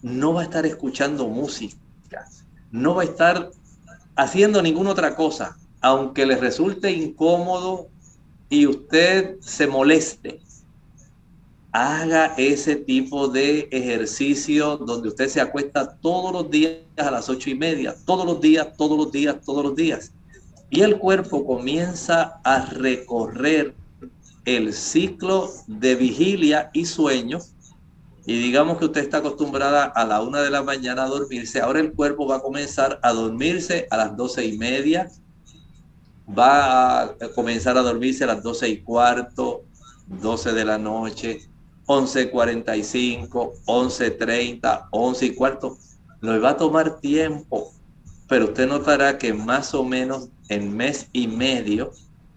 no 0.02 0.34
va 0.34 0.42
a 0.42 0.44
estar 0.46 0.66
escuchando 0.66 1.28
música, 1.28 2.28
no 2.72 2.96
va 2.96 3.02
a 3.02 3.06
estar 3.06 3.52
haciendo 4.16 4.62
ninguna 4.62 4.92
otra 4.92 5.16
cosa, 5.16 5.58
aunque 5.82 6.26
le 6.26 6.38
resulte 6.38 6.92
incómodo 6.92 7.88
y 8.50 8.68
usted 8.68 9.40
se 9.40 9.68
moleste, 9.68 10.42
haga 11.72 12.34
ese 12.38 12.76
tipo 12.76 13.28
de 13.28 13.68
ejercicio 13.72 14.78
donde 14.78 15.10
usted 15.10 15.28
se 15.28 15.40
acuesta 15.40 15.96
todos 15.98 16.34
los 16.34 16.50
días 16.50 16.80
a 16.98 17.12
las 17.12 17.30
ocho 17.30 17.50
y 17.50 17.56
media, 17.56 17.96
todos 18.06 18.26
los 18.26 18.42
días, 18.42 18.76
todos 18.76 18.98
los 18.98 19.12
días, 19.12 19.38
todos 19.46 19.64
los 19.64 19.76
días. 19.76 20.12
Y 20.70 20.82
el 20.82 21.00
cuerpo 21.00 21.46
comienza 21.46 22.40
a 22.44 22.66
recorrer 22.66 23.76
el 24.46 24.74
ciclo 24.74 25.50
de 25.68 25.96
vigilia 25.96 26.70
y 26.74 26.86
sueño. 26.86 27.40
Y 28.26 28.40
digamos 28.40 28.78
que 28.78 28.86
usted 28.86 29.02
está 29.02 29.18
acostumbrada 29.18 29.86
a 29.86 30.06
la 30.06 30.22
una 30.22 30.42
de 30.42 30.52
la 30.52 30.62
mañana 30.62 31.04
a 31.04 31.08
dormirse. 31.08 31.60
Ahora 31.60 31.80
el 31.80 31.94
cuerpo 31.94 32.28
va 32.28 32.38
a 32.38 32.42
comenzar 32.42 33.00
a 33.02 33.12
dormirse 33.12 33.88
a 33.90 33.98
las 33.98 34.16
doce 34.16 34.46
y 34.46 34.58
media, 34.58 35.10
va 36.38 37.04
a 37.04 37.16
comenzar 37.34 37.78
a 37.78 37.82
dormirse 37.82 38.24
a 38.24 38.28
las 38.28 38.44
12 38.44 38.70
y 38.70 38.82
cuarto, 38.82 39.64
12 40.08 40.54
de 40.54 40.66
la 40.66 40.78
noche, 40.78 41.50
11.45, 41.88 43.64
11.30, 43.66 44.88
11 44.92 45.26
y 45.26 45.36
cuarto. 45.36 45.78
Nos 46.22 46.44
va 46.44 46.52
a 46.52 46.58
tomar 46.58 47.00
tiempo, 47.00 47.72
pero 48.30 48.46
usted 48.46 48.68
notará 48.68 49.18
que 49.18 49.34
más 49.34 49.74
o 49.74 49.84
menos 49.84 50.30
en 50.48 50.76
mes 50.76 51.10
y 51.12 51.28
medio, 51.28 51.92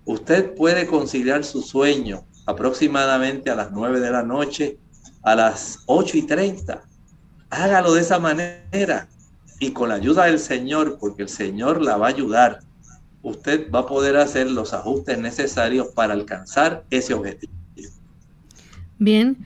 usted 0.05 0.55
puede 0.55 0.87
conciliar 0.89 1.45
su 1.45 1.63
sueño 1.63 2.25
aproximadamente 2.47 3.51
a 3.51 3.55
las 3.55 3.71
9 3.71 4.01
de 4.01 4.11
la 4.11 4.25
noche, 4.25 4.79
a 5.23 5.37
las 5.37 5.85
8 5.87 6.17
y 6.17 6.23
30. 6.23 6.83
Hágalo 7.51 7.95
de 7.95 8.01
esa 8.01 8.19
manera 8.19 9.09
y 9.61 9.71
con 9.71 9.91
la 9.91 9.95
ayuda 9.95 10.25
del 10.25 10.41
Señor, 10.41 10.99
porque 10.99 11.23
el 11.23 11.29
Señor 11.29 11.81
la 11.81 11.97
va 11.97 12.07
a 12.07 12.11
ayudar 12.11 12.61
usted 13.23 13.71
va 13.71 13.81
a 13.81 13.87
poder 13.87 14.17
hacer 14.17 14.51
los 14.51 14.75
ajustes 14.75 15.19
necesarios 15.19 15.89
para 15.95 16.13
alcanzar 16.13 16.85
ese 16.91 17.15
objetivo. 17.15 17.53
Bien, 18.99 19.37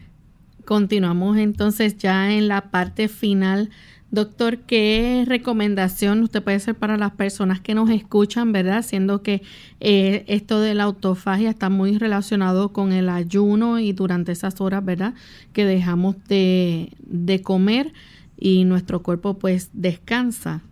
continuamos 0.65 1.37
entonces 1.37 1.97
ya 1.97 2.33
en 2.33 2.49
la 2.49 2.71
parte 2.71 3.09
final. 3.09 3.71
Doctor, 4.17 4.61
¿qué 4.61 5.25
recomendación 5.27 6.23
usted 6.23 6.43
puede 6.43 6.57
hacer 6.57 6.75
para 6.75 6.97
las 6.97 7.13
personas 7.13 7.61
que 7.61 7.75
nos 7.75 7.91
escuchan, 7.91 8.51
verdad? 8.51 8.81
Siendo 8.81 9.23
que 9.23 9.43
eh, 9.81 10.25
esto 10.27 10.59
de 10.59 10.73
la 10.73 10.85
autofagia 10.85 11.51
está 11.51 11.69
muy 11.69 11.99
relacionado 11.99 12.73
con 12.73 12.93
el 12.93 13.11
ayuno 13.11 13.79
y 13.79 13.93
durante 13.93 14.33
esas 14.33 14.59
horas, 14.63 14.83
¿verdad? 14.83 15.13
Que 15.53 15.67
dejamos 15.67 16.17
de, 16.29 16.95
de 17.01 17.43
comer 17.43 17.93
y 18.39 18.65
nuestro 18.65 19.03
cuerpo 19.03 19.35
pues 19.35 19.69
descansa. 19.75 20.63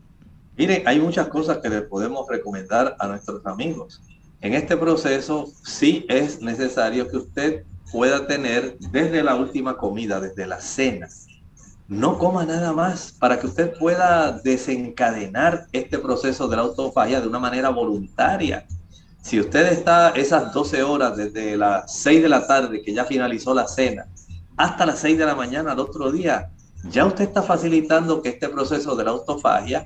Mire, 0.57 0.83
hay 0.87 0.99
muchas 0.99 1.29
cosas 1.29 1.59
que 1.59 1.69
le 1.69 1.83
podemos 1.83 2.27
recomendar 2.27 2.97
a 2.99 3.07
nuestros 3.09 3.45
amigos. 3.45 4.01
En 4.41 4.55
este 4.55 4.75
proceso 4.75 5.53
sí 5.63 6.07
es 6.09 6.41
necesario 6.41 7.11
que 7.11 7.19
usted 7.19 7.65
pueda 7.93 8.27
tener 8.27 8.79
desde 8.91 9.23
la 9.23 9.35
última 9.35 9.77
comida, 9.77 10.19
desde 10.19 10.47
la 10.47 10.63
cena. 10.63 11.09
No 11.87 12.19
coma 12.19 12.47
nada 12.47 12.73
más 12.73 13.13
para 13.13 13.39
que 13.39 13.47
usted 13.47 13.77
pueda 13.79 14.33
desencadenar 14.33 15.67
este 15.73 15.99
proceso 15.99 16.49
de 16.49 16.57
la 16.57 16.63
autofagia 16.63 17.21
de 17.21 17.29
una 17.29 17.39
manera 17.39 17.69
voluntaria. 17.69 18.67
Si 19.21 19.39
usted 19.39 19.71
está 19.71 20.11
esas 20.11 20.53
12 20.55 20.83
horas 20.83 21.17
desde 21.17 21.57
las 21.59 21.95
6 22.01 22.23
de 22.23 22.29
la 22.29 22.47
tarde 22.47 22.83
que 22.83 22.95
ya 22.95 23.05
finalizó 23.05 23.53
la 23.53 23.69
cena 23.69 24.07
hasta 24.57 24.87
las 24.87 24.99
6 25.01 25.19
de 25.19 25.27
la 25.27 25.35
mañana 25.35 25.73
al 25.73 25.79
otro 25.79 26.11
día, 26.11 26.51
ya 26.85 27.05
usted 27.05 27.25
está 27.25 27.43
facilitando 27.43 28.23
que 28.23 28.31
este 28.31 28.49
proceso 28.49 28.97
de 28.97 29.05
la 29.05 29.11
autofagia 29.11 29.85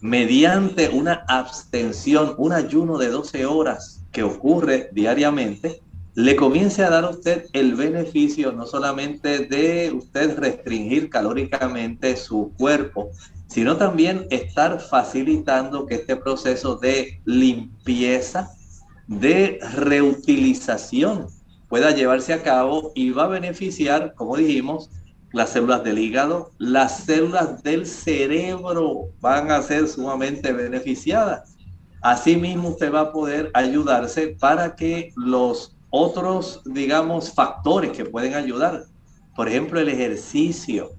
mediante 0.00 0.88
una 0.88 1.24
abstención, 1.28 2.34
un 2.38 2.52
ayuno 2.52 2.98
de 2.98 3.08
12 3.08 3.46
horas 3.46 4.02
que 4.10 4.22
ocurre 4.22 4.90
diariamente, 4.92 5.82
le 6.16 6.34
comience 6.34 6.82
a 6.82 6.88
dar 6.88 7.04
a 7.04 7.10
usted 7.10 7.44
el 7.52 7.74
beneficio 7.74 8.50
no 8.50 8.64
solamente 8.64 9.40
de 9.40 9.92
usted 9.94 10.38
restringir 10.38 11.10
calóricamente 11.10 12.16
su 12.16 12.54
cuerpo, 12.56 13.10
sino 13.48 13.76
también 13.76 14.26
estar 14.30 14.80
facilitando 14.80 15.84
que 15.84 15.96
este 15.96 16.16
proceso 16.16 16.76
de 16.76 17.20
limpieza, 17.26 18.48
de 19.06 19.58
reutilización 19.74 21.26
pueda 21.68 21.90
llevarse 21.90 22.32
a 22.32 22.42
cabo 22.42 22.92
y 22.94 23.10
va 23.10 23.24
a 23.24 23.28
beneficiar, 23.28 24.14
como 24.14 24.38
dijimos, 24.38 24.90
las 25.34 25.50
células 25.50 25.84
del 25.84 25.98
hígado, 25.98 26.50
las 26.56 27.04
células 27.04 27.62
del 27.62 27.84
cerebro 27.84 29.10
van 29.20 29.50
a 29.50 29.60
ser 29.60 29.86
sumamente 29.86 30.50
beneficiadas. 30.54 31.56
Asimismo, 32.00 32.70
usted 32.70 32.90
va 32.90 33.00
a 33.00 33.12
poder 33.12 33.50
ayudarse 33.52 34.28
para 34.40 34.76
que 34.76 35.12
los 35.14 35.75
otros, 35.90 36.62
digamos, 36.64 37.32
factores 37.32 37.92
que 37.92 38.04
pueden 38.04 38.34
ayudar, 38.34 38.84
por 39.34 39.48
ejemplo, 39.48 39.80
el 39.80 39.88
ejercicio, 39.88 40.92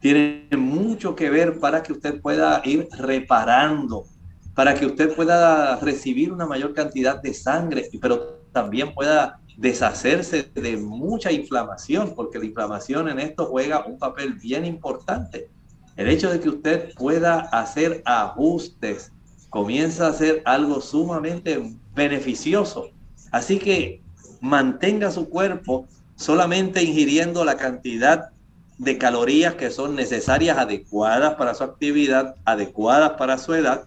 tiene 0.00 0.48
mucho 0.56 1.14
que 1.14 1.28
ver 1.28 1.58
para 1.60 1.82
que 1.82 1.92
usted 1.92 2.20
pueda 2.20 2.62
ir 2.64 2.88
reparando, 2.92 4.04
para 4.54 4.74
que 4.74 4.86
usted 4.86 5.14
pueda 5.14 5.76
recibir 5.76 6.32
una 6.32 6.46
mayor 6.46 6.74
cantidad 6.74 7.20
de 7.20 7.34
sangre, 7.34 7.88
pero 8.00 8.40
también 8.52 8.94
pueda 8.94 9.40
deshacerse 9.56 10.50
de 10.54 10.76
mucha 10.78 11.30
inflamación, 11.30 12.14
porque 12.14 12.38
la 12.38 12.46
inflamación 12.46 13.08
en 13.08 13.20
esto 13.20 13.46
juega 13.46 13.84
un 13.84 13.98
papel 13.98 14.34
bien 14.34 14.64
importante. 14.64 15.50
El 15.96 16.08
hecho 16.08 16.30
de 16.30 16.40
que 16.40 16.48
usted 16.48 16.94
pueda 16.94 17.40
hacer 17.52 18.02
ajustes 18.06 19.12
comienza 19.50 20.06
a 20.06 20.14
ser 20.14 20.42
algo 20.46 20.80
sumamente 20.80 21.76
beneficioso. 21.94 22.88
Así 23.32 23.58
que 23.58 24.00
mantenga 24.40 25.10
su 25.10 25.28
cuerpo 25.28 25.86
solamente 26.16 26.82
ingiriendo 26.82 27.44
la 27.44 27.56
cantidad 27.56 28.30
de 28.78 28.98
calorías 28.98 29.54
que 29.54 29.70
son 29.70 29.94
necesarias, 29.94 30.58
adecuadas 30.58 31.34
para 31.34 31.54
su 31.54 31.64
actividad, 31.64 32.36
adecuadas 32.44 33.12
para 33.12 33.38
su 33.38 33.54
edad, 33.54 33.84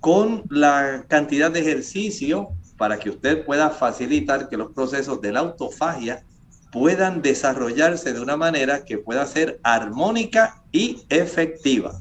con 0.00 0.44
la 0.50 1.04
cantidad 1.08 1.50
de 1.50 1.60
ejercicio 1.60 2.50
para 2.76 2.98
que 2.98 3.10
usted 3.10 3.44
pueda 3.44 3.70
facilitar 3.70 4.48
que 4.48 4.56
los 4.56 4.72
procesos 4.72 5.20
de 5.20 5.32
la 5.32 5.40
autofagia 5.40 6.22
puedan 6.70 7.22
desarrollarse 7.22 8.12
de 8.12 8.20
una 8.20 8.36
manera 8.36 8.84
que 8.84 8.98
pueda 8.98 9.24
ser 9.26 9.58
armónica 9.62 10.62
y 10.72 11.02
efectiva. 11.08 12.00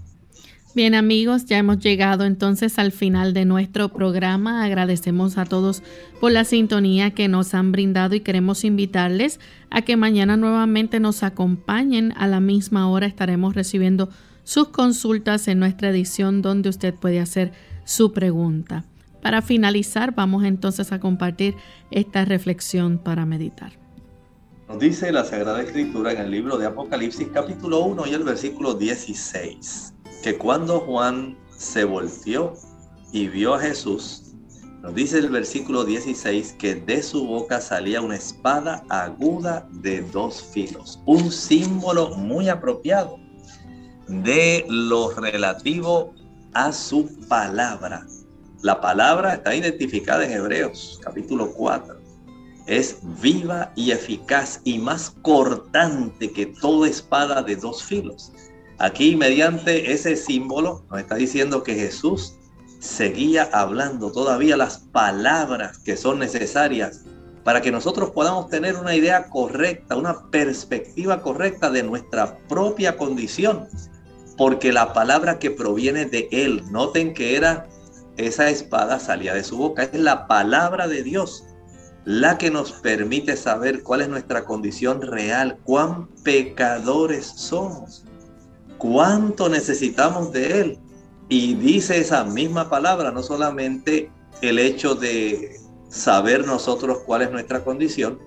Bien 0.76 0.94
amigos, 0.94 1.46
ya 1.46 1.58
hemos 1.58 1.80
llegado 1.80 2.26
entonces 2.26 2.78
al 2.80 2.92
final 2.92 3.34
de 3.34 3.46
nuestro 3.46 3.88
programa. 3.88 4.66
Agradecemos 4.66 5.38
a 5.38 5.46
todos 5.46 5.82
por 6.20 6.34
la 6.34 6.44
sintonía 6.44 7.12
que 7.12 7.30
nos 7.30 7.54
han 7.54 7.72
brindado 7.72 8.14
y 8.14 8.20
queremos 8.20 8.66
invitarles 8.66 9.40
a 9.70 9.84
que 9.84 9.96
mañana 9.96 10.36
nuevamente 10.36 11.00
nos 11.00 11.24
acompañen. 11.24 12.14
A 12.18 12.28
la 12.28 12.42
misma 12.42 12.90
hora 12.90 13.06
estaremos 13.06 13.56
recibiendo 13.56 14.10
sus 14.44 14.68
consultas 14.68 15.48
en 15.48 15.60
nuestra 15.60 15.92
edición 15.92 16.42
donde 16.42 16.68
usted 16.68 16.94
puede 16.94 17.22
hacer 17.22 17.54
su 17.86 18.12
pregunta. 18.12 18.84
Para 19.22 19.42
finalizar, 19.42 20.14
vamos 20.14 20.44
entonces 20.44 20.92
a 20.92 21.00
compartir 21.00 21.56
esta 21.90 22.26
reflexión 22.26 22.98
para 22.98 23.26
meditar. 23.26 23.72
Nos 24.68 24.80
dice 24.80 25.14
la 25.14 25.24
Sagrada 25.24 25.62
Escritura 25.62 26.12
en 26.12 26.20
el 26.20 26.32
libro 26.32 26.58
de 26.58 26.66
Apocalipsis 26.66 27.30
capítulo 27.34 27.80
1 27.86 28.08
y 28.08 28.14
el 28.14 28.26
versículo 28.26 28.74
16 28.74 29.95
que 30.24 30.38
cuando 30.38 30.80
Juan 30.82 31.38
se 31.58 31.84
volteó 31.84 32.54
y 33.12 33.28
vio 33.28 33.56
a 33.56 33.60
Jesús, 33.60 34.26
nos 34.82 34.94
dice 34.94 35.18
el 35.18 35.30
versículo 35.30 35.84
16 35.84 36.58
que 36.60 36.76
de 36.76 37.02
su 37.02 37.26
boca 37.26 37.60
salía 37.60 38.02
una 38.02 38.18
espada 38.18 38.84
aguda 38.90 39.68
de 39.72 40.02
dos 40.02 40.44
filos, 40.54 41.00
un 41.06 41.32
símbolo 41.32 42.10
muy 42.16 42.50
apropiado 42.50 43.18
de 44.08 44.64
lo 44.70 45.10
relativo 45.12 46.14
a 46.54 46.72
su 46.72 47.10
palabra. 47.28 48.06
La 48.62 48.80
palabra 48.80 49.36
está 49.36 49.56
identificada 49.56 50.26
en 50.26 50.34
Hebreos 50.34 51.00
capítulo 51.04 51.52
4. 51.52 51.96
Es 52.68 53.00
viva 53.22 53.72
y 53.76 53.92
eficaz 53.92 54.62
y 54.64 54.78
más 54.78 55.16
cortante 55.22 56.32
que 56.32 56.48
toda 56.48 56.88
espada 56.88 57.42
de 57.42 57.56
dos 57.56 57.84
filos 57.84 58.32
Aquí, 58.78 59.16
mediante 59.16 59.94
ese 59.94 60.18
símbolo, 60.18 60.86
nos 60.90 61.00
está 61.00 61.16
diciendo 61.16 61.64
que 61.64 61.76
Jesús 61.76 62.36
seguía 62.80 63.50
hablando 63.54 64.12
todavía 64.12 64.58
las 64.58 64.80
palabras 64.80 65.78
que 65.80 65.96
son 65.96 66.20
necesarias 66.20 67.06
para 67.46 67.62
que 67.62 67.72
nosotros 67.72 68.10
podamos 68.10 68.50
tener 68.50 68.76
una 68.76 68.96
idea 68.96 69.30
correcta, 69.30 69.96
una 69.96 70.30
perspectiva 70.30 71.22
correcta 71.22 71.70
de 71.70 71.84
nuestra 71.84 72.38
propia 72.50 72.98
condición. 72.98 73.68
Porque 74.38 74.74
la 74.74 74.92
palabra 74.92 75.40
que 75.40 75.52
proviene 75.52 76.06
de 76.06 76.28
Él, 76.32 76.64
noten 76.70 77.14
que 77.14 77.38
era 77.38 77.68
esa 78.18 78.50
espada 78.50 79.00
salía 79.00 79.34
de 79.34 79.44
su 79.44 79.58
boca, 79.58 79.84
es 79.84 79.98
la 80.00 80.28
palabra 80.28 80.88
de 80.88 81.04
Dios 81.04 81.46
la 82.04 82.38
que 82.38 82.52
nos 82.52 82.72
permite 82.72 83.36
saber 83.36 83.82
cuál 83.82 84.02
es 84.02 84.10
nuestra 84.10 84.46
condición 84.46 85.02
real, 85.02 85.58
cuán 85.64 86.08
pecadores 86.24 87.26
somos 87.26 88.06
cuánto 88.78 89.50
necesitamos 89.50 90.32
de 90.32 90.62
Él. 90.62 90.80
Y 91.30 91.56
dice 91.56 91.98
esa 91.98 92.24
misma 92.24 92.70
palabra, 92.70 93.12
no 93.12 93.24
solamente 93.24 94.12
el 94.42 94.60
hecho 94.60 94.96
de 94.96 95.60
saber 95.90 96.46
nosotros 96.46 97.00
cuál 97.06 97.24
es 97.24 97.32
nuestra 97.32 97.64
condición, 97.64 98.20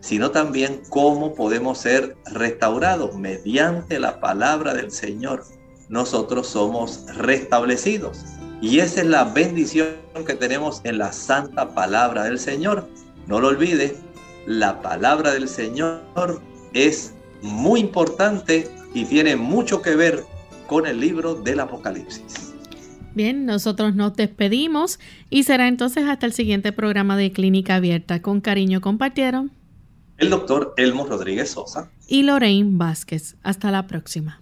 sino 0.00 0.30
también 0.32 0.82
cómo 0.88 1.34
podemos 1.34 1.78
ser 1.78 2.16
restaurados 2.26 3.16
mediante 3.16 4.00
la 4.00 4.20
palabra 4.20 4.74
del 4.74 4.90
Señor. 4.90 5.44
Nosotros 5.88 6.48
somos 6.48 7.06
restablecidos. 7.16 8.24
Y 8.60 8.80
esa 8.80 9.00
es 9.00 9.06
la 9.06 9.24
bendición 9.24 9.96
que 10.26 10.34
tenemos 10.34 10.80
en 10.84 10.98
la 10.98 11.12
santa 11.12 11.74
palabra 11.74 12.24
del 12.24 12.38
Señor. 12.38 12.88
No 13.26 13.40
lo 13.40 13.48
olvide, 13.48 13.96
la 14.46 14.80
palabra 14.82 15.32
del 15.32 15.48
Señor 15.48 16.02
es 16.72 17.14
muy 17.40 17.80
importante 17.80 18.68
y 18.94 19.04
tiene 19.04 19.36
mucho 19.36 19.82
que 19.82 19.96
ver 19.96 20.24
con 20.66 20.86
el 20.86 21.00
libro 21.00 21.34
del 21.34 21.60
Apocalipsis. 21.60 22.54
Bien, 23.14 23.44
nosotros 23.44 23.94
nos 23.94 24.14
despedimos 24.14 24.98
y 25.28 25.42
será 25.42 25.68
entonces 25.68 26.08
hasta 26.08 26.26
el 26.26 26.32
siguiente 26.32 26.72
programa 26.72 27.16
de 27.16 27.30
Clínica 27.30 27.76
Abierta. 27.76 28.22
Con 28.22 28.40
cariño 28.40 28.80
compartieron 28.80 29.52
el 30.18 30.30
doctor 30.30 30.72
Elmo 30.76 31.06
Rodríguez 31.06 31.50
Sosa 31.50 31.90
y 32.06 32.22
Lorraine 32.22 32.78
Vázquez. 32.78 33.36
Hasta 33.42 33.70
la 33.70 33.86
próxima. 33.86 34.41